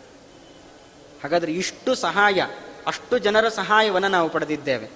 ಹಾಗಾದ್ರೆ 1.24 1.52
ಇಷ್ಟು 1.52 1.96
ಸಹಾಯ, 1.96 2.42
ಅಷ್ಟು 2.88 3.18
ಜನರ 3.18 3.50
ಸಹಾಯವನ್ನು 3.50 4.08
ನಾವು 4.08 4.30
ಪಡೆದಿದ್ದೇವೆ. 4.30 4.90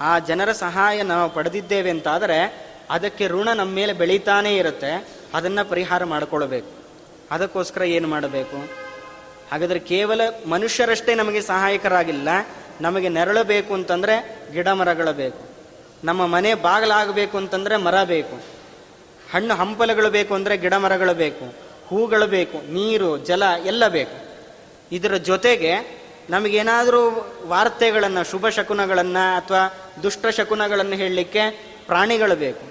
ಆ 0.00 0.18
ಜನರ 0.18 0.52
ಸಹಾಯ 0.52 1.02
ನಾವು 1.02 1.30
ಪಡೆದಿದ್ದೇವೆ 1.30 1.90
ಅಂತಾದರೆ 1.90 2.66
ಅದಕ್ಕೆ 2.90 3.28
ಋಣ 3.28 3.48
ನಮ್ಮ 3.52 3.74
ಮೇಲೆ 3.74 3.92
ಬೆಳೀತಾನೇ 3.92 4.56
ಇರುತ್ತೆ. 4.56 5.08
ಅದನ್ನು 5.34 5.70
ಪರಿಹಾರ 5.70 6.04
ಮಾಡಿಕೊಳ್ಬೇಕು 6.04 6.85
ಅದಕ್ಕೋಸ್ಕರ 7.34 7.82
ಏನು 7.96 8.08
ಮಾಡಬೇಕು? 8.08 8.58
ಹಾಗಾದರೆ 9.50 9.80
ಕೇವಲ 9.90 10.20
ಮನುಷ್ಯರಷ್ಟೇ 10.54 11.12
ನಮಗೆ 11.14 11.40
ಸಹಾಯಕರಾಗಿಲ್ಲ, 11.50 12.28
ನಮಗೆ 12.80 13.08
ನೆರಳು 13.08 13.42
ಬೇಕು 13.52 13.72
ಅಂತಂದರೆ 13.74 14.14
ಗಿಡ 14.54 14.68
ಮರಗಳು 14.80 15.12
ಬೇಕು, 15.22 15.42
ನಮ್ಮ 16.04 16.22
ಮನೆ 16.26 16.50
ಬಾಗಿಲಾಗಬೇಕು 16.66 17.36
ಅಂತಂದರೆ 17.42 17.76
ಮರ 17.86 17.96
ಬೇಕು, 18.14 18.36
ಹಣ್ಣು 19.32 19.54
ಹಂಪಲುಗಳು 19.54 20.10
ಬೇಕು 20.16 20.32
ಅಂದರೆ 20.34 20.56
ಗಿಡ 20.64 20.74
ಮರಗಳು 20.84 21.14
ಬೇಕು, 21.22 21.46
ಹೂಗಳು 21.88 22.26
ಬೇಕು, 22.36 22.58
ನೀರು, 22.74 23.10
ಜಲ 23.28 23.42
ಎಲ್ಲ 23.64 23.84
ಬೇಕು. 23.98 24.18
ಇದರ 24.92 25.14
ಜೊತೆಗೆ 25.30 25.72
ನಮಗೇನಾದರೂ 26.30 27.02
ವಾರ್ತೆಗಳನ್ನು, 27.52 28.22
ಶುಭ 28.30 28.48
ಶಕುನಗಳನ್ನು 28.56 29.24
ಅಥವಾ 29.40 29.62
ದುಷ್ಟ 30.02 30.26
ಶಕುನಗಳನ್ನು 30.38 30.96
ಹೇಳಲಿಕ್ಕೆ 31.02 31.42
ಪ್ರಾಣಿಗಳು 31.86 32.36
ಬೇಕು. 32.36 32.64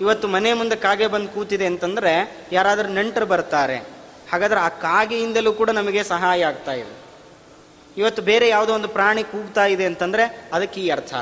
ಇವತ್ತು 0.00 0.28
ಮನೆ 0.28 0.52
ಮುಂದೆ 0.52 0.76
ಕಾಗೆ 0.76 1.06
ಬಂದು 1.06 1.28
ಕೂತಿದೆ 1.28 1.66
ಅಂತಂದ್ರೆ 1.66 2.36
ಯಾರಾದರೂ 2.52 2.88
ನೆಂಟರು 2.88 3.26
ಬರ್ತಾರೆ. 3.26 3.76
ಹಾಗಾದ್ರೆ 4.32 4.60
ಆ 4.60 4.68
ಕಾಗೆಯಿಂದಲೂ 4.68 5.52
ಕೂಡ 5.52 5.70
ನಮಗೆ 5.70 6.04
ಸಹಾಯ 6.04 6.44
ಆಗ್ತಾ 6.44 6.72
ಇದೆ. 6.72 6.98
ಇವತ್ತು 7.96 8.22
ಬೇರೆ 8.22 8.48
ಯಾವುದೋ 8.48 8.74
ಒಂದು 8.74 8.88
ಪ್ರಾಣಿ 8.88 9.22
ಕೂಗ್ತಾ 9.22 9.66
ಇದೆ 9.66 9.84
ಅಂತಂದ್ರೆ 9.84 10.50
ಅದಕ್ಕೆ 10.52 10.80
ಈ 10.80 10.88
ಅರ್ಥ. 10.88 11.14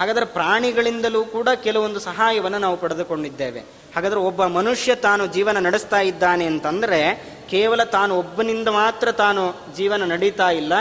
ಹಾಗಾದ್ರೆ 0.00 0.24
ಪ್ರಾಣಿಗಳಿಂದಲೂ 0.24 1.24
ಕೂಡ 1.24 1.48
ಕೆಲವೊಂದು 1.48 2.00
ಸಹಾಯವನ್ನು 2.00 2.58
ನಾವು 2.58 2.76
ಪಡೆದುಕೊಂಡಿದ್ದೇವೆ. 2.76 3.60
ಹಾಗಾದ್ರೆ 3.96 4.20
ಒಬ್ಬ 4.20 4.44
ಮನುಷ್ಯ 4.44 4.94
ತಾನು 4.94 5.26
ಜೀವನ 5.26 5.66
ನಡೆಸ್ತಾ 5.66 6.00
ಇದ್ದಾನೆ 6.00 6.44
ಅಂತಂದ್ರೆ 6.44 7.28
ಕೇವಲ 7.50 7.84
ತಾನು 7.84 8.18
ಒಬ್ಬನಿಂದ 8.18 8.68
ಮಾತ್ರ 8.68 9.12
ತಾನು 9.12 9.54
ಜೀವನ 9.76 10.04
ನಡೀತಾ 10.04 10.50
ಇಲ್ಲ. 10.50 10.72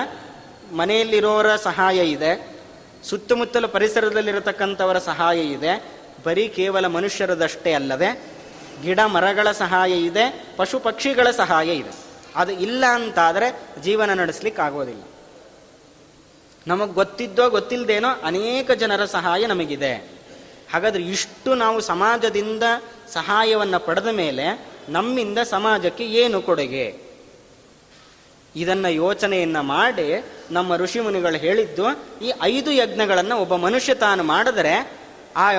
ಮನೆಯಲ್ಲಿರೋರ 0.76 1.56
ಸಹಾಯ 1.56 2.06
ಇದೆ. 2.06 2.58
ಸುತ್ತಮುತ್ತಲ 3.04 3.66
ಪರಿಸರದಲ್ಲಿರತಕ್ಕಂಥವರ 3.66 4.98
ಸಹಾಯ 4.98 5.42
ಇದೆ. 5.42 6.01
ಬರೀ 6.26 6.48
ಕೇವಲ 6.48 6.88
ಮನುಷ್ಯರದಷ್ಟೇ 6.88 7.74
ಅಲ್ಲದೆ 7.74 8.10
ಗಿಡ 8.84 9.00
ಮರಗಳ 9.00 9.52
ಸಹಾಯ 9.52 9.92
ಇದೆ, 10.00 10.26
ಪಶು 10.58 10.80
ಪಕ್ಷಿಗಳ 10.80 11.32
ಸಹಾಯ 11.32 11.70
ಇದೆ. 11.76 11.94
ಅದು 12.36 12.52
ಇಲ್ಲ 12.52 12.86
ಅಂತಾದರೆ 12.86 13.48
ಜೀವನ 13.82 14.14
ನಡೆಸಲಿಕ್ಕೆ 14.14 14.62
ಆಗೋದಿಲ್ಲ 14.62 15.04
ನಮಗೆ 16.68 16.94
ಗೊತ್ತಿದ್ದೋ 16.94 17.50
ಗೊತ್ತಿಲ್ಲದೇನೋ 17.50 18.10
ಅನೇಕ 18.24 18.72
ಜನರ 18.72 19.06
ಸಹಾಯ 19.06 19.46
ನಮಗಿದೆ. 19.46 19.94
ಹಾಗಾದ್ರೆ 20.74 21.04
ಇಷ್ಟು 21.04 21.56
ನಾವು 21.56 21.82
ಸಮಾಜದಿಂದ 21.82 22.64
ಸಹಾಯವನ್ನು 23.14 23.80
ಪಡೆದ 23.80 24.08
ಮೇಲೆ 24.08 24.46
ನಮ್ಮಿಂದ 24.90 25.40
ಸಮಾಜಕ್ಕೆ 25.40 26.06
ಏನು 26.06 26.42
ಕೊಡುಗೆ? 26.42 26.86
ಇದನ್ನು 28.56 28.90
ಯೋಚನೆಯನ್ನು 28.94 29.64
ಮಾಡಿ 29.64 30.08
ನಮ್ಮ 30.52 30.76
ಋಷಿ 30.76 31.00
ಮುನಿಗಳು 31.00 31.38
ಹೇಳಿದ್ದು, 31.38 31.86
ಈ 32.26 32.32
ಐದು 32.42 32.72
ಯಜ್ಞಗಳನ್ನು 32.72 33.38
ಒಬ್ಬ 33.38 33.56
ಮನುಷ್ಯ 33.56 33.94
ತಾನು 33.96 34.24
ಮಾಡಿದರೆ, 34.24 34.76
ಆ 35.38 35.52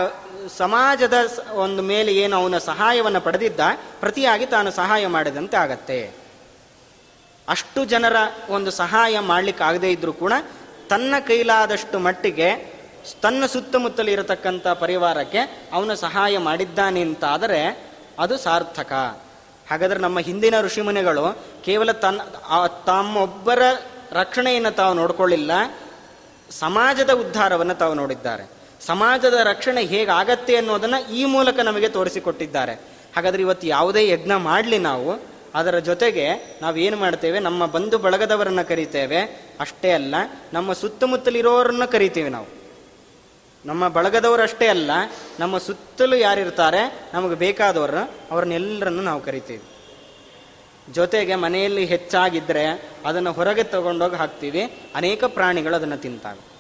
ಸಮಾಜದ 0.49 1.15
ಒಂದು 1.53 1.83
ಮೇಲೆ 1.83 2.15
ಏನು 2.15 2.37
ಅವನ 2.37 2.59
ಸಹಾಯವನ್ನು 2.59 3.21
ಪಡೆದಿದ್ದ, 3.21 3.61
ಪ್ರತಿಯಾಗಿ 4.01 4.47
ತಾನು 4.47 4.71
ಸಹಾಯ 4.71 5.07
ಮಾಡಿದಂತೆ 5.07 5.57
ಆಗತ್ತೆ. 5.57 5.99
ಅಷ್ಟು 7.49 7.85
ಜನರ 7.85 8.17
ಒಂದು 8.49 8.71
ಸಹಾಯ 8.71 9.21
ಮಾಡ್ಲಿಕ್ಕೆ 9.21 9.65
ಆಗದೇ 9.65 9.91
ಇದ್ರೂ 9.93 10.13
ಕೂಡ 10.13 10.33
ತನ್ನ 10.91 11.15
ಕೈಲಾದಷ್ಟು 11.27 11.99
ಮಟ್ಟಿಗೆ 11.99 12.49
ತನ್ನ 13.23 13.47
ಸುತ್ತಮುತ್ತಲು 13.47 14.11
ಇರತಕ್ಕಂಥ 14.11 14.67
ಪರಿವಾರಕ್ಕೆ 14.69 15.41
ಅವನು 15.73 15.97
ಸಹಾಯ 15.97 16.39
ಮಾಡಿದ್ದಾನೆ 16.39 17.01
ಅಂತಾದರೆ 17.01 17.61
ಅದು 18.19 18.39
ಸಾರ್ಥಕ. 18.39 18.93
ಹಾಗಾದ್ರೆ 19.71 19.99
ನಮ್ಮ 19.99 20.19
ಹಿಂದಿನ 20.19 20.61
ಋಷಿಮುನಿಗಳು 20.61 21.39
ಕೇವಲ 21.65 21.93
ತನ್ನ 21.93 22.21
ತಮ್ಮೊಬ್ಬರ 22.87 23.63
ರಕ್ಷಣೆಯನ್ನು 24.13 24.71
ತಾವು 24.71 24.95
ನೋಡಿಕೊಳ್ಳಿಲ್ಲ, 24.95 25.51
ಸಮಾಜದ 26.51 27.11
ಉದ್ಧಾರವನ್ನು 27.11 27.75
ತಾವು 27.75 27.95
ನೋಡಿದ್ದಾರೆ. 27.95 28.62
ಸಮಾಜದ 28.87 29.35
ರಕ್ಷಣೆ 29.43 29.85
ಹೇಗಾಗತ್ತೆ 29.85 30.57
ಅನ್ನೋದನ್ನು 30.57 31.13
ಈ 31.13 31.25
ಮೂಲಕ 31.25 31.61
ನಮಗೆ 31.61 31.89
ತೋರಿಸಿಕೊಟ್ಟಿದ್ದಾರೆ. 31.89 32.73
ಹಾಗಾದರೆ 33.17 33.43
ಇವತ್ತು 33.43 33.67
ಯಾವುದೇ 33.67 34.09
ಯಜ್ಞ 34.09 34.33
ಮಾಡಲಿ 34.33 34.79
ನಾವು, 34.79 35.23
ಅದರ 35.55 35.79
ಜೊತೆಗೆ 35.79 36.59
ನಾವು 36.63 36.77
ಏನು 36.77 36.97
ಮಾಡ್ತೇವೆ, 36.97 37.39
ನಮ್ಮ 37.39 37.67
ಬಂಧು 37.67 37.99
ಬಳಗದವರನ್ನು 37.99 38.69
ಕರಿತೇವೆ. 38.69 39.21
ಅಷ್ಟೇ 39.61 39.91
ಅಲ್ಲ, 39.91 40.15
ನಮ್ಮ 40.53 40.73
ಸುತ್ತಮುತ್ತಲಿರೋರನ್ನು 40.73 41.91
ಕರಿತೀವಿ 41.91 42.31
ನಾವು. 42.31 42.47
ನಮ್ಮ 43.67 43.89
ಬಳಗದವರಷ್ಟೇ 43.89 44.67
ಅಲ್ಲ, 44.67 44.91
ನಮ್ಮ 45.41 45.59
ಸುತ್ತಲೂ 45.59 46.17
ಯಾರಿರ್ತಾರೆ, 46.17 47.11
ನಮಗೆ 47.15 47.35
ಬೇಕಾದವರು 47.35 48.15
ಅವ್ರನ್ನೆಲ್ಲರನ್ನು 48.31 49.03
ನಾವು 49.03 49.21
ಕರಿತೀವಿ. 49.21 49.63
ಜೊತೆಗೆ 50.93 51.35
ಮನೆಯಲ್ಲಿ 51.35 51.85
ಹೆಚ್ಚಾಗಿದ್ದರೆ 51.85 52.91
ಅದನ್ನು 53.07 53.33
ಹೊರಗೆ 53.33 53.63
ತಗೊಂಡೋಗಿ 53.63 54.17
ಹಾಕ್ತೀವಿ. 54.17 54.63
ಅನೇಕ 54.95 55.25
ಪ್ರಾಣಿಗಳು 55.25 55.77
ಅದನ್ನು 55.77 55.97
ತಿಂತಾವೆ. 55.97 56.52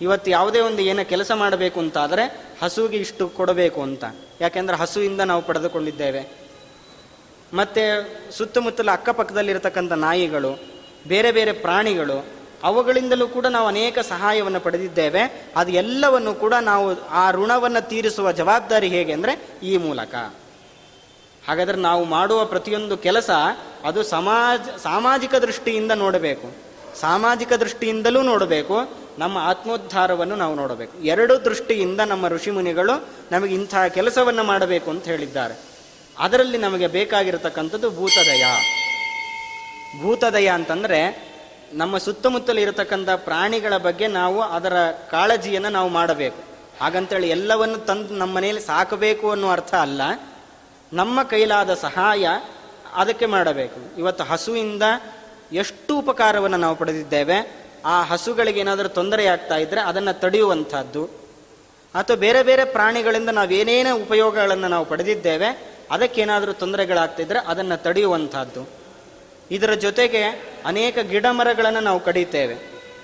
ಇವತ್ತು 0.00 0.30
ಯಾವುದೇ 0.30 0.60
ಒಂದು 0.60 0.82
ಏನೋ 0.82 1.04
ಕೆಲಸ 1.04 1.32
ಮಾಡಬೇಕು 1.32 1.80
ಅಂತಾದರೆ 1.80 2.40
ಹಸುವಿಗೆ 2.62 2.96
ಇಷ್ಟು 2.96 3.28
ಕೊಡಬೇಕು 3.28 3.82
ಅಂತ. 3.82 4.04
ಯಾಕೆಂದ್ರೆ 4.40 4.76
ಹಸುವಿಂದ 4.76 5.20
ನಾವು 5.20 5.42
ಪಡೆದುಕೊಂಡಿದ್ದೇವೆ. 5.42 6.28
ಮತ್ತೆ 7.54 7.82
ಸುತ್ತಮುತ್ತಲ 8.30 8.90
ಅಕ್ಕಪಕ್ಕದಲ್ಲಿರತಕ್ಕಂಥ 8.90 9.92
ನಾಯಿಗಳು, 9.92 10.58
ಬೇರೆ 11.08 11.32
ಬೇರೆ 11.32 11.52
ಪ್ರಾಣಿಗಳು, 11.52 12.26
ಅವುಗಳಿಂದಲೂ 12.62 13.28
ಕೂಡ 13.28 13.46
ನಾವು 13.46 13.68
ಅನೇಕ 13.68 13.98
ಸಹಾಯವನ್ನು 13.98 14.60
ಪಡೆದಿದ್ದೇವೆ. 14.60 15.46
ಅದು 15.56 15.70
ಎಲ್ಲವನ್ನು 15.70 16.34
ಕೂಡ 16.34 16.54
ನಾವು 16.60 17.08
ಆ 17.08 17.30
ಋಣವನ್ನು 17.30 17.88
ತೀರಿಸುವ 17.88 18.32
ಜವಾಬ್ದಾರಿ 18.32 18.88
ಹೇಗೆ 18.88 19.12
ಅಂದರೆ 19.12 19.48
ಈ 19.62 19.76
ಮೂಲಕ. 19.76 20.14
ಹಾಗಾದರೆ 21.48 21.76
ನಾವು 21.76 22.04
ಮಾಡುವ 22.04 22.44
ಪ್ರತಿಯೊಂದು 22.44 22.96
ಕೆಲಸ 22.96 23.30
ಅದು 23.84 24.02
ಸಮಾಜ, 24.02 24.60
ಸಾಮಾಜಿಕ 24.82 25.34
ದೃಷ್ಟಿಯಿಂದ 25.34 25.92
ನೋಡಬೇಕು. 25.92 26.52
ಸಾಮಾಜಿಕ 27.00 27.52
ದೃಷ್ಟಿಯಿಂದಲೂ 27.52 28.22
ನೋಡಬೇಕು. 28.22 28.99
ನಮ್ಮ 29.20 29.38
ಆತ್ಮೋದ್ಧಾರವನ್ನು 29.38 30.36
ನಾವು 30.36 30.54
ನೋಡಬೇಕು. 30.54 30.98
ಎರಡು 30.98 31.44
ದೃಷ್ಟಿಯಿಂದ 31.44 32.00
ನಮ್ಮ 32.00 32.28
ಋಷಿಮುನಿಗಳು 32.28 33.08
ನಮಗೆ 33.32 33.54
ಇಂತಹ 33.54 33.86
ಕೆಲಸವನ್ನು 33.86 34.44
ಮಾಡಬೇಕು 34.44 34.90
ಅಂತ 34.90 35.04
ಹೇಳಿದ್ದಾರೆ. 35.04 35.54
ಅದರಲ್ಲಿ 36.18 36.58
ನಮಗೆ 36.58 36.86
ಬೇಕಾಗಿರತಕ್ಕಂಥದ್ದು 36.86 37.90
ಭೂತದಯ. 37.90 38.44
ಭೂತದಯ 40.02 40.48
ಅಂತಂದರೆ 40.48 41.30
ನಮ್ಮ 41.72 41.98
ಸುತ್ತಮುತ್ತಲು 41.98 42.60
ಇರತಕ್ಕಂಥ 42.60 43.08
ಪ್ರಾಣಿಗಳ 43.08 43.76
ಬಗ್ಗೆ 43.76 44.06
ನಾವು 44.06 44.42
ಅದರ 44.42 44.72
ಕಾಳಜಿಯನ್ನು 45.10 45.68
ನಾವು 45.68 45.88
ಮಾಡಬೇಕು. 45.88 46.38
ಹಾಗಂತೇಳಿ 46.80 47.28
ಎಲ್ಲವನ್ನು 47.28 47.78
ತಂದು 47.78 48.14
ನಮ್ಮ 48.14 48.36
ಮನೆಯಲ್ಲಿ 48.36 48.62
ಸಾಕಬೇಕು 48.62 49.30
ಅನ್ನೋ 49.30 49.50
ಅರ್ಥ 49.50 49.74
ಅಲ್ಲ. 49.74 50.02
ನಮ್ಮ 50.92 51.22
ಕೈಲಾದ 51.22 51.74
ಸಹಾಯ 51.74 52.28
ಅದಕ್ಕೆ 52.94 53.26
ಮಾಡಬೇಕು. 53.26 53.98
ಇವತ್ತು 53.98 54.24
ಹಸುವಿಂದ 54.24 54.82
ಎಷ್ಟು 55.52 55.98
ಉಪಕಾರವನ್ನು 55.98 56.56
ನಾವು 56.56 56.76
ಪಡೆದಿದ್ದೇವೆ? 56.76 57.60
ಆ 57.84 58.02
ಹಸುಗಳಿಗೆ 58.02 58.60
ಏನಾದರೂ 58.60 58.88
ತೊಂದರೆ 58.88 59.26
ಆಗ್ತಾ 59.26 59.56
ಇದ್ದರೆ 59.56 59.80
ಅದನ್ನು 59.80 60.20
ತಡೆಯುವಂಥದ್ದು. 60.20 61.04
ಅಥವಾ 61.94 62.16
ಬೇರೆ 62.16 62.42
ಬೇರೆ 62.42 62.64
ಪ್ರಾಣಿಗಳಿಂದ 62.64 63.28
ನಾವೇನೇನೇ 63.28 63.90
ಉಪಯೋಗಗಳನ್ನು 63.90 64.68
ನಾವು 64.68 64.84
ಪಡೆದಿದ್ದೇವೆ, 64.84 65.78
ಅದಕ್ಕೇನಾದರೂ 65.90 66.52
ತೊಂದರೆಗಳಾಗ್ತಿದ್ರೆ 66.52 67.38
ಅದನ್ನು 67.38 67.82
ತಡೆಯುವಂಥದ್ದು. 67.82 68.68
ಇದರ 69.50 69.74
ಜೊತೆಗೆ 69.74 70.22
ಅನೇಕ 70.64 70.98
ಗಿಡ 70.98 71.26
ಮರಗಳನ್ನು 71.30 71.80
ನಾವು 71.80 72.00
ಕಡಿತೇವೆ. 72.00 72.54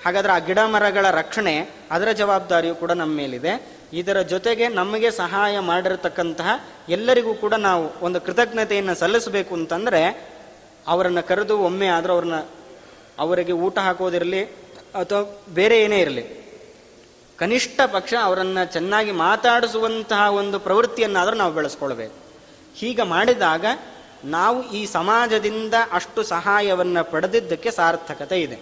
ಹಾಗಾದರೆ 0.05 0.31
ಆ 0.31 0.37
ಗಿಡ 0.37 0.59
ಮರಗಳ 0.59 1.11
ರಕ್ಷಣೆ 1.11 1.69
ಅದರ 1.91 2.11
ಜವಾಬ್ದಾರಿಯು 2.11 2.75
ಕೂಡ 2.75 2.91
ನಮ್ಮ 2.91 3.17
ಮೇಲಿದೆ. 3.17 3.77
ಇದರ 3.93 4.21
ಜೊತೆಗೆ 4.21 4.67
ನಮಗೆ 4.67 5.11
ಸಹಾಯ 5.11 5.59
ಮಾಡಿರತಕ್ಕಂತಹ 5.59 6.49
ಎಲ್ಲರಿಗೂ 6.89 7.33
ಕೂಡ 7.33 7.53
ನಾವು 7.53 7.93
ಒಂದು 8.01 8.21
ಕೃತಜ್ಞತೆಯನ್ನು 8.21 8.95
ಸಲ್ಲಿಸಬೇಕು 8.95 9.55
ಅಂತಂದರೆ 9.55 10.31
ಅವರನ್ನು 10.87 11.27
ಕರೆದು 11.27 11.59
ಒಮ್ಮೆ 11.59 11.87
ಆದರೂ 11.87 12.13
ಅವ್ರನ್ನ 12.13 12.35
ಅವರಿಗೆ 13.19 13.51
ಊಟ 13.51 13.77
ಹಾಕೋದಿರಲಿ 13.79 14.55
ಅಥವಾ 14.95 15.21
ಬೇರೆ 15.49 15.81
ಏನೇ 15.81 15.99
ಇರಲಿ, 15.99 16.23
ಕನಿಷ್ಠ 17.37 17.79
ಪಕ್ಷ 17.93 18.13
ಅವರನ್ನು 18.23 18.63
ಚೆನ್ನಾಗಿ 18.73 19.11
ಮಾತಾಡಿಸುವಂತಹ 19.11 20.21
ಒಂದು 20.33 20.59
ಪ್ರವೃತ್ತಿಯನ್ನಾದರೂ 20.59 21.35
ನಾವು 21.35 21.53
ಬೆಳೆಸ್ಕೊಳ್ಬೇಕು. 21.53 22.15
ಹೀಗೆ 22.75 23.03
ಮಾಡಿದಾಗ 23.03 23.65
ನಾವು 24.25 24.71
ಈ 24.71 24.85
ಸಮಾಜದಿಂದ 24.85 25.73
ಅಷ್ಟು 25.91 26.23
ಸಹಾಯವನ್ನು 26.23 27.11
ಪಡೆದಿದ್ದಕ್ಕೆ 27.11 27.71
ಸಾರ್ಥಕತೆ 27.71 28.41
ಇದೆ. 28.41 28.57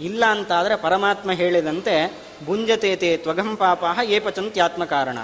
ಇಲ್ಲ 0.00 0.24
ಅಂತಾದರೆ 0.24 0.76
ಪರಮಾತ್ಮ 0.76 1.32
ಹೇಳಿದಂತೆ 1.32 1.94
ಗುಂಜತೇತೇ 2.46 3.16
ತ್ವಗಂ 3.16 3.56
ಪಾಪ 3.56 3.84
ಏಪಚಂತ್ಯಾತ್ಮ 4.04 4.84
ಕಾರಣ 4.84 5.18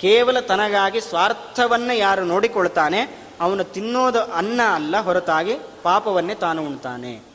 ಕೇವಲ 0.00 0.40
ತನಗಾಗಿ 0.40 1.00
ಸ್ವಾರ್ಥವನ್ನು 1.00 1.94
ಯಾರು 1.94 2.24
ನೋಡಿಕೊಳ್ತಾನೆ, 2.24 3.00
ಅವನು 3.40 3.64
ತಿನ್ನೋದು 3.64 4.20
ಅನ್ನ 4.32 4.60
ಅಲ್ಲ 4.74 4.96
ಹೊರತಾಗಿ 5.00 5.54
ಪಾಪವನ್ನೇ 5.82 6.34
ತಾನು 6.34 6.66
ಉಣ್ತಾನೆ. 6.66 7.29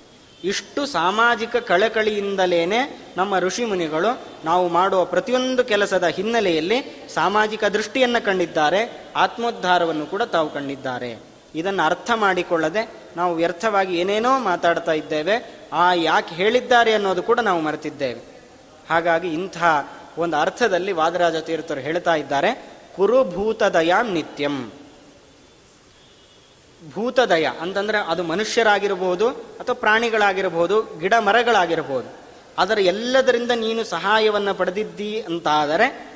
ಇಷ್ಟು 0.45 0.85
ಸಾಮಾಜಿಕ 0.85 1.55
ಕಳಕಳಿಯಿಂದಲೇನೆ 1.55 2.79
ನಮ್ಮ 3.17 3.39
ಋಷಿ 3.39 3.65
ಮುನಿಗಳು 3.65 4.21
ನಾವು 4.45 4.69
ಮಾಡುವ 4.69 5.05
ಪ್ರತಿಯೊಂದು 5.05 5.63
ಕೆಲಸದ 5.63 6.03
ಹಿನ್ನೆಲೆಯಲ್ಲಿ 6.07 7.07
ಸಾಮಾಜಿಕ 7.13 7.63
ದೃಷ್ಟಿಯನ್ನು 7.63 8.25
ಕಂಡಿದ್ದಾರೆ, 8.25 8.81
ಆತ್ಮೋದ್ಧಾರವನ್ನು 9.15 10.05
ಕೂಡ 10.05 10.21
ತಾವು 10.21 10.49
ಕಂಡಿದ್ದಾರೆ. 10.53 11.11
ಇದನ್ನು 11.55 11.83
ಅರ್ಥ 11.85 12.11
ಮಾಡಿಕೊಳ್ಳದೆ 12.15 12.83
ನಾವು 13.17 13.35
ವ್ಯರ್ಥವಾಗಿ 13.35 13.97
ಏನೇನೋ 13.97 14.39
ಮಾತಾಡ್ತಾ 14.39 14.91
ಇದ್ದೇವೆ, 14.91 15.35
ಆ 15.73 15.93
ಯಾಕೆ 15.93 16.35
ಹೇಳಿದ್ದಾರೆ 16.35 16.93
ಅನ್ನೋದು 16.93 17.23
ಕೂಡ 17.23 17.39
ನಾವು 17.39 17.61
ಮರೆತಿದ್ದೇವೆ. 17.61 18.21
ಹಾಗಾಗಿ 18.89 19.27
ಇಂತಹ 19.27 19.91
ಒಂದು 20.17 20.37
ಅರ್ಥದಲ್ಲಿ 20.37 20.91
ವಾದರಾಜ 20.91 21.35
ತೀರ್ಥರು 21.35 21.79
ಹೇಳ್ತಾ 21.79 22.15
ಇದ್ದಾರೆ, 22.15 22.51
ಕುರುಭೂತದಯಾಂ 22.95 24.13
ನಿತ್ಯಂ. 24.13 24.71
ಭೂತದಯ 26.93 27.49
ಅಂತಂದ್ರೆ 27.61 27.97
ಅದು 27.97 28.23
ಮನುಷ್ಯರಾಗಿರಬಹುದು 28.23 29.29
ಅಥವಾ 29.29 29.73
ಪ್ರಾಣಿಗಳಾಗಿರಬಹುದು 29.73 30.99
ಗಿಡ 30.99 31.13
ಮರಗಳಾಗಿರಬಹುದು 31.19 32.15
ಅದರ 32.57 32.79
ಎಲ್ಲದರಿಂದ 32.79 33.51
ನೀನು 33.51 33.83
ಸಹಾಯವನ್ನು 33.83 34.53
ಪಡೆದಿದ್ದಿ 34.53 35.21
ಅಂತಾದರೆ 35.21 36.15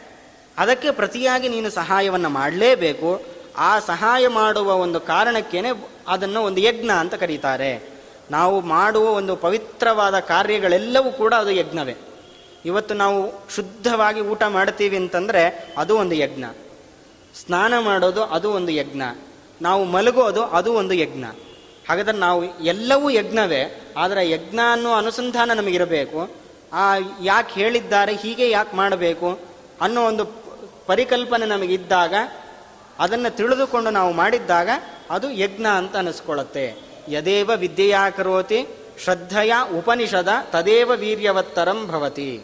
ಅದಕ್ಕೆ 0.57 0.91
ಪ್ರತಿಯಾಗಿ 0.91 1.49
ನೀನು 1.49 1.69
ಸಹಾಯವನ್ನು 1.69 2.29
ಮಾಡಲೇಬೇಕು. 2.29 3.25
ಆ 3.57 3.79
ಸಹಾಯ 3.79 4.27
ಮಾಡುವ 4.27 4.75
ಒಂದು 4.75 4.99
ಕಾರಣಕ್ಕೇನೆ 4.99 5.69
ಅದನ್ನು 6.07 6.43
ಒಂದು 6.43 6.61
ಯಜ್ಞ 6.61 6.89
ಅಂತ 6.89 7.13
ಕರೀತಾರೆ. 7.13 7.89
ನಾವು 8.31 8.61
ಮಾಡುವ 8.61 9.09
ಒಂದು 9.09 9.35
ಪವಿತ್ರವಾದ 9.35 10.19
ಕಾರ್ಯಗಳೆಲ್ಲವೂ 10.19 11.11
ಕೂಡ 11.11 11.33
ಅದು 11.33 11.51
ಯಜ್ಞವೇ. 11.51 11.95
ಇವತ್ತು 12.65 12.93
ನಾವು 12.93 13.49
ಶುದ್ಧವಾಗಿ 13.55 14.21
ಊಟ 14.21 14.43
ಮಾಡ್ತೀವಿ 14.43 14.97
ಅಂತಂದರೆ 14.97 15.73
ಅದು 15.77 15.97
ಒಂದು 15.97 16.15
ಯಜ್ಞ. 16.15 16.43
ಸ್ನಾನ 17.45 17.79
ಮಾಡೋದು 17.79 18.23
ಅದು 18.23 18.51
ಒಂದು 18.51 18.71
ಯಜ್ಞ. 18.71 19.01
ನಾವು 19.61 19.83
ಮಲಗೋದು 19.85 20.43
ಅದು 20.43 20.73
ಒಂದು 20.73 20.93
ಯಜ್ಞ. 20.93 21.23
ಹಾಗಾದ್ರೆ 21.89 22.17
ನಾವು 22.17 22.59
ಎಲ್ಲವೂ 22.59 23.09
ಯಜ್ಞವೇ, 23.09 23.93
ಆದರೆ 23.97 24.29
ಯಜ್ಞ 24.29 24.59
ಅನ್ನೋ 24.71 24.93
ಅನುಸಂಧಾನ 24.93 25.53
ನಮಗಿರಬೇಕು. 25.53 26.29
ಆ 26.73 26.95
ಯಾಕೆ 27.23 27.53
ಹೇಳಿದ್ದಾರೆ, 27.53 28.15
ಹೀಗೆ 28.15 28.49
ಯಾಕೆ 28.49 28.75
ಮಾಡಬೇಕು 28.75 29.39
ಅನ್ನೋ 29.81 30.05
ಒಂದು 30.05 30.25
ಪರಿಕಲ್ಪನೆ 30.85 31.45
ನಮಗಿದ್ದಾಗ, 31.45 32.13
ಅದನ್ನು 32.99 33.35
ತಿಳಿದುಕೊಂಡು 33.35 33.89
ನಾವು 33.89 34.13
ಮಾಡಿದ್ದಾಗ 34.13 34.69
ಅದು 35.09 35.31
ಯಜ್ಞ 35.31 35.65
ಅಂತ 35.75 35.97
ಅನಿಸ್ಕೊಳ್ಳುತ್ತೆ 35.97 36.75
ಯದೇವ 37.09 37.51
ವಿದ್ಯೆಯಾ 37.55 38.09
ಕರೋತಿ, 38.09 38.67
ಶ್ರದ್ಧೆಯ 39.03 39.53
ಉಪನಿಷದ, 39.77 40.29
ತದೇವ 40.51 40.91
ವೀರ್ಯವತ್ತರಂ 40.91 41.87
ಭವತಿ. 41.87 42.41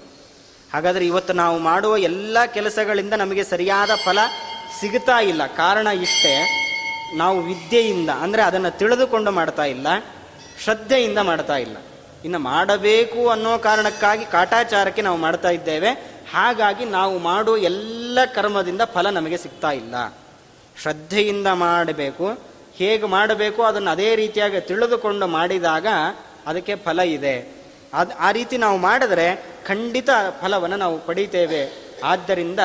ಹಾಗಾದರೆ 0.74 1.06
ಇವತ್ತು 1.06 1.34
ನಾವು 1.34 1.60
ಮಾಡುವ 1.60 1.98
ಎಲ್ಲ 1.98 2.46
ಕೆಲಸಗಳಿಂದ 2.46 3.14
ನಮಗೆ 3.14 3.44
ಸರಿಯಾದ 3.44 3.90
ಫಲ 4.06 4.18
ಸಿಗುತ್ತಾ 4.80 5.22
ಇಲ್ಲ. 5.22 5.46
ಕಾರಣ 5.46 5.88
ಇಷ್ಟೇ 5.88 6.62
ನಾವು 7.14 7.42
ವಿದ್ಯೆಯಿಂದ, 7.42 8.10
ಅಂದರೆ 8.10 8.42
ಅದನ್ನು 8.42 8.78
ತಿಳಿದುಕೊಂಡು 8.78 9.32
ಮಾಡ್ತಾ 9.32 9.64
ಇಲ್ಲ, 9.64 9.88
ಶ್ರದ್ಧೆಯಿಂದ 10.64 11.18
ಮಾಡ್ತಾ 11.18 11.58
ಇಲ್ಲ. 11.58 11.78
ಇನ್ನು 12.24 12.40
ಮಾಡಬೇಕು 12.40 13.30
ಅನ್ನೋ 13.30 13.58
ಕಾರಣಕ್ಕಾಗಿ 13.58 14.26
ಕಾಟಾಚಾರಕ್ಕೆ 14.26 15.02
ನಾವು 15.02 15.18
ಮಾಡ್ತಾ 15.18 15.50
ಇದ್ದೇವೆ. 15.50 15.90
ಹಾಗಾಗಿ 16.34 16.86
ನಾವು 16.86 17.20
ಮಾಡುವ 17.20 17.58
ಎಲ್ಲ 17.58 18.20
ಕರ್ಮದಿಂದ 18.36 18.82
ಫಲ 18.94 19.10
ನಮಗೆ 19.10 19.38
ಸಿಗ್ತಾ 19.38 19.72
ಇಲ್ಲ. 19.72 19.96
ಶ್ರದ್ಧೆಯಿಂದ 20.82 21.48
ಮಾಡಬೇಕು. 21.48 22.56
ಹೇಗೆ 22.74 23.06
ಮಾಡಬೇಕು 23.06 23.64
ಅದನ್ನು 23.64 23.92
ಅದೇ 23.92 24.16
ರೀತಿಯಾಗಿ 24.16 24.60
ತಿಳಿದುಕೊಂಡು 24.60 25.28
ಮಾಡಿದಾಗ 25.28 25.88
ಅದಕ್ಕೆ 26.48 26.76
ಫಲ 26.76 27.00
ಇದೆ. 27.00 27.66
ಅದು, 27.94 28.18
ಆ 28.20 28.32
ರೀತಿ 28.32 28.58
ನಾವು 28.58 28.78
ಮಾಡಿದ್ರೆ 28.78 29.36
ಖಂಡಿತ 29.68 30.10
ಫಲವನ್ನು 30.42 30.76
ನಾವು 30.76 31.00
ಪಡಿತೇವೆ. 31.00 31.86
ಆದ್ದರಿಂದ 32.04 32.60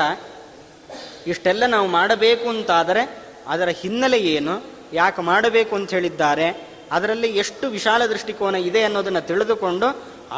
ಇಷ್ಟೆಲ್ಲ 1.26 1.66
ನಾವು 1.66 1.88
ಮಾಡಬೇಕು 1.88 2.48
ಅಂತಾದರೆ 2.48 3.29
ಅದರ 3.52 3.68
ಹಿನ್ನೆಲೆ 3.80 4.18
ಏನು, 4.34 4.54
ಯಾಕೆ 4.92 5.22
ಮಾಡಬೇಕು 5.30 5.72
ಅಂತ 5.78 5.90
ಹೇಳಿದ್ದಾರೆ, 5.96 6.48
ಅದರಲ್ಲಿ 6.96 7.28
ಎಷ್ಟು 7.42 7.66
ವಿಶಾಲ 7.76 8.02
ದೃಷ್ಟಿಕೋನ 8.12 8.56
ಇದೆ 8.68 8.80
ಅನ್ನೋದನ್ನು 8.88 9.22
ತಿಳಿದುಕೊಂಡು 9.30 9.88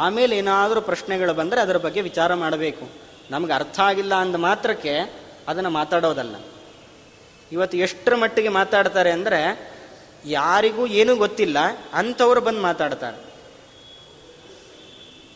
ಆಮೇಲೆ 0.05 0.33
ಏನಾದರೂ 0.41 0.81
ಪ್ರಶ್ನೆಗಳು 0.89 1.33
ಬಂದರೆ 1.39 1.59
ಅದರ 1.61 1.77
ಬಗ್ಗೆ 1.85 2.01
ವಿಚಾರ 2.09 2.33
ಮಾಡಬೇಕು. 2.43 2.85
ನಮ್ಗೆ 3.31 3.53
ಅರ್ಥ 3.53 3.77
ಆಗಿಲ್ಲ 3.89 4.13
ಅಂದ 4.23 4.37
ಮಾತ್ರಕ್ಕೆ 4.47 4.93
ಅದನ್ನು 5.51 5.71
ಮಾತಾಡೋದಲ್ಲ. 5.79 6.35
ಇವತ್ತು 7.51 7.75
ಎಷ್ಟರ 7.85 8.13
ಮಟ್ಟಿಗೆ 8.15 8.51
ಮಾತಾಡ್ತಾರೆ 8.59 9.11
ಅಂದರೆ, 9.17 9.39
ಯಾರಿಗೂ 10.39 10.83
ಏನೂ 11.01 11.13
ಗೊತ್ತಿಲ್ಲ, 11.15 11.57
ಅಂಥವ್ರು 11.93 12.41
ಬಂದು 12.41 12.61
ಮಾತಾಡ್ತಾರೆ. 12.61 13.19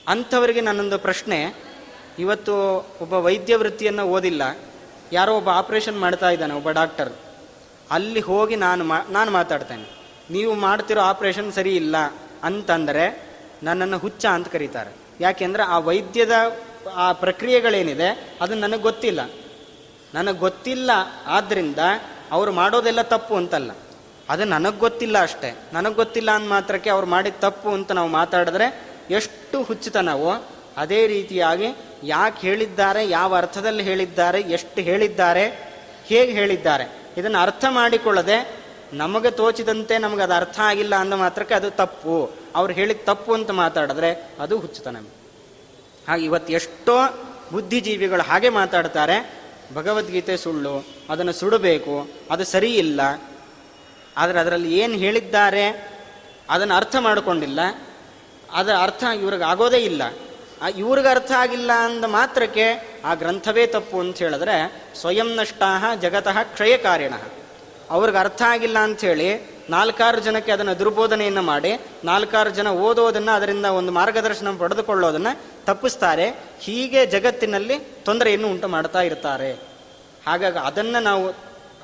ಅಂಥವರಿಗೆ 0.08 0.62
ನನ್ನೊಂದು 0.62 0.98
ಪ್ರಶ್ನೆ, 1.06 1.40
ಇವತ್ತು 2.20 2.54
ಒಬ್ಬ 3.02 3.14
ವೈದ್ಯ 3.28 3.56
ವೃತ್ತಿಯನ್ನು 3.62 4.06
ಓದಿಲ್ಲ, 4.16 4.44
ಯಾರೋ 5.12 5.32
ಒಬ್ಬ 5.38 5.50
ಆಪರೇಷನ್ 5.62 6.00
ಮಾಡ್ತಾ 6.06 6.30
ಇದ್ದಾನೆ, 6.30 6.54
ಒಬ್ಬ 6.54 6.70
ಡಾಕ್ಟರ್. 6.82 7.12
ಅಲ್ಲಿ 7.92 8.20
ಹೋಗಿ 8.20 8.56
ನಾನು 8.56 8.84
ಮಾ, 8.84 9.02
ನಾನು 9.10 9.32
ಮಾತಾಡ್ತೇನೆ. 9.32 9.98
ನೀವು 10.32 10.54
ಮಾಡ್ತಿರೋ 10.54 11.02
ಆಪರೇಷನ್ 11.02 11.52
ಸರಿ 11.52 11.76
ಇಲ್ಲ 11.76 11.96
ಅಂತಂದರೆ 12.44 13.28
ನನ್ನನ್ನು 13.64 13.98
ಹುಚ್ಚ 13.98 14.26
ಅಂತ 14.26 14.48
ಕರೀತಾರೆ. 14.48 14.92
ಯಾಕೆಂದರೆ 15.20 15.64
ಆ 15.64 15.80
ವೈದ್ಯದ 15.80 16.32
ಆ 16.96 17.12
ಪ್ರಕ್ರಿಯೆಗಳೇನಿದೆ 17.12 18.38
ಅದು 18.42 18.56
ನನಗೆ 18.56 18.82
ಗೊತ್ತಿಲ್ಲ. 18.82 19.30
ನನಗೆ 20.14 20.38
ಗೊತ್ತಿಲ್ಲ 20.38 20.92
ಆದ್ದರಿಂದ 21.26 21.78
ಅವರು 22.32 22.52
ಮಾಡೋದೆಲ್ಲ 22.52 23.02
ತಪ್ಪು 23.02 23.36
ಅಂತಲ್ಲ. 23.36 23.72
ಅದು 24.30 24.46
ನನಗೆ 24.46 24.78
ಗೊತ್ತಿಲ್ಲ 24.78 25.22
ಅಷ್ಟೇ. 25.22 25.58
ನನಗೆ 25.74 25.94
ಗೊತ್ತಿಲ್ಲ 25.94 26.32
ಅಂದ 26.32 26.50
ಮಾತ್ರಕ್ಕೆ 26.50 26.90
ಅವ್ರು 26.90 27.08
ಮಾಡಿದ 27.08 27.34
ತಪ್ಪು 27.40 27.70
ಅಂತ 27.70 27.92
ನಾವು 27.92 28.10
ಮಾತಾಡಿದ್ರೆ 28.10 28.82
ಎಷ್ಟು 29.10 29.64
ಹುಚ್ಚುತನವೋ 29.64 30.46
ಅದೇ 30.78 31.08
ರೀತಿಯಾಗಿ 31.08 31.66
ಯಾಕೆ 32.04 32.40
ಹೇಳಿದ್ದಾರೆ, 32.40 33.10
ಯಾವ 33.10 33.36
ಅರ್ಥದಲ್ಲಿ 33.36 33.84
ಹೇಳಿದ್ದಾರೆ, 33.84 34.42
ಎಷ್ಟು 34.42 34.82
ಹೇಳಿದ್ದಾರೆ, 34.82 35.74
ಹೇಗೆ 36.06 36.32
ಹೇಳಿದ್ದಾರೆ. 36.32 37.07
ಇದನ್ನು 37.18 37.40
ಅರ್ಥ 37.40 37.66
ಮಾಡಿಕೊಳ್ಳದೆ 37.70 38.68
ನಮಗೆ 38.94 39.32
ತೋಚಿದಂತೆ 39.32 39.98
ನಮಗೆ 39.98 40.22
ಅದು 40.22 40.34
ಅರ್ಥ 40.34 40.60
ಆಗಿಲ್ಲ 40.60 40.96
ಅಂದ 40.96 41.14
ಮಾತ್ರಕ್ಕೆ 41.14 41.56
ಅದು 41.56 41.72
ತಪ್ಪು. 41.72 42.32
ಅವ್ರು 42.56 42.74
ಹೇಳಿದ 42.74 43.00
ತಪ್ಪು 43.04 43.34
ಅಂತ 43.34 43.52
ಮಾತಾಡಿದ್ರೆ 43.52 44.32
ಅದು 44.40 44.60
ಹುಚ್ಚುತನ. 44.60 44.98
ಹಾಗೆ 46.08 46.26
ಇವತ್ತು 46.26 46.54
ಎಷ್ಟೋ 46.54 46.94
ಬುದ್ಧಿಜೀವಿಗಳು 47.52 48.22
ಹಾಗೆ 48.22 48.50
ಮಾತಾಡ್ತಾರೆ, 48.50 49.42
ಭಗವದ್ಗೀತೆ 49.74 50.38
ಸುಳ್ಳು, 50.38 50.86
ಅದನ್ನು 51.10 51.34
ಸುಡಬೇಕು, 51.34 52.10
ಅದು 52.32 52.44
ಸರಿ 52.44 52.76
ಇಲ್ಲ. 52.76 53.02
ಆದರೆ 54.18 54.40
ಅದರಲ್ಲಿ 54.40 54.80
ಏನು 54.80 54.94
ಹೇಳಿದ್ದಾರೆ 54.94 55.92
ಅದನ್ನು 56.50 56.74
ಅರ್ಥ 56.74 56.96
ಮಾಡಿಕೊಂಡಿಲ್ಲ. 57.00 57.60
ಅದರ 58.52 58.74
ಅರ್ಥ 58.82 59.04
ಇವ್ರಿಗೆ 59.04 59.44
ಆಗೋದೇ 59.44 59.78
ಇಲ್ಲ. 59.78 60.04
ಇವ್ರಿಗೆ 60.78 61.08
ಅರ್ಥ 61.08 61.32
ಆಗಿಲ್ಲ 61.32 61.72
ಅಂದ 61.72 62.06
ಮಾತ್ರಕ್ಕೆ 62.06 62.98
ಆ 63.06 63.14
ಗ್ರಂಥವೇ 63.14 63.68
ತಪ್ಪು 63.68 64.00
ಅಂತ 64.00 64.18
ಹೇಳಿದ್ರೆ 64.18 64.86
ಸ್ವಯಂ 64.96 65.36
ನಷ್ಟಾಹ 65.36 65.86
ಜಗತಃ 65.96 66.44
ಕ್ಷಯಕಾರಿಣ 66.44 67.14
ಅವ್ರಿಗೆ 67.90 68.18
ಅರ್ಥ 68.18 68.42
ಆಗಿಲ್ಲ 68.42 68.80
ಅಂಥೇಳಿ 68.80 69.58
ನಾಲ್ಕಾರು 69.70 70.20
ಜನಕ್ಕೆ 70.20 70.52
ಅದನ್ನು 70.52 70.80
ದುರ್ಬೋಧನೆಯನ್ನು 70.80 71.42
ಮಾಡಿ 71.42 71.80
ನಾಲ್ಕಾರು 72.04 72.50
ಜನ 72.50 72.68
ಓದೋದನ್ನು 72.68 73.32
ಅದರಿಂದ 73.32 73.66
ಒಂದು 73.66 73.92
ಮಾರ್ಗದರ್ಶನ 73.92 74.58
ಪಡೆದುಕೊಳ್ಳೋದನ್ನು 74.58 75.66
ತಪ್ಪಿಸ್ತಾರೆ. 75.66 76.30
ಹೀಗೆ 76.60 77.06
ಜಗತ್ತಿನಲ್ಲಿ 77.06 77.80
ತೊಂದರೆಯನ್ನು 77.80 78.48
ಉಂಟು 78.48 78.68
ಮಾಡ್ತಾ 78.68 79.02
ಇರ್ತಾರೆ. 79.02 79.54
ಹಾಗಾಗಿ 80.28 80.58
ಅದನ್ನು 80.58 81.04
ನಾವು 81.04 81.36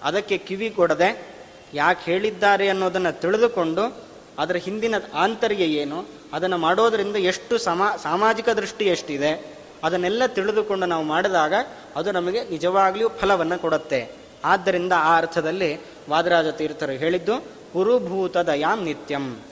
ಅದಕ್ಕೆ 0.04 0.38
ಕಿವಿ 0.38 0.70
ಕೊಡದೆ 0.70 1.28
ಯಾಕೆ 1.74 2.12
ಹೇಳಿದ್ದಾರೆ 2.12 2.70
ಅನ್ನೋದನ್ನು 2.70 3.22
ತಿಳಿದುಕೊಂಡು 3.22 4.03
ಅದರ 4.40 4.56
ಹಿಂದಿನ 4.56 4.96
ಆಂತರ್ಯ 5.14 5.56
ಏನು, 5.56 6.06
ಅದನ್ನು 6.34 6.58
ಮಾಡೋದರಿಂದ 6.58 7.16
ಎಷ್ಟು 7.16 7.58
ಸಮಾ, 7.58 7.96
ಸಾಮಾಜಿಕ 7.96 8.50
ದೃಷ್ಟಿ 8.50 8.86
ಎಷ್ಟಿದೆ, 8.86 9.62
ಅದನ್ನೆಲ್ಲ 9.84 10.26
ತಿಳಿದುಕೊಂಡು 10.26 10.86
ನಾವು 10.86 11.04
ಮಾಡಿದಾಗ 11.04 11.54
ಅದು 11.96 12.12
ನಮಗೆ 12.12 12.50
ನಿಜವಾಗ್ಲಿಯೂ 12.50 13.10
ಫಲವನ್ನು 13.10 13.60
ಕೊಡುತ್ತೆ. 13.60 14.12
ಆದ್ದರಿಂದ 14.46 14.94
ಆ 14.98 15.18
ಅರ್ಥದಲ್ಲಿ 15.18 15.82
ವಾದರಾಜ 16.10 16.48
ತೀರ್ಥರು 16.48 16.92
ಹೇಳಿದ್ದು, 16.92 17.46
ಕುರುಭೂತ 17.74 18.38
ದಯಾಂ 18.38 18.84
ನಿತ್ಯಂ. 18.84 19.44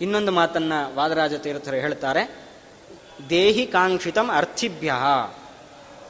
ಇನ್ನೊಂದು 0.00 0.32
ಮಾತನ್ನ 0.32 0.72
ವಾದರಾಜ 0.94 1.34
ತೀರ್ಥರು 1.34 1.76
ಹೇಳ್ತಾರೆ, 1.76 2.38
ದೇಹಿ 3.30 3.66
ಕಾಂಕ್ಷಿತಂ 3.66 4.30
ಅರ್ಥಿಭ್ಯ. 4.30 4.94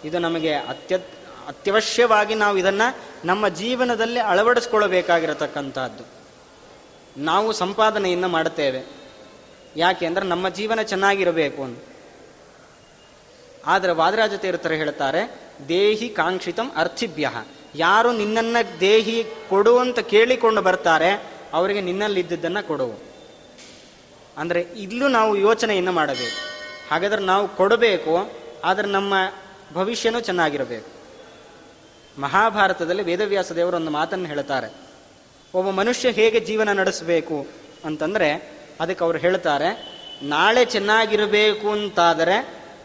ಇದು 0.04 0.18
ನಮಗೆ 0.18 0.54
ಅತ್ಯ 0.54 0.98
ಅತ್ಯವಶ್ಯವಾಗಿ 1.48 2.34
ನಾವು 2.34 2.58
ಇದನ್ನು 2.58 2.98
ನಮ್ಮ 3.24 3.48
ಜೀವನದಲ್ಲಿ 3.48 4.20
ಅಳವಡಿಸ್ಕೊಳ್ಬೇಕಾಗಿರತಕ್ಕಂಥದ್ದು 4.20 6.19
ನಾವು 7.16 7.52
ಸಂಪಾದನೆಯನ್ನು 7.52 8.28
ಮಾಡುತ್ತೇವೆ. 8.28 8.86
ಯಾಕೆ 9.76 10.06
ಅಂದರೆ 10.06 10.26
ನಮ್ಮ 10.26 10.48
ಜೀವನ 10.48 10.82
ಚೆನ್ನಾಗಿರಬೇಕು 10.82 11.62
ಅಂತ. 11.62 11.78
ಆದರೆ 13.66 13.92
ವಾದರಾಜ 13.92 14.34
ತೀರ್ಥರು 14.34 14.74
ಹೇಳ್ತಾರೆ, 14.74 15.40
ದೇಹಿ 15.68 16.08
ಕಾಂಕ್ಷಿತಂ 16.08 16.70
ಅರ್ಥಿಭ್ಯ. 16.76 17.30
ಯಾರು 17.74 18.12
ನಿನ್ನನ್ನ 18.12 18.56
ದೇಹಿ 18.80 19.24
ಕೊಡು 19.48 19.78
ಅಂತ 19.78 19.98
ಕೇಳಿಕೊಂಡು 19.98 20.62
ಬರ್ತಾರೆ, 20.62 21.10
ಅವರಿಗೆ 21.52 21.80
ನಿನ್ನಲ್ಲಿದ್ದದ್ದನ್ನು 21.80 22.68
ಕೊಡು. 22.68 23.10
ಅಂದರೆ 24.38 24.60
ಇಲ್ಲೂ 24.60 25.08
ನಾವು 25.08 25.36
ಯೋಚನೆಯನ್ನು 25.36 25.92
ಮಾಡಬೇಕು. 25.92 26.38
ಹಾಗಾದ್ರೆ 26.90 27.22
ನಾವು 27.22 27.48
ಕೊಡಬೇಕು, 27.48 28.32
ಆದರೆ 28.64 28.88
ನಮ್ಮ 28.88 29.14
ಭವಿಷ್ಯನೂ 29.74 30.20
ಚೆನ್ನಾಗಿರಬೇಕು. 30.20 30.90
ಮಹಾಭಾರತದಲ್ಲಿ 32.20 33.02
ವೇದವ್ಯಾಸ 33.02 33.52
ದೇವರು 33.52 33.76
ಒಂದು 33.76 33.90
ಮಾತನ್ನು 33.90 34.26
ಹೇಳ್ತಾರೆ. 34.26 34.89
ಒಬ್ಬ 35.54 35.70
ಮನುಷ್ಯ 35.70 36.10
ಹೇಗೆ 36.10 36.40
ಜೀವನ 36.40 36.72
ನಡೆಸಬೇಕು 36.72 37.46
ಅಂತಂದರೆ 37.84 38.28
ಅದಕ್ಕೆ 38.80 39.04
ಅವರು 39.04 39.18
ಹೇಳ್ತಾರೆ, 39.18 39.68
ನಾಳೆ 40.22 40.64
ಚೆನ್ನಾಗಿರಬೇಕು 40.64 41.70
ಅಂತಾದರೆ 41.70 42.36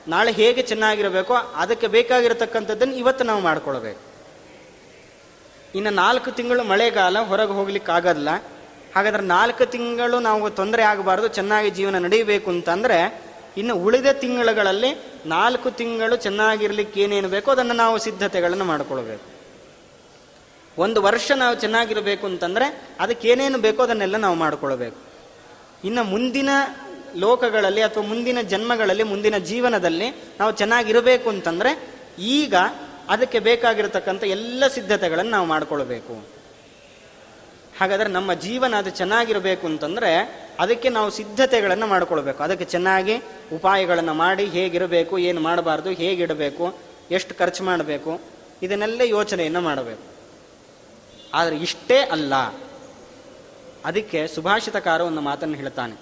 ನಾಳೆ 0.08 0.32
ಹೇಗೆ 0.32 0.62
ಚೆನ್ನಾಗಿರಬೇಕೋ 0.62 1.34
ಅದಕ್ಕೆ 1.34 1.88
ಬೇಕಾಗಿರತಕ್ಕಂಥದ್ದನ್ನು 1.88 2.96
ಇವತ್ತು 2.96 3.24
ನಾವು 3.24 3.42
ಮಾಡ್ಕೊಳ್ಬೇಕು. 3.42 4.02
ಇನ್ನು 5.76 5.90
ನಾಲ್ಕು 5.90 6.32
ತಿಂಗಳು 6.32 6.64
ಮಳೆಗಾಲ, 6.64 7.20
ಹೊರಗೆ 7.20 7.52
ಹೋಗ್ಲಿಕ್ಕಾಗಲ್ಲ 7.52 8.30
ಹಾಗಾದ್ರೆ 8.96 9.24
ನಾಲ್ಕು 9.24 9.66
ತಿಂಗಳು 9.66 10.20
ನಾವು 10.20 10.50
ತೊಂದರೆ 10.50 10.84
ಆಗಬಾರ್ದು, 10.84 11.28
ಚೆನ್ನಾಗಿ 11.28 11.70
ಜೀವನ 11.70 12.00
ನಡೀಬೇಕು 12.00 12.50
ಅಂತಂದರೆ 12.50 13.00
ಇನ್ನು 13.58 13.76
ಉಳಿದ 13.76 14.10
ತಿಂಗಳುಗಳಲ್ಲಿ 14.12 14.92
ನಾಲ್ಕು 15.26 15.72
ತಿಂಗಳು 15.72 16.16
ಚೆನ್ನಾಗಿರ್ಲಿಕ್ಕೆ 16.16 17.02
ಏನೇನು 17.02 17.30
ಬೇಕೋ 17.30 17.52
ಅದನ್ನು 17.52 17.74
ನಾವು 17.74 17.98
ಸಿದ್ಧತೆಗಳನ್ನು 17.98 18.66
ಮಾಡಿಕೊಳ್ಬೇಕು. 18.66 19.35
ಒಂದು 20.78 21.02
ವರ್ಷ 21.02 21.32
ನಾವು 21.32 21.56
ಚೆನ್ನಾಗಿರಬೇಕು 21.56 22.28
ಅಂತಂದ್ರೆ 22.28 22.82
ಅದಕ್ಕೆ 23.00 23.30
ಏನೇನು 23.30 23.58
ಬೇಕೋ 23.58 23.84
ಅದನ್ನೆಲ್ಲ 23.84 24.18
ನಾವು 24.18 24.36
ಮಾಡಿಕೊಳ್ಬೇಕು. 24.36 24.98
ಇನ್ನು 25.84 26.04
ಮುಂದಿನ 26.04 26.50
ಲೋಕಗಳಲ್ಲಿ 27.16 27.82
ಅಥವಾ 27.82 28.04
ಮುಂದಿನ 28.04 28.42
ಜನ್ಮಗಳಲ್ಲಿ, 28.42 29.04
ಮುಂದಿನ 29.04 29.38
ಜೀವನದಲ್ಲಿ 29.38 30.10
ನಾವು 30.12 30.52
ಚೆನ್ನಾಗಿರಬೇಕು 30.52 31.30
ಅಂತಂದ್ರೆ 31.30 31.96
ಈಗ 32.20 32.56
ಅದಕ್ಕೆ 33.10 33.40
ಬೇಕಾಗಿರತಕ್ಕಂಥ 33.40 34.24
ಎಲ್ಲ 34.24 34.68
ಸಿದ್ಧತೆಗಳನ್ನು 34.68 35.32
ನಾವು 35.32 35.48
ಮಾಡಿಕೊಳ್ಬೇಕು. 35.48 36.36
ಹಾಗಾದ್ರೆ 37.82 38.10
ನಮ್ಮ 38.10 38.34
ಜೀವನ 38.34 38.76
ಅದು 38.76 38.90
ಚೆನ್ನಾಗಿರಬೇಕು 38.90 39.68
ಅಂತಂದ್ರೆ 39.68 40.12
ಅದಕ್ಕೆ 40.60 40.90
ನಾವು 40.90 41.10
ಸಿದ್ಧತೆಗಳನ್ನು 41.10 41.88
ಮಾಡಿಕೊಳ್ಬೇಕು. 41.88 42.44
ಅದಕ್ಕೆ 42.44 42.66
ಚೆನ್ನಾಗಿ 42.66 43.16
ಉಪಾಯಗಳನ್ನು 43.54 44.14
ಮಾಡಿ 44.14 44.46
ಹೇಗಿರಬೇಕು, 44.46 45.18
ಏನು 45.18 45.42
ಮಾಡಬಾರ್ದು, 45.42 45.90
ಹೇಗಿಡಬೇಕು, 45.90 46.76
ಎಷ್ಟು 47.12 47.36
ಖರ್ಚು 47.36 47.64
ಮಾಡಬೇಕು, 47.64 48.22
ಇದನ್ನೆಲ್ಲ 48.62 49.02
ಯೋಚನೆಯನ್ನು 49.04 49.62
ಮಾಡಬೇಕು. 49.62 50.15
ಆದರೆ 51.36 51.56
ಇಷ್ಟೇ 51.58 51.98
ಅಲ್ಲ. 52.00 52.34
ಅದಕ್ಕೆ 53.86 54.28
ಸುಭಾಷಿತಕಾರ 54.28 55.02
ಒಂದು 55.02 55.22
ಮಾತನ್ನು 55.22 55.56
ಹೇಳ್ತಾನೆ. 55.56 55.96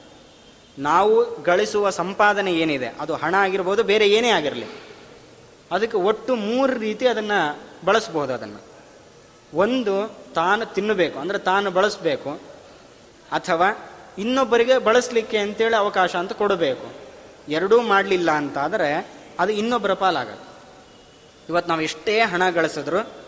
ನಾವು 0.80 1.44
ಗಳಿಸುವ 1.44 1.90
ಸಂಪಾದನೆ 1.90 2.52
ಏನಿದೆ, 2.54 2.88
ಅದು 3.00 3.16
ಹಣ 3.16 3.36
ಆಗಿರ್ಬೋದು, 3.36 3.84
ಬೇರೆ 3.84 4.06
ಏನೇ 4.10 4.30
ಆಗಿರಲಿ, 4.30 4.68
ಅದಕ್ಕೆ 5.72 5.98
ಒಟ್ಟು 5.98 6.36
ಮೂರು 6.36 6.74
ರೀತಿ 6.80 7.08
ಅದನ್ನು 7.08 7.40
ಬಳಸ್ಬೋದು 7.86 8.34
ಅದನ್ನು. 8.34 8.62
ಒಂದು, 9.54 9.96
ತಾನು 10.34 10.66
ತಿನ್ನಬೇಕು, 10.66 11.20
ಅಂದರೆ 11.20 11.38
ತಾನು 11.38 11.72
ಬಳಸಬೇಕು, 11.72 12.32
ಅಥವಾ 13.32 13.68
ಇನ್ನೊಬ್ಬರಿಗೆ 14.18 14.78
ಬಳಸಲಿಕ್ಕೆ 14.78 15.38
ಅಂತೇಳಿ 15.38 15.76
ಅವಕಾಶ 15.76 16.16
ಅಂತ 16.16 16.34
ಕೊಡಬೇಕು. 16.34 16.88
ಎರಡೂ 17.50 17.82
ಮಾಡಲಿಲ್ಲ 17.82 18.32
ಅಂತಾದರೆ 18.32 18.90
ಅದು 19.40 19.52
ಇನ್ನೊಬ್ಬರ 19.52 19.94
ಪಾಲಾಗತ್ತೆ. 19.94 20.48
ಇವತ್ತು 21.50 21.70
ನಾವು 21.70 21.82
ಎಷ್ಟೇ 21.82 22.22
ಹಣ 22.22 22.50
ಗಳಿಸಿದ್ರು 22.50 23.23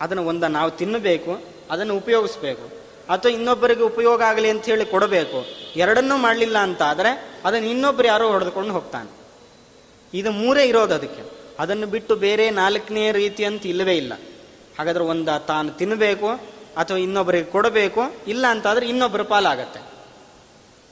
ಅದನ್ನು 0.00 0.24
ಒಂದ 0.24 0.44
ನಾವು 0.44 0.70
ತಿನ್ನಬೇಕು, 0.70 1.44
ಅದನ್ನು 1.70 1.96
ಉಪಯೋಗಿಸ್ಬೇಕು. 1.96 2.86
ಅಥವಾ 3.12 3.32
ಇನ್ನೊಬ್ಬರಿಗೆ 3.32 3.82
ಉಪಯೋಗ 3.82 4.22
ಆಗಲಿ 4.22 4.50
ಅಂತ 4.50 4.64
ಹೇಳಿ 4.64 4.86
ಕೊಡಬೇಕು. 4.86 5.46
ಎರಡನ್ನೂ 5.76 6.16
ಮಾಡಲಿಲ್ಲ 6.16 6.58
ಅಂತ 6.58 6.82
ಆದರೆ 6.82 7.40
ಅದನ್ನು 7.44 7.68
ಇನ್ನೊಬ್ಬರು 7.68 8.06
ಯಾರೋ 8.06 8.28
ಹೊಡೆದುಕೊಂಡು 8.28 8.72
ಹೋಗ್ತಾನೆ. 8.72 9.10
ಇದು 10.14 10.30
ಮೂರೇ 10.30 10.64
ಇರೋದು 10.64 10.94
ಅದಕ್ಕೆ. 10.94 11.22
ಅದನ್ನು 11.58 11.86
ಬಿಟ್ಟು 11.86 12.16
ಬೇರೆ 12.16 12.50
ನಾಲ್ಕನೇ 12.50 13.12
ರೀತಿ 13.12 13.44
ಅಂತ 13.44 13.66
ಇಲ್ಲವೇ 13.66 13.96
ಇಲ್ಲ. 13.96 14.12
ಹಾಗಾದ್ರೆ 14.78 15.04
ಒಂದು 15.04 15.46
ತಾನು 15.46 15.70
ತಿನ್ನಬೇಕು, 15.70 16.28
ಅಥವಾ 16.76 16.96
ಇನ್ನೊಬ್ಬರಿಗೆ 16.98 17.44
ಕೊಡಬೇಕು, 17.44 18.00
ಇಲ್ಲ 18.28 18.46
ಅಂತಾದ್ರೆ 18.46 18.88
ಇನ್ನೊಬ್ಬರ 18.88 19.22
ಪಾಲಾಗತ್ತೆ. 19.22 19.80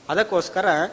ಅದಕ್ಕೋಸ್ಕರ 0.09 0.87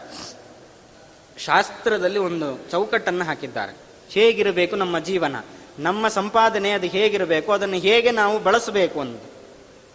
ಶಾಸ್ತ್ರದಲ್ಲಿ 1.37 2.19
ಒಂದು 2.19 2.71
ಚೌಕಟ್ಟನ್ನು 2.71 3.25
ಹಾಕಿದ್ದಾರೆ. 3.25 3.77
ಹೇಗಿರಬೇಕು 4.09 4.75
ನಮ್ಮ 4.75 4.99
ಜೀವನ? 4.99 5.35
ನಮ್ಮ 5.79 6.07
ಸಂಪಾದನೆ 6.07 6.71
ಅದು 6.71 6.87
ಹೇಗಿರಬೇಕು, 6.87 7.51
ಅದನ್ನು 7.51 7.75
ಹೇಗೆ 7.75 8.11
ನಾವು 8.11 8.39
ಬಳಸಬೇಕು 8.39 8.99
ಅನ್ನೋದು. 8.99 9.29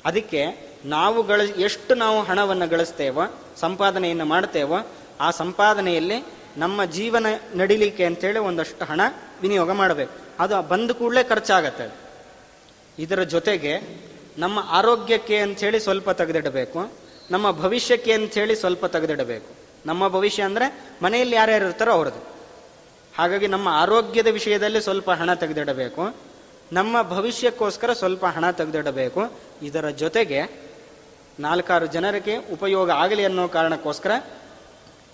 ಅದಕ್ಕೆ 0.04 0.66
ನಾವು 0.84 1.22
ಗಳ, 1.22 1.40
ಎಷ್ಟು 1.40 1.94
ನಾವು 1.94 2.22
ಹಣವನ್ನು 2.22 2.68
ಗಳಿಸ್ತೇವೋ, 2.68 3.22
ಸಂಪಾದನೆಯನ್ನು 3.56 4.24
ಮಾಡ್ತೇವೋ, 4.24 4.78
ಆ 5.20 5.30
ಸಂಪಾದನೆಯಲ್ಲಿ 5.30 6.24
ನಮ್ಮ 6.56 6.84
ಜೀವನ 6.84 7.26
ನಡಿಲಿಕ್ಕೆ 7.54 8.04
ಅಂತೇಳಿ 8.04 8.38
ಒಂದಷ್ಟು 8.38 8.84
ಹಣ 8.84 9.00
ವಿನಿಯೋಗ 9.42 9.70
ಮಾಡಬೇಕು. 9.70 10.12
ಅದು 10.38 10.62
ಬಂದ 10.62 10.90
ಕೂಡಲೇ 10.90 11.24
ಖರ್ಚಾಗತ್ತೆ 11.24 11.96
ಇದರ 12.98 13.22
ಜೊತೆಗೆ 13.22 13.80
ನಮ್ಮ 14.38 14.58
ಆರೋಗ್ಯಕ್ಕೆ 14.68 15.38
ಅಂಥೇಳಿ 15.38 15.80
ಸ್ವಲ್ಪ 15.80 16.10
ತೆಗೆದಿಡಬೇಕು, 16.10 16.92
ನಮ್ಮ 17.30 17.50
ಭವಿಷ್ಯಕ್ಕೆ 17.50 18.12
ಅಂಥೇಳಿ 18.12 18.56
ಸ್ವಲ್ಪ 18.56 18.86
ತೆಗೆದಿಡಬೇಕು. 18.86 19.54
ನಮ್ಮ 19.86 20.08
ಭವಿಷ್ಯ 20.08 20.42
ಅಂದರೆ 20.42 20.84
ಮನೆಯಲ್ಲಿ 21.02 21.36
ಯಾರ್ಯಾರು 21.36 21.64
ಇರ್ತಾರೋ 21.64 21.92
ಅವ್ರದ್ದು. 21.92 22.35
ಹಾಗಾಗಿ 23.18 23.46
ನಮ್ಮ 23.46 23.68
ಆರೋಗ್ಯದ 23.68 24.26
ವಿಷಯದಲ್ಲಿ 24.26 24.80
ಸ್ವಲ್ಪ 24.80 25.10
ಹಣ 25.10 25.34
ತೆಗೆದಿಡಬೇಕು. 25.34 26.16
ನಮ್ಮ 26.72 27.02
ಭವಿಷ್ಯಕ್ಕೋಸ್ಕರ 27.02 27.92
ಸ್ವಲ್ಪ 27.92 28.26
ಹಣ 28.26 28.50
ತೆಗೆದಿಡಬೇಕು. 28.50 29.32
ಇದರ 29.62 29.88
ಜೊತೆಗೆ 29.88 30.66
ನಾಲ್ಕಾರು 31.40 31.86
ಜನರಿಗೆ 31.86 32.36
ಉಪಯೋಗ 32.36 32.90
ಆಗಲಿ 32.90 33.24
ಅನ್ನೋ 33.24 33.48
ಕಾರಣಕ್ಕೋಸ್ಕರ 33.48 34.10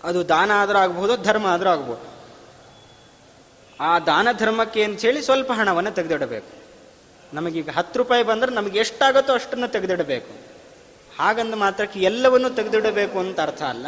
ಅದು 0.04 0.28
ದಾನ 0.28 0.50
ಆದರೂ 0.54 0.78
ಆಗ್ಬೋದು, 0.78 1.16
ಧರ್ಮ 1.16 1.46
ಆದರೂ 1.46 1.68
ಆಗ್ಬೋದು. 1.68 2.12
ಆ 3.80 3.98
ದಾನ 3.98 4.28
ಧರ್ಮಕ್ಕೆ 4.38 4.84
ಅಂತೇಳಿ 4.84 5.22
ಸ್ವಲ್ಪ 5.22 5.52
ಹಣವನ್ನು 5.52 5.90
ತೆಗೆದಿಡಬೇಕು. 5.90 6.62
ನಮಗೀಗ 7.34 7.68
ಹತ್ತು 7.70 7.98
ರೂಪಾಯಿ 7.98 8.22
ಬಂದರೆ 8.22 8.50
ನಮಗೆ 8.50 8.78
ಎಷ್ಟಾಗುತ್ತೋ 8.78 9.32
ಅಷ್ಟನ್ನು 9.32 9.68
ತೆಗೆದಿಡಬೇಕು. 9.68 10.34
ಹಾಗಂದ 11.18 11.54
ಮಾತ್ರಕ್ಕೆ 11.54 12.00
ಎಲ್ಲವನ್ನೂ 12.00 12.50
ತೆಗೆದಿಡಬೇಕು 12.50 13.18
ಅಂತ 13.18 13.40
ಅರ್ಥ 13.40 13.62
ಅಲ್ಲ. 13.62 13.86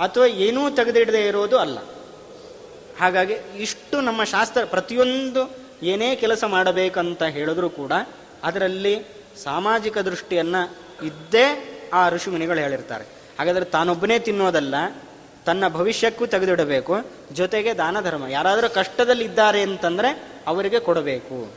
ಅಥವಾ 0.00 0.26
ಏನೂ 0.26 0.70
ತೆಗೆದಿಡದೆ 0.70 1.26
ಇರೋದು 1.26 1.58
ಅಲ್ಲ. 1.58 1.78
ಹಾಗಾಗಿ 3.00 3.36
ಇಷ್ಟು 3.58 4.00
ನಮ್ಮ 4.00 4.24
ಶಾಸ್ತ್ರ 4.24 4.64
ಪ್ರತಿಯೊಂದು 4.64 5.56
ಏನೇ 5.82 6.16
ಕೆಲಸ 6.16 6.44
ಮಾಡಬೇಕಂತ 6.44 7.22
ಹೇಳಿದ್ರು 7.22 7.70
ಕೂಡ 7.70 7.92
ಅದರಲ್ಲಿ 8.42 9.06
ಸಾಮಾಜಿಕ 9.44 9.98
ದೃಷ್ಟಿಯನ್ನು 9.98 10.76
ಇದ್ದೇ 11.06 11.46
ಆ 11.92 12.08
ಋಷಿಮುನಿಗಳು 12.08 12.58
ಹೇಳಿರ್ತಾರೆ. 12.58 13.04
ಹಾಗಾದರೆ 13.38 13.64
ತಾನೊಬ್ಬನೇ 13.64 14.18
ತಿನ್ನೋದಲ್ಲ, 14.18 14.74
ತನ್ನ 15.46 15.68
ಭವಿಷ್ಯಕ್ಕೂ 15.68 16.26
ತೆಗೆದಿಡಬೇಕು, 16.26 16.94
ಜೊತೆಗೆ 17.32 17.74
ದಾನ 17.74 18.00
ಧರ್ಮ. 18.00 18.26
ಯಾರಾದರೂ 18.26 18.68
ಕಷ್ಟದಲ್ಲಿ 18.68 19.24
ಇದ್ದಾರೆ 19.24 19.62
ಅಂತಂದ್ರೆ 19.62 20.22
ಅವರಿಗೆ 20.46 20.80
ಕೊಡಬೇಕು. 20.80 21.54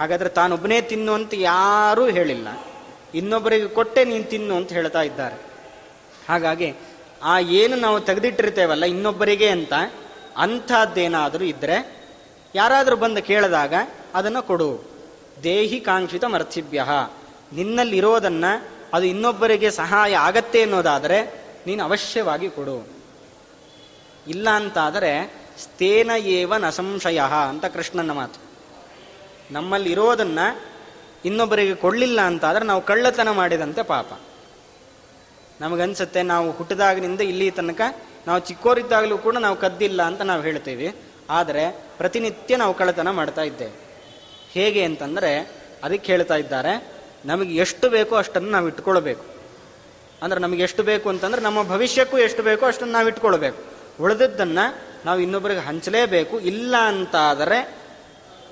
ಹಾಗಾದರೆ 0.00 0.28
ತಾನೊಬ್ಬನೇ 0.28 0.80
ತಿನ್ನು 0.80 1.12
ಅಂತ 1.12 1.34
ಯಾರೂ 1.34 2.08
ಹೇಳಿಲ್ಲ. 2.08 2.48
ಇನ್ನೊಬ್ಬರಿಗೆ 3.14 3.68
ಕೊಟ್ಟೆ 3.68 4.04
ನೀನು 4.04 4.24
ತಿನ್ನು 4.24 4.56
ಅಂತ 4.56 4.72
ಹೇಳ್ತಾ 4.72 5.02
ಇದ್ದಾರೆ. 5.02 5.36
ಹಾಗಾಗಿ 6.28 6.74
ಆ 7.22 7.38
ಏನು 7.38 7.76
ನಾವು 7.76 8.00
ತೆಗೆದಿಟ್ಟಿರ್ತೇವಲ್ಲ 8.00 8.84
ಇನ್ನೊಬ್ಬರಿಗೆ 8.84 9.48
ಅಂತ 9.48 9.72
ಅಂಥದ್ದೇನಾದರೂ 10.36 11.44
ಇದ್ದರೆ 11.44 12.02
ಯಾರಾದರೂ 12.54 12.96
ಬಂದು 12.96 13.22
ಕೇಳಿದಾಗ 13.22 13.74
ಅದನ್ನು 14.14 14.42
ಕೊಡು. 14.42 14.90
ದೇಹಿ 15.42 15.80
ಕಾಂಕ್ಷಿತ 15.80 16.24
ಮರ್ಥಿಭ್ಯ 16.24 16.86
ನಿನ್ನಲ್ಲಿರೋದನ್ನು 17.52 18.68
ಅದು 18.92 19.06
ಇನ್ನೊಬ್ಬರಿಗೆ 19.06 19.70
ಸಹಾಯ 19.70 20.16
ಆಗತ್ತೆ 20.16 20.62
ಅನ್ನೋದಾದರೆ 20.62 21.46
ನೀನು 21.66 21.84
ಅವಶ್ಯವಾಗಿ 21.84 22.50
ಕೊಡು. 22.50 22.88
ಇಲ್ಲ 24.28 24.50
ಅಂತಾದರೆ 24.50 25.34
ಸ್ಥೇನ 25.58 26.10
ಏವ 26.18 26.56
ನ 26.56 26.70
ಸಂಶಯ 26.70 27.22
ಅಂತ 27.48 27.64
ಕೃಷ್ಣನ 27.64 28.10
ಮಾತು. 28.10 28.40
ನಮ್ಮಲ್ಲಿರೋದನ್ನು 29.54 30.62
ಇನ್ನೊಬ್ಬರಿಗೆ 31.24 31.74
ಕೊಡಲಿಲ್ಲ 31.74 32.20
ಅಂತಾದರೆ 32.20 32.64
ನಾವು 32.64 32.82
ಕಳ್ಳತನ 32.82 33.30
ಮಾಡಿದಂತೆ 33.30 33.82
ಪಾಪ. 33.82 34.06
ನಮಗನ್ಸುತ್ತೆ 35.60 36.22
ನಾವು 36.22 36.50
ಹುಟ್ಟಿದಾಗಿನಿಂದ 36.50 37.20
ಇಲ್ಲಿ 37.20 37.50
ತನಕ 37.50 37.80
ನಾವು 38.26 38.40
ಚಿಕ್ಕೋರಿದ್ದಾಗಲೂ 38.48 39.16
ಕೂಡ 39.18 39.36
ನಾವು 39.36 39.56
ಕದ್ದಿಲ್ಲ 39.56 40.00
ಅಂತ 40.02 40.22
ನಾವು 40.30 40.42
ಹೇಳ್ತೀವಿ. 40.42 40.88
ಆದರೆ 41.30 41.64
ಪ್ರತಿನಿತ್ಯ 41.98 42.56
ನಾವು 42.56 42.74
ಕಳ್ಳತನ 42.74 43.10
ಮಾಡ್ತಾ 43.10 43.42
ಇದ್ದೇವೆ 43.42 43.74
ಹೇಗೆ 44.52 44.82
ಅಂತಂದರೆ 44.84 45.30
ಅದಕ್ಕೆ 45.84 46.08
ಹೇಳ್ತಾ 46.12 46.36
ಇದ್ದಾರೆ, 46.36 46.72
ನಮಗೆ 47.24 47.52
ಎಷ್ಟು 47.56 47.86
ಬೇಕೋ 47.90 48.14
ಅಷ್ಟನ್ನು 48.16 48.50
ನಾವು 48.50 48.66
ಇಟ್ಕೊಳ್ಬೇಕು. 48.68 49.24
ಅಂದ್ರೆ 50.22 50.40
ನಮಗೆ 50.40 50.62
ಎಷ್ಟು 50.62 50.82
ಬೇಕು 50.82 51.06
ಅಂತಂದ್ರೆ 51.08 51.42
ನಮ್ಮ 51.42 51.60
ಭವಿಷ್ಯಕ್ಕೂ 51.68 52.16
ಎಷ್ಟು 52.18 52.42
ಬೇಕೋ 52.42 52.64
ಅಷ್ಟನ್ನು 52.66 52.92
ನಾವು 52.92 53.08
ಇಟ್ಕೊಳ್ಬೇಕು. 53.08 53.60
ಉಳಿದದ್ದನ್ನು 54.02 54.64
ನಾವು 55.04 55.18
ಇನ್ನೊಬ್ಬರಿಗೆ 55.20 55.60
ಹಂಚಲೇಬೇಕು, 55.60 56.34
ಇಲ್ಲ 56.40 56.74
ಅಂತಾದರೆ 56.76 57.58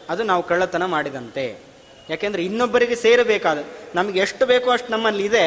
ಅದು 0.09 0.23
ನಾವು 0.23 0.43
ಕಳ್ಳತನ 0.43 0.85
ಮಾಡಿದಂತೆ. 0.85 1.45
ಯಾಕೆಂದ್ರೆ 2.09 2.43
ಇನ್ನೊಬ್ಬರಿಗೆ 2.45 2.97
ಸೇರಬೇಕಾದ, 2.97 3.59
ನಮಗೆ 3.95 4.19
ಎಷ್ಟು 4.19 4.45
ಬೇಕೋ 4.47 4.71
ಅಷ್ಟು 4.71 4.91
ನಮ್ಮಲ್ಲಿ 4.93 5.25
ಇದೆ 5.25 5.45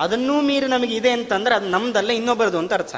ಅದನ್ನೂ 0.00 0.34
ಮೀರಿ 0.40 0.66
ನಮಗೆ 0.66 0.94
ಇದೆ 0.96 1.10
ಅಂತಂದ್ರೆ 1.10 1.54
ಅದು 1.54 1.68
ನಮ್ದಲ್ಲ, 1.68 2.10
ಇನ್ನೊಬ್ಬರದು 2.10 2.58
ಅಂತ 2.58 2.72
ಅರ್ಥ. 2.72 2.96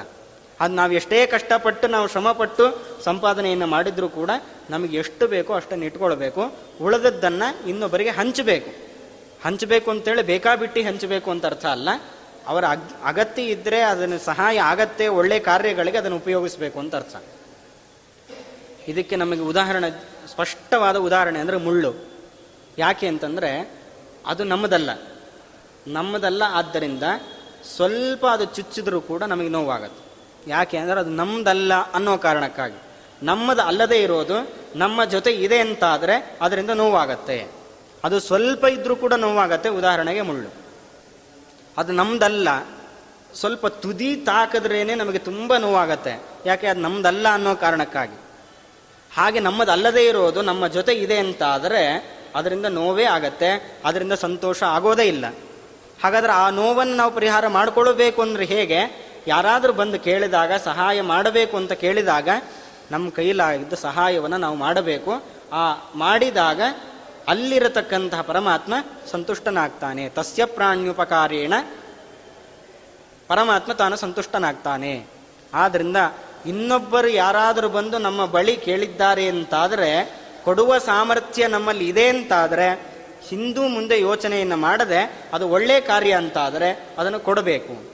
ಅದು 0.60 0.74
ನಾವು 0.74 0.92
ಎಷ್ಟೇ 0.92 1.26
ಕಷ್ಟಪಟ್ಟು 1.26 1.88
ನಾವು 1.88 2.08
ಶ್ರಮಪಟ್ಟು 2.08 2.86
ಸಂಪಾದನೆಯನ್ನು 3.04 3.66
ಮಾಡಿದ್ರೂ 3.66 4.08
ಕೂಡ 4.08 4.30
ನಮಗೆ 4.70 4.96
ಎಷ್ಟು 4.96 5.28
ಬೇಕೋ 5.28 5.54
ಅಷ್ಟನ್ನು 5.54 5.84
ಇಟ್ಕೊಳ್ಬೇಕು. 5.84 6.54
ಉಳಿದದ್ದನ್ನು 6.80 7.68
ಇನ್ನೊಬ್ಬರಿಗೆ 7.68 8.10
ಹಂಚಬೇಕು. 8.10 8.70
ಹಂಚಬೇಕು 9.44 9.90
ಅಂತೇಳಿ 9.90 10.22
ಬೇಕಾಬಿಟ್ಟು 10.22 10.80
ಹಂಚಬೇಕು 10.80 11.30
ಅಂತ 11.30 11.46
ಅರ್ಥ 11.46 11.66
ಅಲ್ಲ. 11.66 11.88
ಅವರ 12.46 12.64
ಅಗ್, 12.66 12.82
ಅಗತ್ಯ 13.04 13.42
ಇದ್ದರೆ 13.42 13.80
ಅದನ್ನು 13.80 14.18
ಸಹಾಯ 14.18 14.60
ಆಗತ್ತೆ, 14.60 15.08
ಒಳ್ಳೆ 15.08 15.38
ಕಾರ್ಯಗಳಿಗೆ 15.38 15.98
ಅದನ್ನು 15.98 16.16
ಉಪಯೋಗಿಸಬೇಕು 16.16 16.78
ಅಂತ 16.78 16.94
ಅರ್ಥ. 16.94 17.16
ಇದಕ್ಕೆ 18.88 19.16
ನಮಗೆ 19.16 19.40
ಉದಾಹರಣೆ, 19.40 19.90
ಸ್ಪಷ್ಟವಾದ 20.28 20.96
ಉದಾಹರಣೆ 20.96 21.38
ಅಂದರೆ 21.38 21.56
ಮುಳ್ಳು. 21.56 21.94
ಯಾಕೆ 22.78 23.06
ಅಂತಂದರೆ 23.06 23.70
ಅದು 24.26 24.44
ನಮ್ಮದಲ್ಲ. 24.44 24.90
ನಮ್ಮದಲ್ಲ 25.86 26.42
ಆದ್ದರಿಂದ 26.50 27.02
ಸ್ವಲ್ಪ 27.76 28.26
ಅದು 28.26 28.44
ಚುಚ್ಚಿದ್ರೂ 28.44 29.00
ಕೂಡ 29.00 29.22
ನಮಗೆ 29.22 29.48
ನೋವಾಗುತ್ತೆ. 29.48 30.03
ಯಾಕೆ 30.46 30.76
ಅಂದರೆ 30.76 31.00
ಅದು 31.00 31.10
ನಮ್ಮದಲ್ಲ 31.10 31.72
ಅನ್ನೋ 31.92 32.18
ಕಾರಣಕ್ಕಾಗಿ. 32.18 32.82
ನಮ್ಮದು 33.22 33.62
ಅಲ್ಲದೇ 33.62 34.02
ಇರೋದು, 34.02 34.54
ನಮ್ಮ 34.76 35.04
ಜೊತೆ 35.04 35.32
ಇದೆ 35.32 35.58
ಅಂತಾದರೆ 35.58 36.38
ಅದರಿಂದ 36.40 36.70
ನೋವಾಗತ್ತೆ. 36.70 37.50
ಅದು 38.04 38.20
ಸ್ವಲ್ಪ 38.20 38.64
ಇದ್ರೂ 38.64 38.96
ಕೂಡ 38.96 39.12
ನೋವಾಗತ್ತೆ, 39.12 39.68
ಉದಾಹರಣೆಗೆ 39.68 40.20
ಮುಳ್ಳು. 40.20 40.54
ಅದು 41.78 41.92
ನಮ್ದಲ್ಲ, 41.92 42.48
ಸ್ವಲ್ಪ 43.34 43.66
ತುದಿ 43.66 44.16
ತಾಕಿದ್ರೇನೆ 44.16 44.94
ನಮಗೆ 44.94 45.18
ತುಂಬ 45.18 45.56
ನೋವಾಗತ್ತೆ. 45.56 46.22
ಯಾಕೆ 46.46 46.66
ಅದು 46.66 46.80
ನಮ್ದಲ್ಲ 46.80 47.28
ಅನ್ನೋ 47.28 47.54
ಕಾರಣಕ್ಕಾಗಿ. 47.54 48.18
ಹಾಗೆ 49.14 49.40
ನಮ್ಮದಲ್ಲದೇ 49.40 50.06
ಇರೋದು, 50.06 50.42
ನಮ್ಮ 50.42 50.66
ಜೊತೆ 50.66 50.92
ಇದೆ 50.92 51.18
ಅಂತ 51.18 51.42
ಆದರೆ 51.42 52.14
ಅದರಿಂದ 52.34 52.66
ನೋವೇ 52.66 53.04
ಆಗತ್ತೆ, 53.04 53.80
ಅದರಿಂದ 53.84 54.12
ಸಂತೋಷ 54.12 54.62
ಆಗೋದೇ 54.62 55.04
ಇಲ್ಲ. 55.04 55.24
ಹಾಗಾದ್ರೆ 56.04 56.32
ಆ 56.32 56.50
ನೋವನ್ನು 56.50 56.96
ನಾವು 56.96 57.14
ಪರಿಹಾರ 57.14 57.48
ಮಾಡಿಕೊಳ್ಳಬೇಕು 57.48 58.22
ಅಂದರೆ 58.22 58.44
ಹೇಗೆ? 58.44 59.03
ಯಾರಾದರೂ 59.26 59.72
ಬಂದು 59.72 59.98
ಕೇಳಿದಾಗ 59.98 60.52
ಸಹಾಯ 60.52 61.02
ಮಾಡಬೇಕು 61.02 61.56
ಅಂತ 61.56 61.72
ಕೇಳಿದಾಗ 61.72 62.28
ನಮ್ಮ 62.90 63.10
ಕೈಲಾಗಿದ್ದ 63.10 63.72
ಸಹಾಯವನ್ನು 63.72 64.36
ನಾವು 64.36 64.56
ಮಾಡಬೇಕು. 64.56 65.22
ಆ 65.52 65.74
ಮಾಡಿದಾಗ 65.94 66.60
ಅಲ್ಲಿರತಕ್ಕಂತಹ 67.28 68.20
ಪರಮಾತ್ಮ 68.20 68.74
ಸಂತುಷ್ಟನಾಗ್ತಾನೆ. 69.10 70.08
ತಸ್ಯ 70.08 70.44
ಪ್ರಾಣ್ಯುಪಕಾರೇಣ 70.44 71.52
ಪರಮಾತ್ಮ 73.28 73.72
ತಾನು 73.72 73.96
ಸಂತುಷ್ಟನಾಗ್ತಾನೆ. 73.96 75.06
ಆದ್ದರಿಂದ 75.54 75.96
ಇನ್ನೊಬ್ಬರು 76.46 77.08
ಯಾರಾದರೂ 77.08 77.68
ಬಂದು 77.68 77.98
ನಮ್ಮ 77.98 78.26
ಬಳಿ 78.26 78.56
ಕೇಳಿದ್ದಾರೆ 78.56 79.28
ಅಂತಾದರೆ, 79.28 80.20
ಕೊಡುವ 80.44 80.78
ಸಾಮರ್ಥ್ಯ 80.78 81.46
ನಮ್ಮಲ್ಲಿ 81.46 81.88
ಇದೆ 81.88 82.08
ಅಂತಾದರೆ, 82.08 82.94
ಹಿಂದೂ 83.28 83.68
ಮುಂದೆ 83.68 84.00
ಯೋಚನೆಯನ್ನು 84.00 84.56
ಮಾಡದೆ 84.56 85.28
ಅದು 85.32 85.48
ಒಳ್ಳೆ 85.48 85.80
ಕಾರ್ಯ 85.80 86.12
ಅಂತಾದರೆ 86.12 86.88
ಅದನ್ನು 86.98 87.20
ಕೊಡಬೇಕು. 87.20 87.93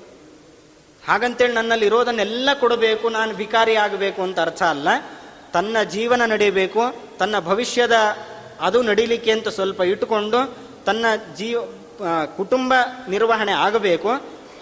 ಹಾಗಂತೇಳಿ 1.08 1.54
ನನ್ನಲ್ಲಿ 1.54 1.86
ಇರೋದನ್ನೆಲ್ಲ 1.86 2.50
ಕೊಡಬೇಕು, 2.60 3.08
ನಾನು 3.08 3.32
ಭಿಕಾರಿ 3.34 3.74
ಆಗಬೇಕು 3.76 4.20
ಅಂತ 4.22 4.40
ಅರ್ಥ 4.40 4.62
ಅಲ್ಲ. 4.62 4.88
ತನ್ನ 5.52 5.76
ಜೀವನ 5.82 6.22
ನಡೀಬೇಕು 6.26 6.82
ತನ್ನ 7.18 7.36
ಭವಿಷ್ಯದ 7.40 7.96
ಅದು 8.60 8.82
ನಡೀಲಿಕ್ಕೆ 8.82 9.30
ಅಂತ 9.30 9.48
ಸ್ವಲ್ಪ 9.48 9.80
ಇಟ್ಟುಕೊಂಡು 9.80 10.40
ತನ್ನ 10.84 11.06
ಜೀವ 11.36 11.60
ಕುಟುಂಬ 12.36 12.74
ನಿರ್ವಹಣೆ 13.08 13.52
ಆಗಬೇಕು. 13.52 14.10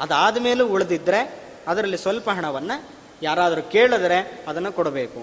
ಅದಾದ 0.00 0.36
ಮೇಲೂ 0.36 0.64
ಉಳಿದಿದ್ದರೆ 0.66 1.20
ಅದರಲ್ಲಿ 1.68 1.98
ಸ್ವಲ್ಪ 1.98 2.30
ಹಣವನ್ನು 2.30 2.76
ಯಾರಾದರೂ 3.22 3.62
ಕೇಳಿದ್ರೆ 3.62 4.18
ಅದನ್ನು 4.48 4.72
ಕೊಡಬೇಕು. 4.72 5.20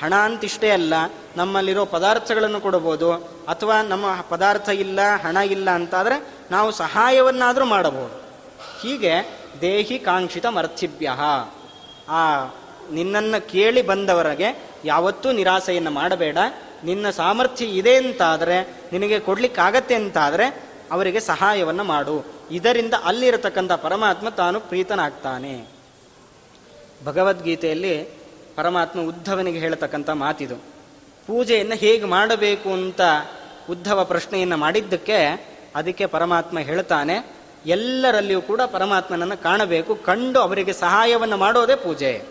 ಹಣ 0.00 0.14
ಅಂತಿಷ್ಟೇ 0.14 0.70
ಅಲ್ಲ, 0.70 0.94
ನಮ್ಮಲ್ಲಿರೋ 1.36 1.84
ಪದಾರ್ಥಗಳನ್ನು 1.84 2.60
ಕೊಡಬಹುದು 2.60 3.12
ಅಥವಾ 3.48 3.82
ನಮ್ಮ 3.82 4.06
ಪದಾರ್ಥ 4.28 4.68
ಇಲ್ಲ, 4.68 5.00
ಹಣ 5.24 5.36
ಇಲ್ಲ 5.36 5.68
ಅಂತಾದರೆ 5.70 6.16
ನಾವು 6.50 6.70
ಸಹಾಯವನ್ನಾದರೂ 6.72 7.64
ಮಾಡಬಹುದು. 7.64 8.16
ಹೀಗೆ 8.82 9.14
ದೇಹಿ 9.60 9.98
ಕಾಂಕ್ಷಿತ 9.98 10.46
ಮರ್ಥಿಭ್ಯ. 10.46 11.10
ಆ 12.08 12.44
ನಿನ್ನನ್ನು 12.92 13.48
ಕೇಳಿ 13.48 13.82
ಬಂದವರಿಗೆ 13.82 14.70
ಯಾವತ್ತೂ 14.84 15.32
ನಿರಾಸೆಯನ್ನು 15.32 15.90
ಮಾಡಬೇಡ. 15.90 16.38
ನಿನ್ನ 16.84 17.10
ಸಾಮರ್ಥ್ಯ 17.10 17.64
ಇದೆ 17.64 17.96
ಅಂತಾದರೆ, 17.96 18.62
ನಿನಗೆ 18.92 19.20
ಕೊಡ್ಲಿಕ್ಕಾಗತ್ತೆ 19.20 19.94
ಅಂತಾದರೆ 19.94 20.62
ಅವರಿಗೆ 20.92 21.20
ಸಹಾಯವನ್ನು 21.20 21.84
ಮಾಡು. 21.84 22.26
ಇದರಿಂದ 22.50 22.94
ಅಲ್ಲಿರತಕ್ಕಂಥ 23.04 23.72
ಪರಮಾತ್ಮ 23.72 24.28
ತಾನು 24.28 24.60
ಪ್ರೀತನಾಗ್ತಾನೆ. 24.60 25.66
ಭಗವದ್ಗೀತೆಯಲ್ಲಿ 27.04 28.04
ಪರಮಾತ್ಮ 28.56 29.00
ಉದ್ಧವನಿಗೆ 29.00 29.58
ಹೇಳತಕ್ಕಂಥ 29.58 30.10
ಮಾತಿದು. 30.10 30.56
ಪೂಜೆಯನ್ನು 31.26 31.74
ಹೇಗೆ 31.74 32.04
ಮಾಡಬೇಕು 32.04 32.72
ಅಂತ 32.72 33.00
ಉದ್ಧವ 33.70 34.04
ಪ್ರಶ್ನೆಯನ್ನು 34.04 34.56
ಮಾಡಿದ್ದಕ್ಕೆ 34.56 35.48
ಅದಕ್ಕೆ 35.74 36.06
ಪರಮಾತ್ಮ 36.06 36.58
ಹೇಳ್ತಾನೆ 36.58 37.37
ಎಲ್ಲರಲ್ಲಿಯೂ 37.66 38.40
ಕೂಡ 38.40 38.60
ಪರಮಾತ್ಮನನ್ನು 38.60 39.42
ಕಾಣಬೇಕು. 39.42 39.94
ಕಂಡು 39.94 40.40
ಅವರಿಗೆ 40.40 40.72
ಸಹಾಯವನ್ನು 40.72 41.36
ಮಾಡೋದೇ 41.36 41.76
ಪೂಜೆ. 41.76 42.22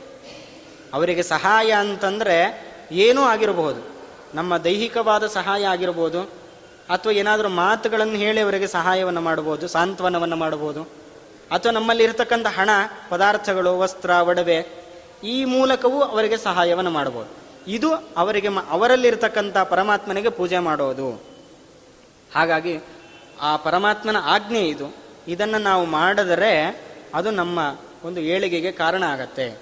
ಅವರಿಗೆ 0.93 1.23
ಸಹಾಯ 1.23 1.71
ಅಂತಂದರೆ 1.71 2.67
ಏನೂ 2.91 3.21
ಆಗಿರಬಹುದು. 3.21 3.97
ನಮ್ಮ 4.35 4.57
ದೈಹಿಕವಾದ 4.57 5.27
ಸಹಾಯ 5.27 5.65
ಆಗಿರ್ಬೋದು 5.65 6.21
ಅಥವಾ 6.89 7.13
ಏನಾದರೂ 7.13 7.49
ಮಾತುಗಳನ್ನು 7.49 8.13
ಹೇಳಿ 8.13 8.39
ಅವರಿಗೆ 8.39 8.67
ಸಹಾಯವನ್ನು 8.67 9.21
ಮಾಡಬಹುದು, 9.21 9.67
ಸಾಂತ್ವನವನ್ನು 9.67 10.35
ಮಾಡಬಹುದು. 10.35 10.83
ಅಥವಾ 11.51 11.71
ನಮ್ಮಲ್ಲಿ 11.71 12.03
ಇರತಕ್ಕಂಥ 12.03 12.47
ಹಣ, 12.47 12.69
ಪದಾರ್ಥಗಳು, 13.09 13.79
ವಸ್ತ್ರ, 13.79 14.09
ಒಡವೆ, 14.09 14.67
ಈ 15.23 15.45
ಮೂಲಕವೂ 15.45 16.01
ಅವರಿಗೆ 16.01 16.37
ಸಹಾಯವನ್ನು 16.37 16.91
ಮಾಡಬಹುದು. 16.91 17.47
ಇದು 17.71 17.91
ಅವರಿಗೆ 17.93 18.47
ಅವರಲ್ಲಿರ್ತಕ್ಕಂಥ 18.69 19.57
ಪರಮಾತ್ಮನಿಗೆ 19.57 20.29
ಪೂಜೆ 20.29 20.59
ಮಾಡೋದು. 20.59 21.23
ಹಾಗಾಗಿ 22.35 22.79
ಆ 23.41 23.57
ಪರಮಾತ್ಮನ 23.57 24.17
ಆಜ್ಞೆ 24.23 24.59
ಇದು. 24.59 25.06
ಇದನ್ನು 25.27 25.57
ನಾವು 25.57 25.85
ಮಾಡಿದರೆ 25.85 26.81
ಅದು 27.13 27.31
ನಮ್ಮ 27.31 27.79
ಒಂದು 28.03 28.21
ಏಳಿಗೆಗೆ 28.21 28.71
ಕಾರಣ 28.71 29.03
ಆಗತ್ತೆ. 29.03 29.59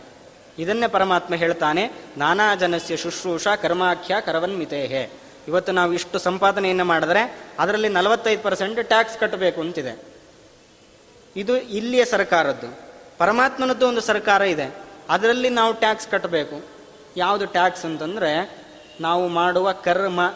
ಇದನ್ನೇ 0.60 0.88
ಪರಮಾತ್ಮ 0.88 1.36
ಹೇಳ್ತಾನೆ, 1.36 1.92
ನಾನಾ 2.18 2.56
ಜನಸ್ಯ 2.56 2.98
ಶುಶ್ರೂಷ 2.98 3.48
ಕರ್ಮಾಖ್ಯ 3.48 4.16
ಕರವನ್ಮಿತೇಹೆ. 4.26 5.10
ಇವತ್ತು 5.48 5.72
ನಾವು 5.72 5.94
ಇಷ್ಟು 5.94 6.20
ಸಂಪಾದನೆಯನ್ನು 6.20 6.86
ಮಾಡಿದ್ರೆ 6.86 7.40
ಅದರಲ್ಲಿ 7.60 7.90
ನಲವತ್ತೈದು 7.90 8.44
ಪರ್ಸೆಂಟ್ 8.44 8.84
ಟ್ಯಾಕ್ಸ್ 8.84 9.20
ಕಟ್ಟಬೇಕು 9.20 9.62
ಅಂತಿದೆ. 9.62 10.00
ಇದು 11.36 11.58
ಇಲ್ಲಿಯ 11.58 12.06
ಸರ್ಕಾರದ್ದು. 12.06 12.80
ಪರಮಾತ್ಮನದ್ದು 13.18 13.88
ಒಂದು 13.88 14.02
ಸರ್ಕಾರ 14.02 14.42
ಇದೆ. 14.42 14.76
ಅದರಲ್ಲಿ 15.10 15.50
ನಾವು 15.50 15.74
ಟ್ಯಾಕ್ಸ್ 15.74 16.08
ಕಟ್ಟಬೇಕು. 16.08 16.62
ಯಾವುದು 17.18 17.46
ಟ್ಯಾಕ್ಸ್ 17.46 17.86
ಅಂತಂದರೆ 17.86 18.58
ನಾವು 19.02 19.28
ಮಾಡುವ 19.28 19.72
ಕರ್ಮ. 19.72 20.34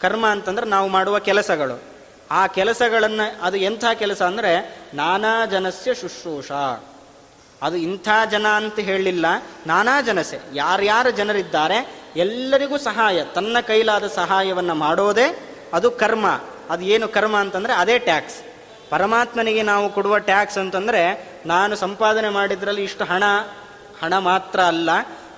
ಕರ್ಮ 0.00 0.26
ಅಂತಂದ್ರೆ 0.26 0.66
ನಾವು 0.66 0.88
ಮಾಡುವ 0.88 1.18
ಕೆಲಸಗಳು. 1.18 1.95
ಆ 2.30 2.46
ಕೆಲಸಗಳನ್ನು, 2.46 3.42
ಅದು 3.42 3.56
ಎಂಥ 3.56 3.84
ಕೆಲಸ 3.94 4.22
ಅಂದರೆ, 4.22 4.80
ನಾನಾ 4.94 5.46
ಜನಸ್ಯ 5.46 5.94
ಶುಶ್ರೂಷ. 5.94 6.52
ಅದು 7.62 7.76
ಇಂಥ 7.76 8.08
ಜನ 8.30 8.48
ಅಂತ 8.48 8.78
ಹೇಳಲಿಲ್ಲ, 8.78 9.26
ನಾನಾ 9.66 10.00
ಜನಸೆ, 10.00 10.38
ಯಾರ್ಯಾರು 10.54 11.10
ಜನರಿದ್ದಾರೆ, 11.10 12.06
ಎಲ್ಲರಿಗೂ 12.16 12.78
ಸಹಾಯ, 12.78 13.24
ತನ್ನ 13.24 13.56
ಕೈಲಾದ 13.60 14.06
ಸಹಾಯವನ್ನು 14.06 14.74
ಮಾಡೋದೇ 14.74 15.56
ಅದು 15.72 15.90
ಕರ್ಮ. 15.90 16.26
ಅದು 16.70 16.84
ಏನು 16.84 17.08
ಕರ್ಮ 17.08 17.36
ಅಂತಂದರೆ, 17.36 17.72
ಅದೇ 17.72 17.98
ಟ್ಯಾಕ್ಸ್. 17.98 18.36
ಪರಮಾತ್ಮನಿಗೆ 18.90 19.62
ನಾವು 19.62 19.92
ಕೊಡುವ 19.92 20.18
ಟ್ಯಾಕ್ಸ್ 20.18 20.58
ಅಂತಂದರೆ, 20.58 21.32
ನಾನು 21.46 21.76
ಸಂಪಾದನೆ 21.76 22.28
ಮಾಡಿದ್ರಲ್ಲಿ 22.28 22.82
ಇಷ್ಟು 22.82 23.04
ಹಣ 23.04 23.22
ಹಣ 24.02 24.18
ಮಾತ್ರ 24.18 24.60
ಅಲ್ಲ, 24.60 24.90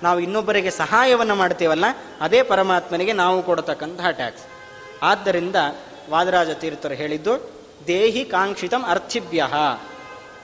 ನಾವು 0.03 0.19
ಇನ್ನೊಬ್ಬರಿಗೆ 0.19 0.71
ಸಹಾಯವನ್ನು 0.71 1.35
ಮಾಡ್ತೀವಲ್ಲ, 1.35 1.85
ಅದೇ 2.21 2.43
ಪರಮಾತ್ಮನಿಗೆ 2.43 3.13
ನಾವು 3.13 3.43
ಕೊಡತಕ್ಕಂತಹ 3.43 4.09
ಟ್ಯಾಕ್ಸ್. 4.09 4.43
ಆದ್ದರಿಂದ 5.03 5.55
ವಾದರಾಜ 6.09 6.49
ತೀರ್ಥರು 6.49 6.93
ಹೇಳಿದ್ದು, 6.93 7.51
ದೇಹಿ 7.87 8.25
ಕಾಂಕ್ಷಿತಂ 8.25 8.83
ಅರ್ಥಿಭ್ಯ. 8.83 9.47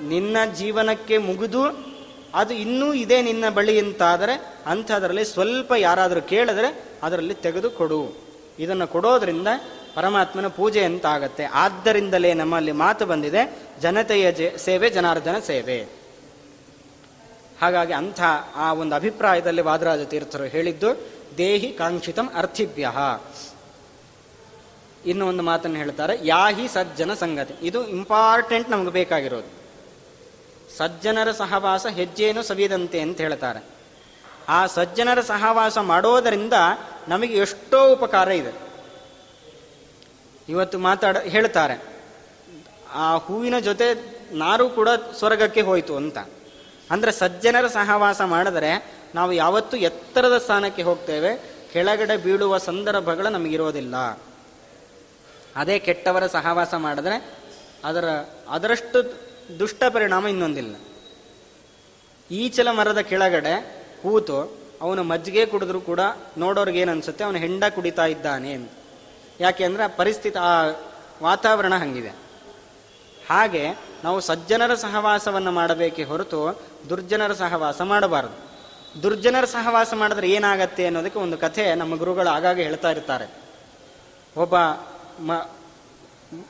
ನಿನ್ನ 0.02 0.38
ಜೀವನಕ್ಕೆ 0.56 1.18
ಮುಗಿದು, 1.18 1.96
ಅದು 2.34 2.54
ಇನ್ನೂ 2.54 2.94
ಇದೆ 2.94 3.22
ನಿನ್ನ 3.22 3.50
ಬಳಿ 3.50 3.80
ಅಂತಾದರೆ, 3.80 4.56
ಅಂಥದ್ರಲ್ಲಿ 4.66 5.26
ಸ್ವಲ್ಪ 5.26 5.74
ಯಾರಾದರೂ 5.78 6.22
ಕೇಳಿದ್ರೆ 6.22 6.84
ಅದರಲ್ಲಿ 7.04 7.34
ತೆಗೆದು 7.34 7.70
ಕೊಡು. 7.72 8.26
ಇದನ್ನು 8.60 8.88
ಕೊಡೋದ್ರಿಂದ 8.88 9.48
ಪರಮಾತ್ಮನ 9.96 10.48
ಪೂಜೆ 10.48 10.84
ಅಂತ 10.84 11.06
ಆಗತ್ತೆ 11.06 11.44
ಆದ್ದರಿಂದಲೇ 11.44 12.34
ನಮ್ಮಲ್ಲಿ 12.34 12.72
ಮಾತು 12.72 13.06
ಬಂದಿದೆ, 13.06 13.60
ಜನತೆಯ 13.82 14.58
ಸೇವೆ, 14.58 14.90
ಜನಾರ್ದನ 14.90 15.40
ಸೇವೆ. 15.40 15.88
ಹಾಗಾಗಿ 17.62 17.94
ಅಂಥ 17.94 18.22
ಆ 18.56 18.74
ಒಂದು 18.74 18.96
ಅಭಿಪ್ರಾಯದಲ್ಲಿ 18.96 19.62
ವಾದರಾಜ 19.62 20.00
ತೀರ್ಥರು 20.02 20.44
ಹೇಳಿದ್ದು, 20.44 20.98
ದೇಹಿ 21.38 21.74
ಕಾಂಕ್ಷಿತಂ 21.74 22.30
ಅರ್ಥಿಭ್ಯ. 22.36 22.92
ಇನ್ನು 25.06 25.24
ಒಂದು 25.28 25.44
ಮಾತನ್ನು 25.44 25.78
ಹೇಳ್ತಾರೆ, 25.78 26.14
ಯಾಹಿ 26.24 26.66
ಸಜ್ಜನ 26.68 27.14
ಸಂಗತಿ. 27.14 27.54
ಇದು 27.68 27.80
ಇಂಪಾರ್ಟೆಂಟ್ 27.88 28.70
ನಮಗೆ 28.70 28.90
ಬೇಕಾಗಿರೋದು. 28.90 29.50
ಸಜ್ಜನರ 30.78 31.32
ಸಹವಾಸ 31.32 31.86
ಹೆಜ್ಜೆಯನ್ನು 31.98 32.44
ಸವಿದಂತೆ 32.44 33.00
ಅಂತ 33.00 33.18
ಹೇಳ್ತಾರೆ. 33.18 33.62
ಆ 34.50 34.60
ಸಜ್ಜನರ 34.68 35.20
ಸಹವಾಸ 35.22 35.78
ಮಾಡೋದರಿಂದ 35.92 36.56
ನಮಗೆ 37.08 37.34
ಎಷ್ಟೋ 37.38 37.80
ಉಪಕಾರ 37.94 38.30
ಇದೆ. 38.42 38.54
ಇವತ್ತು 40.50 40.78
ಮಾತಾಡ, 40.80 41.18
ಹೇಳ್ತಾರೆ, 41.36 41.78
ಆ 42.94 43.06
ಹೂವಿನ 43.18 43.58
ಜೊತೆ 43.60 43.88
ನಾರು 44.34 44.66
ಕೂಡ 44.70 44.90
ಸ್ವರ್ಗಕ್ಕೆ 45.18 45.62
ಹೋಯಿತು 45.62 45.94
ಅಂತ. 45.96 46.18
ಅಂದರೆ 46.92 47.12
ಸಜ್ಜನರ 47.12 47.68
ಸಹವಾಸ 47.68 48.22
ಮಾಡಿದರೆ 48.34 48.72
ನಾವು 49.16 49.32
ಯಾವತ್ತೂ 49.34 49.76
ಎತ್ತರದ 49.90 50.36
ಸ್ಥಾನಕ್ಕೆ 50.38 50.84
ಹೋಗ್ತೇವೆ, 50.84 51.32
ಕೆಳಗಡೆ 51.74 52.16
ಬೀಳುವ 52.18 52.58
ಸಂದರ್ಭಗಳು 52.58 53.30
ನಮಗಿರೋದಿಲ್ಲ. 53.30 53.96
ಅದೇ 55.56 55.80
ಕೆಟ್ಟವರ 55.80 56.28
ಸಹವಾಸ 56.28 56.74
ಮಾಡಿದ್ರೆ 56.74 57.34
ಅದರ 57.84 58.06
ಅದರಷ್ಟು 58.50 59.26
ದುಷ್ಟ 59.60 59.84
ಪರಿಣಾಮ 59.90 60.28
ಇನ್ನೊಂದಿಲ್ಲ. 60.28 60.76
ಈಚಲ 62.32 62.72
ಮರದ 62.72 62.98
ಕೆಳಗಡೆ 62.98 63.86
ಕೂತು 64.02 64.58
ಅವನು 64.82 65.04
ಮಜ್ಜಿಗೆ 65.04 65.46
ಕುಡಿದ್ರು 65.46 65.82
ಕೂಡ 65.82 66.00
ನೋಡೋರ್ಗೆ 66.38 66.80
ಏನು 66.80 66.92
ಅನ್ಸುತ್ತೆ? 66.92 67.24
ಅವನು 67.24 67.38
ಹೆಂಡ 67.38 67.64
ಕುಡಿತಾ 67.64 68.06
ಇದ್ದಾನೆ 68.06 68.54
ಅಂತ. 68.54 68.72
ಯಾಕೆ 69.40 69.64
ಅಂದರೆ 69.64 69.88
ಪರಿಸ್ಥಿತಿ, 69.88 70.40
ಆ 70.40 70.64
ವಾತಾವರಣ 71.24 71.76
ಹಂಗಿದೆ. 71.76 72.10
ಹಾಗೆ 73.30 73.68
ನಾವು 74.04 74.20
ಸಜ್ಜನರ 74.20 74.76
ಸಹವಾಸವನ್ನು 74.76 75.52
ಮಾಡಬೇಕೇ 75.52 76.04
ಹೊರತು 76.04 76.62
ದುರ್ಜನರ 76.90 77.34
ಸಹವಾಸ 77.34 77.82
ಮಾಡಬಾರದು. 77.82 78.56
ದುರ್ಜನರ 79.04 79.46
ಸಹವಾಸ 79.46 79.94
ಮಾಡಿದ್ರೆ 79.94 80.30
ಏನಾಗತ್ತೆ 80.30 80.86
ಅನ್ನೋದಕ್ಕೆ 80.86 81.20
ಒಂದು 81.20 81.38
ಕಥೆ 81.38 81.76
ನಮ್ಮ 81.76 81.96
ಗುರುಗಳು 81.96 82.30
ಆಗಾಗ 82.30 82.60
ಹೇಳ್ತಾ 82.60 82.92
ಇರ್ತಾರೆ. 82.92 83.34
ಒಬ್ಬ 84.38 84.56
ಮ, 85.20 85.50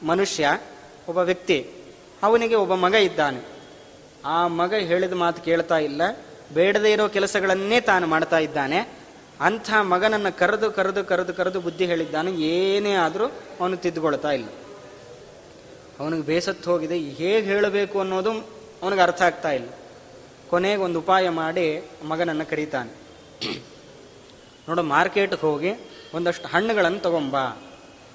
ಮನುಷ್ಯ, 0.04 0.60
ಒಬ್ಬ 1.08 1.20
ವ್ಯಕ್ತಿ, 1.20 1.72
ಅವನಿಗೆ 2.24 2.56
ಒಬ್ಬ 2.56 2.76
ಮಗ 2.76 2.94
ಇದ್ದಾನೆ. 2.94 3.42
ಆ 4.26 4.48
ಮಗ 4.48 4.74
ಹೇಳಿದ 4.74 5.14
ಮಾತು 5.14 5.42
ಕೇಳ್ತಾ 5.42 5.78
ಇಲ್ಲ. 5.78 6.02
ಬೇಡದೇ 6.54 6.92
ಇರೋ 6.92 7.08
ಕೆಲಸಗಳನ್ನೇ 7.08 7.82
ತಾನು 7.82 8.08
ಮಾಡ್ತಾ 8.08 8.38
ಇದ್ದಾನೆ. 8.38 9.06
ಅಂಥ 9.42 9.74
ಮಗನನ್ನು 9.82 10.38
ಕರೆದು 10.38 10.72
ಕರೆದು 10.72 11.04
ಕರೆದು 11.04 11.34
ಕರೆದು 11.34 11.62
ಬುದ್ಧಿ 11.62 11.86
ಹೇಳಿದ್ದಾನೆ. 11.86 12.32
ಏನೇ 12.32 12.94
ಆದರೂ 12.94 13.26
ಅವನು 13.60 13.78
ತಿದ್ದುಕೊಳ್ತಾ 13.78 14.32
ಇಲ್ಲ. 14.32 14.46
ಅವನಿಗೆ 16.00 16.24
ಬೇಸತ್ತು 16.24 16.72
ಹೋಗಿದೆ. 16.72 16.98
ಹೇಗೆ 16.98 17.42
ಹೇಳಬೇಕು 17.42 18.00
ಅನ್ನೋದು 18.00 18.32
ಅವನಿಗೆ 18.84 19.02
ಅರ್ಥ 19.02 19.22
ಆಗ್ತಾ 19.22 19.52
ಇಲ್ಲ. 19.52 19.70
ಕೊನೆಗೆ 20.50 20.82
ಒಂದು 20.82 21.00
ಉಪಾಯ 21.00 21.30
ಮಾಡಿ 21.30 21.90
ಮಗನನ್ನು 22.08 22.50
ಕರೀತಾನೆ. 22.50 22.92
ನೋಡು, 24.70 24.84
ಮಾರ್ಕೆಟ್ಗೆ 24.84 25.42
ಹೋಗಿ 25.42 25.72
ಒಂದಷ್ಟು 26.14 26.48
ಹಣ್ಣುಗಳನ್ನು 26.48 27.00
ತಗೊಂಬ. 27.00 27.36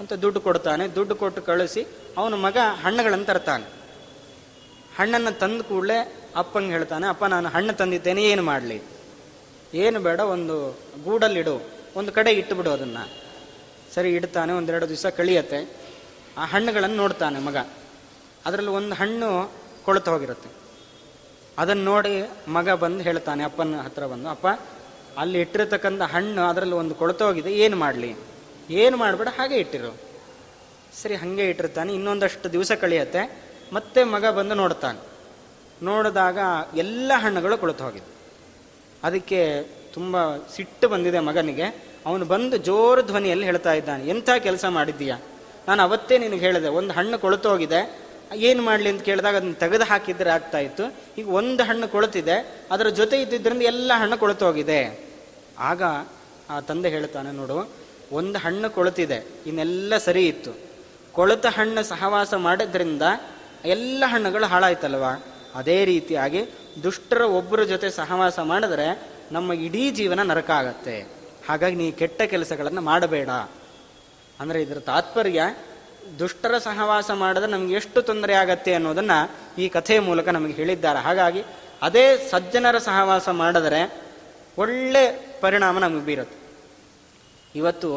ಅಂತ 0.00 0.12
ದುಡ್ಡು 0.12 0.40
ಕೊಡ್ತಾನೆ. 0.40 0.88
ದುಡ್ಡು 0.88 1.14
ಕೊಟ್ಟು 1.14 1.42
ಕಳಿಸಿ 1.42 1.86
ಅವನ 2.16 2.34
ಮಗ 2.34 2.56
ಹಣ್ಣುಗಳನ್ನು 2.84 3.24
ತರ್ತಾನೆ. 3.24 3.66
ಹಣ್ಣನ್ನು 4.98 5.38
ತಂದ 5.38 5.62
ಕೂಡಲೇ 5.62 6.28
ಅಪ್ಪಂಗೆ 6.36 6.70
ಹೇಳ್ತಾನೆ, 6.70 7.06
ಅಪ್ಪ, 7.06 7.24
ನಾನು 7.24 7.48
ಹಣ್ಣು 7.48 7.72
ತಂದಿದ್ದೇನೆ, 7.72 8.22
ಏನು 8.22 8.42
ಮಾಡಲಿ? 8.42 8.82
ಏನು 9.74 10.00
ಬೇಡ, 10.00 10.20
ಒಂದು 10.20 10.78
ಗೂಡಲ್ಲಿಡು, 11.04 11.70
ಒಂದು 11.96 12.12
ಕಡೆ 12.12 12.32
ಇಟ್ಟುಬಿಡು 12.32 12.70
ಅದನ್ನು. 12.70 13.12
ಸರಿ, 13.94 14.14
ಇಡ್ತಾನೆ, 14.14 14.52
ಒಂದೆರಡು 14.52 14.88
ದಿವಸ 14.88 15.06
ಕಳಿಯತ್ತೆ. 15.06 15.74
ಆ 16.38 16.44
ಹಣ್ಣುಗಳನ್ನು 16.44 16.96
ನೋಡ್ತಾನೆ 16.96 17.38
ಮಗ. 17.38 17.56
ಅದರಲ್ಲಿ 18.46 18.70
ಒಂದು 18.70 18.94
ಹಣ್ಣು 18.94 19.52
ಕೊಳತು 19.84 20.10
ಹೋಗಿರುತ್ತೆ. 20.10 20.50
ಅದನ್ನು 21.58 21.84
ನೋಡಿ 21.84 22.30
ಮಗ 22.48 22.70
ಬಂದು 22.70 23.00
ಹೇಳ್ತಾನೆ, 23.00 23.44
ಅಪ್ಪನ 23.44 23.80
ಹತ್ರ 23.80 24.06
ಬಂದು, 24.06 24.28
ಅಪ್ಪ, 24.28 24.46
ಅಲ್ಲಿ 25.18 25.40
ಇಟ್ಟಿರತಕ್ಕಂಥ 25.40 26.02
ಹಣ್ಣು, 26.02 26.42
ಅದರಲ್ಲಿ 26.42 26.74
ಒಂದು 26.74 26.94
ಕೊಳ್ತೋಗಿದೆ 26.94 27.52
ಏನು 27.52 27.76
ಮಾಡಲಿ? 27.76 28.16
ಏನು 28.70 28.96
ಮಾಡಬೇಡ, 28.96 29.28
ಹಾಗೆ 29.38 29.56
ಇಟ್ಟಿರು. 29.56 29.96
ಸರಿ, 31.02 31.14
ಹಾಗೆ 31.14 31.48
ಇಟ್ಟಿರ್ತಾನೆ. 31.48 31.94
ಇನ್ನೊಂದಷ್ಟು 31.94 32.52
ದಿವಸ 32.52 32.72
ಕಳೆಯುತ್ತೆ. 32.72 33.42
ಮತ್ತೆ 33.72 34.04
ಮಗ 34.04 34.26
ಬಂದು 34.26 34.54
ನೋಡ್ತಾನೆ. 34.54 34.98
ನೋಡಿದಾಗ 35.82 36.38
ಎಲ್ಲ 36.76 37.12
ಹಣ್ಣುಗಳು 37.14 37.58
ಕೊಳತು 37.58 37.84
ಹೋಗಿದ್ದು. 37.84 38.12
ಅದಕ್ಕೆ 39.02 39.62
ತುಂಬ 39.94 40.36
ಸಿಟ್ಟು 40.36 40.88
ಬಂದಿದೆ 40.88 41.18
ಮಗನಿಗೆ. 41.18 41.90
ಅವನು 42.06 42.24
ಬಂದು 42.24 42.56
ಜೋರು 42.56 43.02
ಧ್ವನಿಯಲ್ಲಿ 43.02 43.44
ಹೇಳ್ತಾ 43.44 43.72
ಇದ್ದಾನೆ, 43.72 44.08
ಎಂಥ 44.08 44.30
ಕೆಲಸ 44.38 44.64
ಮಾಡಿದ್ದೀಯಾ? 44.64 45.18
ನಾನು 45.68 45.82
ಅವತ್ತೇ 45.82 46.18
ನಿನಗೆ 46.18 46.40
ಹೇಳಿದೆ, 46.40 46.68
ಒಂದು 46.68 46.94
ಹಣ್ಣು 46.94 47.18
ಕೊಳ್ತೋಗಿದೆ 47.18 48.00
ಏನು 48.34 48.62
ಮಾಡಲಿ 48.62 48.88
ಅಂತ 48.88 49.02
ಕೇಳಿದಾಗ 49.02 49.36
ಅದನ್ನ 49.36 49.52
ತೆಗೆದು 49.52 49.84
ಹಾಕಿದ್ರೆ 49.84 50.30
ಆಗ್ತಾ 50.30 50.58
ಇತ್ತು. 50.58 50.94
ಈಗ 51.18 51.28
ಒಂದು 51.28 51.62
ಹಣ್ಣು 51.62 51.88
ಕೊಳತಿದೆ, 51.88 52.64
ಅದರ 52.70 52.88
ಜೊತೆ 52.88 53.22
ಇದ್ದಿದ್ದರಿಂದ 53.22 53.62
ಎಲ್ಲ 53.62 53.92
ಹಣ್ಣು 53.94 54.18
ಕೊಳ್ತೋಗಿದೆ 54.18 55.00
ಆಗ 55.58 55.82
ಆ 56.50 56.60
ತಂದೆ 56.60 56.88
ಹೇಳ್ತಾನೆ, 56.88 57.32
ನೋಡು 57.32 57.70
ಒಂದು 58.12 58.38
ಹಣ್ಣು 58.38 58.70
ಕೊಳತಿದೆ, 58.70 59.24
ಇನ್ನೆಲ್ಲ 59.46 59.96
ಸರಿ 59.96 60.26
ಇತ್ತು. 60.26 60.52
ಕೊಳತ 61.12 61.46
ಹಣ್ಣು 61.46 61.82
ಸಹವಾಸ 61.82 62.34
ಮಾಡಿದ್ರಿಂದ 62.34 63.02
ಎಲ್ಲ 63.64 64.04
ಹಣ್ಣುಗಳು 64.06 64.46
ಹಾಳಾಯ್ತಲ್ವಾ? 64.46 65.24
ಅದೇ 65.54 65.84
ರೀತಿಯಾಗಿ 65.84 66.46
ದುಷ್ಟರ 66.82 67.20
ಒಬ್ಬರ 67.20 67.62
ಜೊತೆ 67.62 67.90
ಸಹವಾಸ 67.90 68.38
ಮಾಡಿದ್ರೆ 68.38 69.08
ನಮ್ಮ 69.32 69.52
ಇಡೀ 69.52 69.90
ಜೀವನ 69.90 70.22
ನರಕ 70.22 70.50
ಆಗತ್ತೆ. 70.50 71.00
ಹಾಗಾಗಿ 71.48 71.76
ನೀ 71.76 71.92
ಕೆಟ್ಟ 71.92 72.22
ಕೆಲಸಗಳನ್ನು 72.22 72.80
ಮಾಡಬೇಡ. 72.80 73.28
ಅಂದರೆ 74.40 74.62
ಇದರ 74.62 74.78
ತಾತ್ಪರ್ಯ, 74.78 75.54
ದುಷ್ಟರ 76.18 76.58
ಸಹವಾಸ 76.58 77.10
ಮಾಡಿದ್ರೆ 77.10 77.50
ನಮ್ಗೆ 77.50 77.74
ಎಷ್ಟು 77.74 78.02
ತೊಂದರೆ 78.02 78.34
ಆಗತ್ತೆ 78.34 78.74
ಅನ್ನೋದನ್ನು 78.74 79.30
ಈ 79.60 79.68
ಕಥೆಯ 79.68 80.00
ಮೂಲಕ 80.00 80.28
ನಮಗೆ 80.28 80.52
ಹೇಳಿದ್ದಾರೆ. 80.52 80.98
ಹಾಗಾಗಿ 80.98 81.44
ಅದೇ 81.82 82.28
ಸಜ್ಜನರ 82.30 82.78
ಸಹವಾಸ 82.78 83.28
ಮಾಡಿದರೆ 83.28 84.02
ಒಳ್ಳೆ 84.58 85.36
ಪರಿಣಾಮ 85.40 85.78
ನಮಗೆ 85.78 86.04
ಬೀರುತ್ತೆ. 86.04 86.49
ಇವತ್ತು 87.54 87.88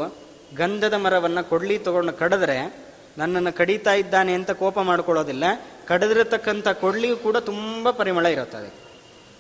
ಗಂಧದ 0.58 0.94
ಮರವನ್ನು 0.94 1.50
ಕೊಡ್ಲಿ 1.50 1.76
ತಗೊಂಡು 1.78 2.14
ಕಡಿದ್ರೆ 2.14 2.58
ನನ್ನನ್ನು 3.18 3.52
ಕಡಿತಾ 3.58 3.94
ಇದ್ದಾನೆ 3.94 4.34
ಅಂತ 4.34 4.52
ಕೋಪ 4.52 4.80
ಮಾಡ್ಕೊಳ್ಳೋದಿಲ್ಲ. 4.80 5.44
ಕಡಿದಿರತಕ್ಕಂಥ 5.88 6.68
ಕೊಡ್ಲಿಯೂ 6.68 7.16
ಕೂಡ 7.18 7.38
ತುಂಬ 7.38 7.92
ಪರಿಮಳ 7.92 8.26
ಇರುತ್ತದೆ. 8.26 8.70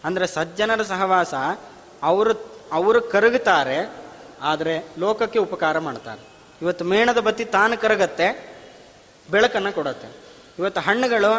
ಅಂದರೆ 0.03 0.27
ಸಜ್ಜನರ 0.27 0.81
ಸಹವಾಸ 0.83 1.33
ಅವರು 2.03 2.33
ಅವರು 2.71 3.01
ಕರಗುತ್ತಾರೆ, 3.01 3.77
ಆದರೆ 4.41 4.73
ಲೋಕಕ್ಕೆ 4.99 5.39
ಉಪಕಾರ 5.39 5.79
ಮಾಡ್ತಾರೆ. 5.79 6.21
ಇವತ್ತು 6.61 6.85
ಮೇಣದ 6.85 7.19
ಬತ್ತಿ 7.19 7.45
ತಾನು 7.45 7.77
ಕರಗತ್ತೆ, 7.77 8.27
ಬೆಳಕನ್ನು 9.31 9.71
ಕೊಡುತ್ತೆ. 9.75 10.09
ಇವತ್ತು 10.59 10.81
ಹಣ್ಣುಗಳು 10.81 11.31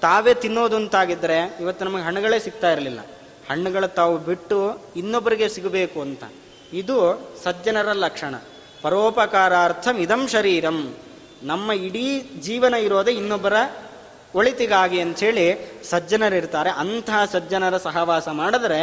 ತಾವೇ 0.00 0.34
ತಿನ್ನೋದು 0.34 0.76
ಅಂತಾಗಿದ್ದರೆ 0.76 1.38
ಇವತ್ತು 1.60 1.84
ನಮಗೆ 1.84 2.02
ಹಣ್ಣುಗಳೇ 2.02 2.38
ಸಿಗ್ತಾ 2.38 2.72
ಇರಲಿಲ್ಲ. 2.72 3.00
ಹಣ್ಣುಗಳು 3.50 3.88
ತಾವು 3.88 4.18
ಬಿಟ್ಟು 4.18 4.58
ಇನ್ನೊಬ್ಬರಿಗೆ 4.96 5.48
ಸಿಗಬೇಕು 5.48 6.00
ಅಂತ. 6.00 6.24
ಇದು 6.74 6.96
ಸಜ್ಜನರ 7.44 7.92
ಲಕ್ಷಣ. 7.92 8.34
ಪರೋಪಕಾರಾರ್ಥಂ 8.82 9.96
ಇದಂ 9.96 10.28
ಶರೀರಂ. 10.28 10.94
ನಮ್ಮ 11.42 11.72
ಇಡೀ 11.72 12.20
ಜೀವನ 12.40 12.74
ಇರೋದೇ 12.74 13.12
ಇನ್ನೊಬ್ಬರ 13.12 13.52
ಒಳಿತಿಗಾಗಿ 14.34 15.00
ಅಂಥೇಳಿ 15.00 15.46
ಸಜ್ಜನರಿರ್ತಾರೆ. 15.84 16.70
ಅಂತಹ 16.70 17.24
ಸಜ್ಜನರ 17.24 17.76
ಸಹವಾಸ 17.76 18.28
ಮಾಡಿದ್ರೆ 18.28 18.80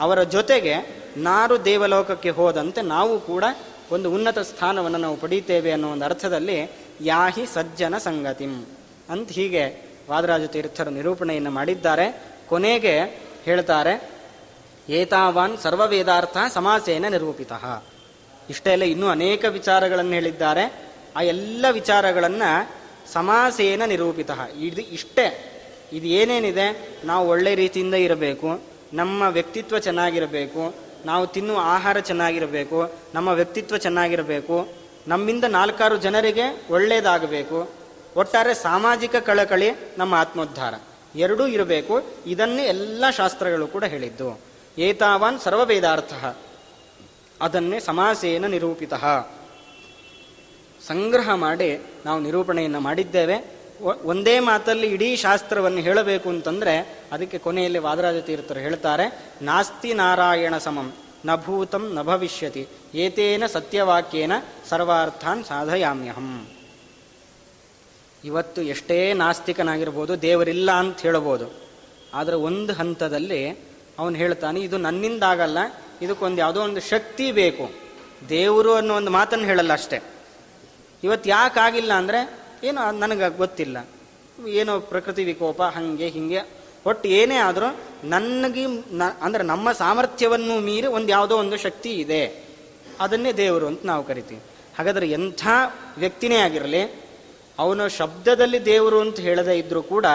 ಅವರ 0.00 0.22
ಜೊತೆಗೆ 0.22 0.74
ನಾರು 1.16 1.64
ದೇವಲೋಕಕ್ಕೆ 1.64 2.30
ಹೋದಂತೆ 2.30 2.82
ನಾವು 2.82 3.20
ಕೂಡ 3.20 3.44
ಒಂದು 3.92 4.14
ಉನ್ನತ 4.14 4.38
ಸ್ಥಾನವನ್ನು 4.38 4.98
ನಾವು 4.98 5.16
ಪಡೀತೇವೆ 5.16 5.72
ಅನ್ನೋ 5.72 5.88
ಒಂದು 5.88 6.04
ಅರ್ಥದಲ್ಲಿ 6.04 6.70
ಯಾಹಿ 7.00 7.46
ಸಜ್ಜನ 7.54 7.98
ಸಂಗತಿಂ 7.98 8.66
ಅಂತ 9.10 9.32
ಹೀಗೆ 9.32 9.64
ವಾದರಾಜ 10.10 10.44
ತೀರ್ಥರು 10.44 10.90
ನಿರೂಪಣೆಯನ್ನು 10.90 11.50
ಮಾಡಿದ್ದಾರೆ. 11.50 12.06
ಕೊನೆಗೆ 12.48 13.00
ಹೇಳ್ತಾರೆ 13.44 14.11
ಏತಾವಾನ್ 14.88 15.58
ಸರ್ವವೇದಾರ್ಥ 15.58 16.36
ಸಮಾಸೇನ 16.54 17.08
ನಿರೂಪಿತ. 17.08 17.52
ಅಲ್ಲ, 18.68 18.82
ಇನ್ನೂ 18.82 19.08
ಅನೇಕ 19.08 19.44
ವಿಚಾರಗಳನ್ನು 19.44 20.12
ಹೇಳಿದ್ದಾರೆ. 20.12 20.90
ಆ 21.16 21.22
ಎಲ್ಲ 21.22 21.66
ವಿಚಾರಗಳನ್ನು 21.70 22.70
ಸಮಾಸೇನ 23.12 23.82
ನಿರೂಪಿತ. 23.86 24.30
ಇದು 24.58 24.82
ಇಷ್ಟೇ. 24.82 25.48
ಇದು 25.92 26.06
ಏನೇನಿದೆ? 26.06 26.98
ನಾವು 27.04 27.28
ಒಳ್ಳೆ 27.28 27.54
ರೀತಿಯಿಂದ 27.54 27.94
ಇರಬೇಕು. 27.94 28.60
ನಮ್ಮ 28.92 29.22
ವ್ಯಕ್ತಿತ್ವ 29.22 29.78
ಚೆನ್ನಾಗಿರಬೇಕು. 29.78 30.74
ನಾವು 31.04 31.26
ತಿನ್ನುವ 31.26 31.58
ಆಹಾರ 31.62 31.98
ಚೆನ್ನಾಗಿರಬೇಕು. 31.98 32.92
ನಮ್ಮ 33.14 33.28
ವ್ಯಕ್ತಿತ್ವ 33.28 33.76
ಚೆನ್ನಾಗಿರಬೇಕು. 33.76 34.68
ನಮ್ಮಿಂದ 35.08 35.44
ನಾಲ್ಕಾರು 35.44 35.96
ಜನರಿಗೆ 35.96 36.66
ಒಳ್ಳೆಯದಾಗಬೇಕು. 36.70 37.70
ಒಟ್ಟಾರೆ 38.16 38.54
ಸಾಮಾಜಿಕ 38.54 39.16
ಕಳಕಳಿ 39.16 39.70
ನಮ್ಮ 39.98 40.14
ಆತ್ಮೋದ್ಧಾರ. 40.14 40.74
ಎರಡೂ 41.16 41.46
ಇರಬೇಕು. 41.46 42.02
ಇದನ್ನೇ 42.26 42.64
ಎಲ್ಲ 42.64 43.04
ಶಾಸ್ತ್ರಗಳು 43.10 43.66
ಕೂಡ 43.66 43.84
ಹೇಳಿದ್ದು. 43.84 44.51
ಏತಾವಾನ್ 44.78 45.40
ಸರ್ವವೇದಾರ್ಥ. 45.40 46.36
ಅದನ್ನೇ 47.40 47.80
ಸಮಾಸೇನ 47.80 48.46
ನಿರೂಪಿತ. 48.46 48.94
ಸಂಗ್ರಹ 50.86 51.34
ಮಾಡಿ 51.34 51.80
ನಾವು 52.04 52.20
ನಿರೂಪಣೆಯನ್ನು 52.20 52.80
ಮಾಡಿದ್ದೇವೆ. 52.80 53.62
ಒಂದೇ 54.04 54.38
ಮಾತಲ್ಲಿ 54.38 54.86
ಇಡೀ 54.86 55.16
ಶಾಸ್ತ್ರವನ್ನು 55.16 55.78
ಹೇಳಬೇಕು 55.78 56.28
ಅಂತಂದ್ರೆ 56.28 57.02
ಅದಕ್ಕೆ 57.12 57.38
ಕೊನೆಯಲ್ಲಿ 57.38 57.78
ವಾದರಾಜ 57.78 58.16
ತೀರ್ಥರು 58.16 58.60
ಹೇಳ್ತಾರೆ, 58.60 59.34
ನಾಸ್ತಿ 59.42 59.94
ನಾರಾಯಣ 59.94 60.58
ಸಮಂ, 60.58 60.92
ನ 61.24 61.36
ಭೂತಂ 61.36 61.94
ನ 61.94 62.02
ಭವಿಷ್ಯತಿ, 62.02 62.68
ಏತೇನ 62.94 63.46
ಸತ್ಯವಾಕ್ಯೇನ 63.46 64.32
ಸರ್ವಾರ್ಥಾನ್ 64.68 65.44
ಸಾಧಯಾಮ್ಯಹಂ. 65.44 66.46
ಇವತ್ತು 68.24 68.62
ಎಷ್ಟೇ 68.62 69.12
ನಾಸ್ತಿಕನಾಗಿರ್ಬೋದು, 69.12 70.22
ದೇವರಿಲ್ಲ 70.22 70.70
ಅಂತ 70.72 71.00
ಹೇಳ್ಬೋದು 71.00 71.62
ಆದರೆ 72.14 72.34
ಒಂದು 72.34 72.72
ಹಂತದಲ್ಲಿ 72.72 73.71
ಅವನು 74.02 74.16
ಹೇಳ್ತಾನೆ, 74.16 74.60
ಇದು 74.60 74.76
ನನ್ನಿಂದಾಗಲ್ಲ, 74.78 75.58
ಇದಕ್ಕೊಂದು 76.02 76.38
ಯಾವುದೋ 76.38 76.60
ಒಂದು 76.60 76.80
ಶಕ್ತಿ 76.80 77.26
ಬೇಕು. 77.32 77.64
ದೇವರು 78.28 78.72
ಅನ್ನೋ 78.74 78.94
ಒಂದು 78.94 79.10
ಮಾತನ್ನು 79.10 79.46
ಹೇಳಲ್ಲ 79.46 79.72
ಅಷ್ಟೇ. 79.72 79.98
ಇವತ್ತು 81.02 81.28
ಯಾಕೆ 81.28 81.60
ಆಗಿಲ್ಲ 81.60 81.92
ಅಂದರೆ, 81.92 82.20
ಏನು 82.64 82.82
ನನಗೆ 82.98 83.28
ಗೊತ್ತಿಲ್ಲ. 83.36 83.78
ಏನೋ 84.48 84.80
ಪ್ರಕೃತಿ 84.80 85.24
ವಿಕೋಪ, 85.24 85.62
ಹಾಗೆ 85.62 86.08
ಹೀಗೆ. 86.08 86.42
ಒಟ್ಟು 86.86 87.06
ಏನೇ 87.08 87.36
ಆದರೂ 87.36 87.68
ನನಗೆ 88.04 88.66
ನ, 88.92 89.02
ಅಂದರೆ 89.22 89.42
ನಮ್ಮ 89.42 89.72
ಸಾಮರ್ಥ್ಯವನ್ನು 89.72 90.54
ಮೀರಿ 90.60 90.86
ಒಂದು 90.86 91.08
ಯಾವುದೋ 91.08 91.34
ಒಂದು 91.36 91.56
ಶಕ್ತಿ 91.56 91.90
ಇದೆ. 91.94 92.22
ಅದನ್ನೇ 93.00 93.32
ದೇವರು 93.32 93.66
ಅಂತ 93.66 93.82
ನಾವು 93.84 94.02
ಕರಿತೀವಿ. 94.04 94.42
ಹಾಗಾದರೆ 94.78 95.06
ಎಂಥ 95.10 95.42
ವ್ಯಕ್ತಿನೇ 95.98 96.36
ಆಗಿರಲಿ, 96.36 96.82
ಅವನು 97.58 97.84
ಶಬ್ದದಲ್ಲಿ 97.88 98.60
ದೇವರು 98.64 98.98
ಅಂತ 99.00 99.20
ಹೇಳದೇ 99.20 99.54
ಇದ್ದರೂ 99.58 99.82
ಕೂಡ 99.82 100.06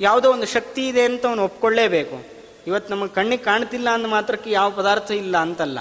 ಯಾವುದೋ 0.00 0.28
ಒಂದು 0.32 0.46
ಶಕ್ತಿ 0.46 0.82
ಇದೆ 0.88 1.02
ಅಂತ 1.02 1.26
ಅವನು 1.26 1.44
ಒಪ್ಕೊಳ್ಳೇಬೇಕು. 1.44 2.35
ಇವತ್ತು 2.66 2.94
ನಮಗೆ 2.94 3.12
ಕಣ್ಣಿಗೆ 3.14 3.42
ಕಾಣ್ತಿಲ್ಲ 3.42 3.88
ಅಂದ 3.90 4.06
ಮಾತ್ರಕ್ಕೆ 4.06 4.50
ಯಾವ 4.50 4.70
ಪದಾರ್ಥ 4.70 5.10
ಇಲ್ಲ 5.10 5.36
ಅಂತಲ್ಲ. 5.36 5.78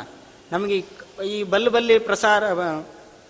ನಮಗೆ 0.52 0.76
ಈ 1.26 1.44
ಬಲ್ಲು 1.44 1.70
ಬಲ್ಲಿ 1.72 1.96
ಪ್ರಸಾರ 2.00 2.44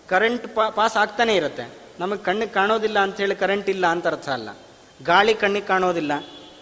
ಕರೆಂಟ್ 0.09 0.45
ಪಾಸ್ 0.55 0.97
ಆಗ್ತಾನೆ 0.97 1.35
ಇರುತ್ತೆ. 1.35 1.65
ನಮಗೆ 1.99 2.21
ಕಣ್ಣಿಗೆ 2.23 2.51
ಕಾಣೋದಿಲ್ಲ 2.51 2.99
ಅಂತ 2.99 3.17
ಹೇಳಿ 3.17 3.35
ಕರೆಂಟ್ 3.35 3.69
ಇಲ್ಲ 3.69 3.85
ಅಂತ 3.87 4.07
ಅರ್ಥ 4.07 4.29
ಅಲ್ಲ. 4.29 4.49
ಗಾಳಿ 5.03 5.33
ಕಣ್ಣಿಗೆ 5.33 5.65
ಕಾಣೋದಿಲ್ಲ, 5.65 6.13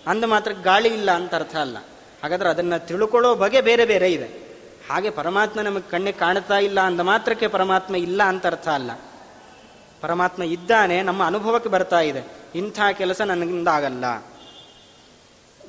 ಅಂದ 0.08 0.24
ಮಾತ್ರ 0.24 0.52
ಗಾಳಿ 0.64 0.90
ಇಲ್ಲ 0.90 1.10
ಅಂತ 1.12 1.36
ಅರ್ಥ 1.36 1.56
ಅಲ್ಲ. 1.56 1.78
ಹಾಗಾದ್ರೆ 2.24 2.50
ಅದನ್ನು 2.50 2.78
ತಿಳ್ಕೊಳ್ಳೋ 2.88 3.36
ಬಗೆ 3.36 3.62
ಬೇರೆ 3.62 3.86
ಬೇರೆ 3.86 4.12
ಇದೆ. 4.12 4.30
ಹಾಗೆ 4.90 5.10
ಪರಮಾತ್ಮ 5.10 5.62
ನಮಗೆ 5.62 5.90
ಕಣ್ಣಿಗೆ 5.92 6.20
ಕಾಣ್ತಾ 6.20 6.58
ಇಲ್ಲ 6.58 6.80
ಅಂದ 6.80 7.00
ಮಾತ್ರಕ್ಕೆ 7.00 7.48
ಪರಮಾತ್ಮ 7.48 7.96
ಇಲ್ಲ 7.96 8.24
ಅಂತ 8.24 8.46
ಅರ್ಥ 8.46 8.68
ಅಲ್ಲ. 8.68 8.92
ಪರಮಾತ್ಮ 10.02 10.44
ಇದ್ದಾನೆ, 10.44 11.02
ನಮ್ಮ 11.02 11.22
ಅನುಭವಕ್ಕೆ 11.24 11.70
ಬರ್ತಾ 11.70 12.00
ಇದೆ. 12.00 12.24
ಇಂಥ 12.56 12.80
ಕೆಲಸ 12.98 13.22
ನನಗಿಂದ 13.22 13.68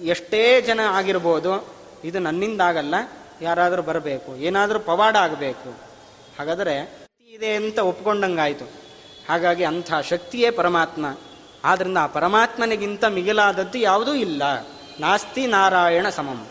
ಎಷ್ಟೇ 0.01 0.61
ಜನ 0.61 0.81
ಆಗಿರ್ಬೋದು, 0.91 1.75
ಇದು 2.05 2.19
ನನ್ನಿಂದಾಗಲ್ಲ, 2.19 2.95
ಯಾರಾದರೂ 3.43 3.83
ಬರಬೇಕು, 3.83 4.37
ಏನಾದರೂ 4.37 4.81
ಪವಾಡ 4.81 5.17
ಆಗಬೇಕು. 5.17 5.81
ಹಾಗಾದರೆ 6.39 7.07
ಇದೆ 7.29 7.55
ಅಂತ 7.55 7.79
ಒಪ್ಕೊಂಡಂಗಾಯಿತು. 7.79 8.65
ಹಾಗಾಗಿ 9.29 9.65
ಅಂಥ 9.65 9.95
ಶಕ್ತಿಯೇ 9.95 10.51
ಪರಮಾತ್ಮ. 10.51 11.19
ಆದ್ದರಿಂದ 11.65 11.99
ಆ 11.99 12.07
ಪರಮಾತ್ಮನಿಗಿಂತ 12.07 13.05
ಮಿಗಿಲಾದದ್ದು 13.05 13.79
ಯಾವುದೂ 13.79 14.15
ಇಲ್ಲ. 14.15 14.43
ನಾಸ್ತಿ 15.01 15.47
ನಾರಾಯಣ 15.47 16.09
ಸಮಂ. 16.09 16.47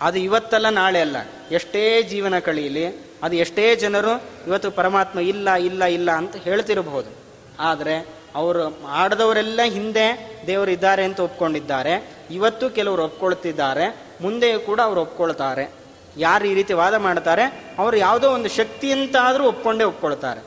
ಅದು 0.00 0.18
ಇವತ್ತಲ್ಲ, 0.18 0.68
ನಾಳೆ 0.68 1.00
ಅಲ್ಲ. 1.00 1.16
ಎಷ್ಟೇ 1.50 2.02
ಜೀವನ 2.02 2.38
ಕಳೀಲಿ, 2.38 2.86
ಅದು 3.22 3.36
ಎಷ್ಟೇ 3.36 3.76
ಜನರು, 3.76 4.22
ಇವತ್ತು 4.46 4.70
ಪರಮಾತ್ಮ 4.70 5.20
ಇಲ್ಲ 5.20 5.50
ಇಲ್ಲ 5.50 5.84
ಇಲ್ಲ 5.84 6.10
ಅಂತ 6.10 6.36
ಹೇಳ್ತಿರಬಹುದು. 6.36 7.10
ಆದರೆ 7.58 8.15
ಅವರು 8.36 8.86
ಆಡದವರೆಲ್ಲ 8.86 9.60
ಹಿಂದೆ 9.64 10.06
ದೇವರು 10.46 10.70
ಇದ್ದಾರೆ 10.70 11.04
ಅಂತ 11.04 11.20
ಒಪ್ಕೊಂಡಿದ್ದಾರೆ. 11.20 12.16
ಇವತ್ತು 12.30 12.70
ಕೆಲವರು 12.70 13.04
ಒಪ್ಕೊಳ್ತಿದ್ದಾರೆ. 13.04 13.96
ಮುಂದೆಯೂ 14.20 14.60
ಕೂಡ 14.60 14.80
ಅವರು 14.80 15.00
ಒಪ್ಕೊಳ್ತಾರೆ. 15.00 15.72
ಯಾರು 16.16 16.44
ಈ 16.46 16.54
ರೀತಿ 16.54 16.72
ವಾದ 16.72 16.94
ಮಾಡ್ತಾರೆ? 16.94 17.74
ಅವರು 17.78 17.96
ಯಾವುದೋ 17.96 18.30
ಒಂದು 18.30 18.48
ಶಕ್ತಿ 18.48 18.92
ಅಂತಾದರೂ 18.92 19.44
ಒಪ್ಕೊಂಡೇ 19.44 19.84
ಒಪ್ಕೊಳ್ತಾರೆ. 19.84 20.40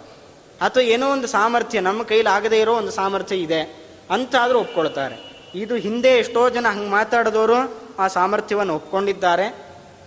ಅಥವಾ 0.61 0.83
ಏನೋ 0.83 1.11
ಒಂದು 1.11 1.27
ಸಾಮರ್ಥ್ಯ, 1.27 1.79
ನಮ್ಮ 1.79 2.03
ಕೈಲಿ 2.03 2.29
ಆಗದೇ 2.29 2.59
ಇರೋ 2.61 2.73
ಒಂದು 2.73 2.91
ಸಾಮರ್ಥ್ಯ 2.91 3.35
ಇದೆ 3.35 3.61
ಅಂತಾದರೂ 4.11 4.59
ಒಪ್ಕೊಳ್ತಾರೆ. 4.59 5.15
ಇದು 5.55 5.75
ಹಿಂದೆ 5.75 6.09
ಎಷ್ಟೋ 6.09 6.49
ಜನ 6.49 6.65
ಹಂಗೆ 6.67 6.89
ಮಾತಾಡಿದವರು 6.89 7.81
ಆ 7.99 8.07
ಸಾಮರ್ಥ್ಯವನ್ನು 8.07 8.75
ಒಪ್ಕೊಂಡಿದ್ದಾರೆ. 8.75 9.55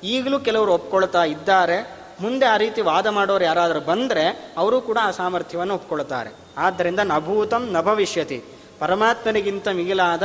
ಈಗಲೂ 0.04 0.40
ಕೆಲವರು 0.40 0.72
ಒಪ್ಕೊಳ್ತಾ 0.72 1.24
ಇದ್ದಾರೆ. 1.24 2.01
ಮುಂದೆ 2.22 2.46
ಆ 2.46 2.56
ರೀತಿ 2.56 2.80
ವಾದ 2.80 3.06
ಮಾಡೋರು 3.06 3.44
ಯಾರಾದರೂ 3.44 3.80
ಬಂದರೆ 3.80 4.54
ಅವರು 4.56 4.80
ಕೂಡ 4.80 4.98
ಆ 5.00 5.10
ಸಾಮರ್ಥ್ಯವನ್ನು 5.10 5.74
ಒಪ್ಕೊಳ್ತಾರೆ. 5.74 6.30
ಆದ್ದರಿಂದ 6.56 6.98
ನಭೂತಂ 6.98 7.72
ನ 7.72 7.80
ಭವಿಷ್ಯತಿ 7.80 8.44
ಪರಮಾತ್ಮನಿಗಿಂತ 8.78 9.68
ಮಿಗಿಲಾದ 9.68 10.22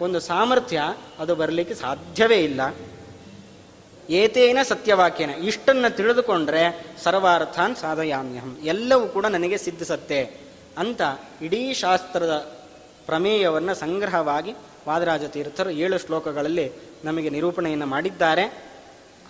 ಒಂದು 0.00 0.20
ಸಾಮರ್ಥ್ಯ 0.20 0.82
ಅದು 1.18 1.34
ಬರಲಿಕ್ಕೆ 1.34 1.74
ಸಾಧ್ಯವೇ 1.74 2.36
ಇಲ್ಲ. 2.36 2.60
ಏತೇನ 4.10 4.58
ಸತ್ಯವಾಕ್ಯನ. 4.68 5.30
ಇಷ್ಟನ್ನು 5.30 5.96
ತಿಳಿದುಕೊಂಡ್ರೆ 5.96 6.86
ಸರ್ವಾರ್ಥಾನ್ 7.02 7.76
ಸಾಧಯಾಮ್ಯಹಂ. 7.76 8.58
ಎಲ್ಲವೂ 8.62 9.06
ಕೂಡ 9.06 9.26
ನನಗೆ 9.26 9.58
ಸಿದ್ಧಿಸತ್ತೆ 9.58 10.40
ಅಂತ 10.78 11.02
ಇಡೀ 11.42 11.72
ಶಾಸ್ತ್ರದ 11.74 12.58
ಪ್ರಮೇಯವನ್ನು 13.06 13.74
ಸಂಗ್ರಹವಾಗಿ 13.74 14.52
ವಾದರಾಜ 14.88 15.24
ತೀರ್ಥರು 15.24 15.70
ಏಳು 15.70 15.98
ಶ್ಲೋಕಗಳಲ್ಲಿ 15.98 16.72
ನಮಗೆ 17.04 17.30
ನಿರೂಪಣೆಯನ್ನು 17.30 17.86
ಮಾಡಿದ್ದಾರೆ. 17.86 18.69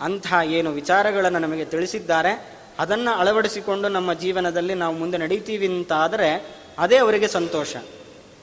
ಅಂಥ 0.00 0.32
ಏನು 0.44 0.70
ವಿಚಾರಗಳನ್ನು 0.70 1.38
ನಮಗೆ 1.38 1.64
ತಿಳಿಸಿದ್ದಾರೆ. 1.64 2.60
ಅದನ್ನು 2.78 3.18
ಅಳವಡಿಸಿಕೊಂಡು 3.18 3.88
ನಮ್ಮ 3.88 4.12
ಜೀವನದಲ್ಲಿ 4.12 4.74
ನಾವು 4.74 4.94
ಮುಂದೆ 4.96 5.18
ನಡೀತೀವಿ 5.18 5.66
ಅಂತಾದರೆ 5.66 6.46
ಅದೇ 6.78 6.96
ಅವರಿಗೆ 6.96 7.28
ಸಂತೋಷ. 7.28 7.76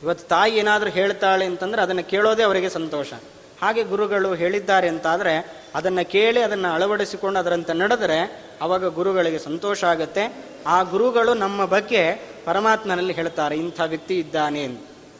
ಇವತ್ತು 0.03 0.28
ತಾಯಿ 0.28 0.58
ಏನಾದರೂ 0.58 0.89
ಹೇಳ್ತಾಳೆ 0.89 1.45
ಅಂತಂದರೆ 1.45 1.82
ಅದನ್ನು 1.82 2.03
ಕೇಳೋದೇ 2.03 2.43
ಅವರಿಗೆ 2.43 2.70
ಸಂತೋಷ. 2.70 3.14
ಹಾಗೆ 3.62 3.84
ಗುರುಗಳು 3.84 4.34
ಹೇಳಿದ್ದಾರೆ 4.34 4.88
ಅಂತಾದರೆ 4.88 5.64
ಅದನ್ನು 5.76 6.10
ಕೇಳಿ 6.10 6.41
ಅದನ್ನು 6.41 6.74
ಅಳವಡಿಸಿಕೊಂಡು 6.74 7.39
ಅದರಂತೆ 7.39 7.74
ನಡೆದರೆ 7.74 8.45
ಅವಾಗ 8.62 8.88
ಗುರುಗಳಿಗೆ 8.88 9.39
ಸಂತೋಷ 9.39 9.84
ಆಗುತ್ತೆ. 9.84 10.45
ಆ 10.68 10.84
ಗುರುಗಳು 10.84 11.34
ನಮ್ಮ 11.34 11.66
ಬಗ್ಗೆ 11.66 12.14
ಪರಮಾತ್ಮನಲ್ಲಿ 12.45 13.14
ಹೇಳ್ತಾರೆ, 13.14 13.55
ಇಂಥ 13.55 13.82
ವ್ಯಕ್ತಿ 13.86 14.20
ಇದ್ದಾನೆ 14.20 14.78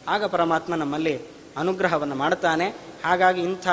ಆಗ 0.08 0.24
ಪರಮಾತ್ಮ 0.24 0.74
ನಮ್ಮಲ್ಲಿ 0.74 1.20
ಅನುಗ್ರಹವನ್ನು 1.56 2.14
ಮಾಡ್ತಾನೆ. 2.14 2.68
ಹಾಗಾಗಿ 3.04 3.42
ಇಂಥ 3.42 3.68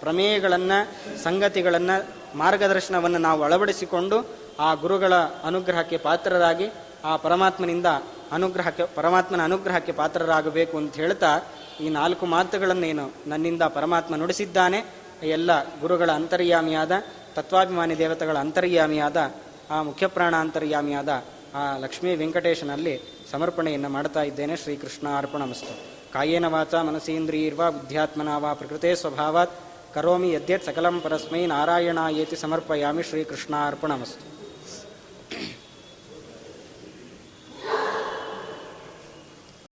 ಪ್ರಮೇಯಗಳನ್ನು, 0.00 1.22
ಸಂಗತಿಗಳನ್ನು, 1.22 2.06
ಮಾರ್ಗದರ್ಶನವನ್ನು 2.38 3.18
ನಾವು 3.18 3.42
ಅಳವಡಿಸಿಕೊಂಡು 3.42 4.36
ಆ 4.60 4.74
ಗುರುಗಳ 4.74 5.14
ಅನುಗ್ರಹಕ್ಕೆ 5.44 5.98
ಪಾತ್ರರಾಗಿ, 5.98 6.70
ಆ 7.04 7.16
ಪರಮಾತ್ಮನಿಂದ 7.16 7.86
ಅನುಗ್ರಹಕ್ಕೆ, 8.32 8.86
ಪರಮಾತ್ಮನ 8.94 9.44
ಅನುಗ್ರಹಕ್ಕೆ 9.44 9.92
ಪಾತ್ರರಾಗಬೇಕು 9.92 10.76
ಅಂತ 10.76 10.94
ಹೇಳ್ತಾ 10.94 11.40
ಈ 11.80 11.88
ನಾಲ್ಕು 11.88 12.26
ಮಾತುಗಳನ್ನೇನು 12.26 13.10
ನನ್ನಿಂದ 13.26 13.62
ಪರಮಾತ್ಮ 13.62 14.16
ನುಡಿಸಿದ್ದಾನೆ. 14.16 15.06
ಎಲ್ಲ 15.22 15.64
ಗುರುಗಳ 15.64 16.10
ಅಂತರ್ಯಾಮಿಯಾದ, 16.10 16.92
ತತ್ವಾಭಿಮಾನಿ 17.34 17.98
ದೇವತೆಗಳ 17.98 18.38
ಅಂತರ್ಯಾಮಿಯಾದ, 18.38 19.34
ಆ 19.70 19.82
ಮುಖ್ಯಪ್ರಾಣ 19.82 20.36
ಅಂತರ್ಯಾಮಿಯಾದ 20.36 21.24
ಆ 21.54 21.76
ಲಕ್ಷ್ಮೀ 21.76 22.16
ವೆಂಕಟೇಶನಲ್ಲಿ 22.16 23.00
ಸಮರ್ಪಣೆಯನ್ನು 23.30 23.88
ಮಾಡ್ತಾ 23.88 24.22
ಇದ್ದೇನೆ. 24.22 24.56
ಶ್ರೀಕೃಷ್ಣ 24.56 25.08
ಅರ್ಪಣಮಸ್ತು 25.18 25.74
ಕಾಯೇನ 26.12 26.46
ವಾಚ 26.46 26.74
ಮನಸೇಂದ್ರಿಯರ್ವಾ 26.74 27.70
ಬುದ್ಧ್ಯಾತ್ಮನ 27.70 28.36
ವಾ 28.36 28.52
ಪ್ರಕೃತೆ 28.52 28.94
ಸ್ವಭಾವಾತ್. 28.94 29.65
ಕರೋಮಿ 29.96 30.28
ಯದ್ಯತ್ 30.32 30.64
ಸಕಲಂ 30.64 30.96
ಪರಸ್ಮೈ 31.00 31.42
ನಾರಾಯಣ 31.46 32.00
ಏತಿ 32.22 32.36
ಸಮರ್ಪಯಾಮಿ 32.36 33.02
ಶ್ರೀಕೃಷ್ಣಾರ್ಪಣಮಸ್ತು 33.02 34.24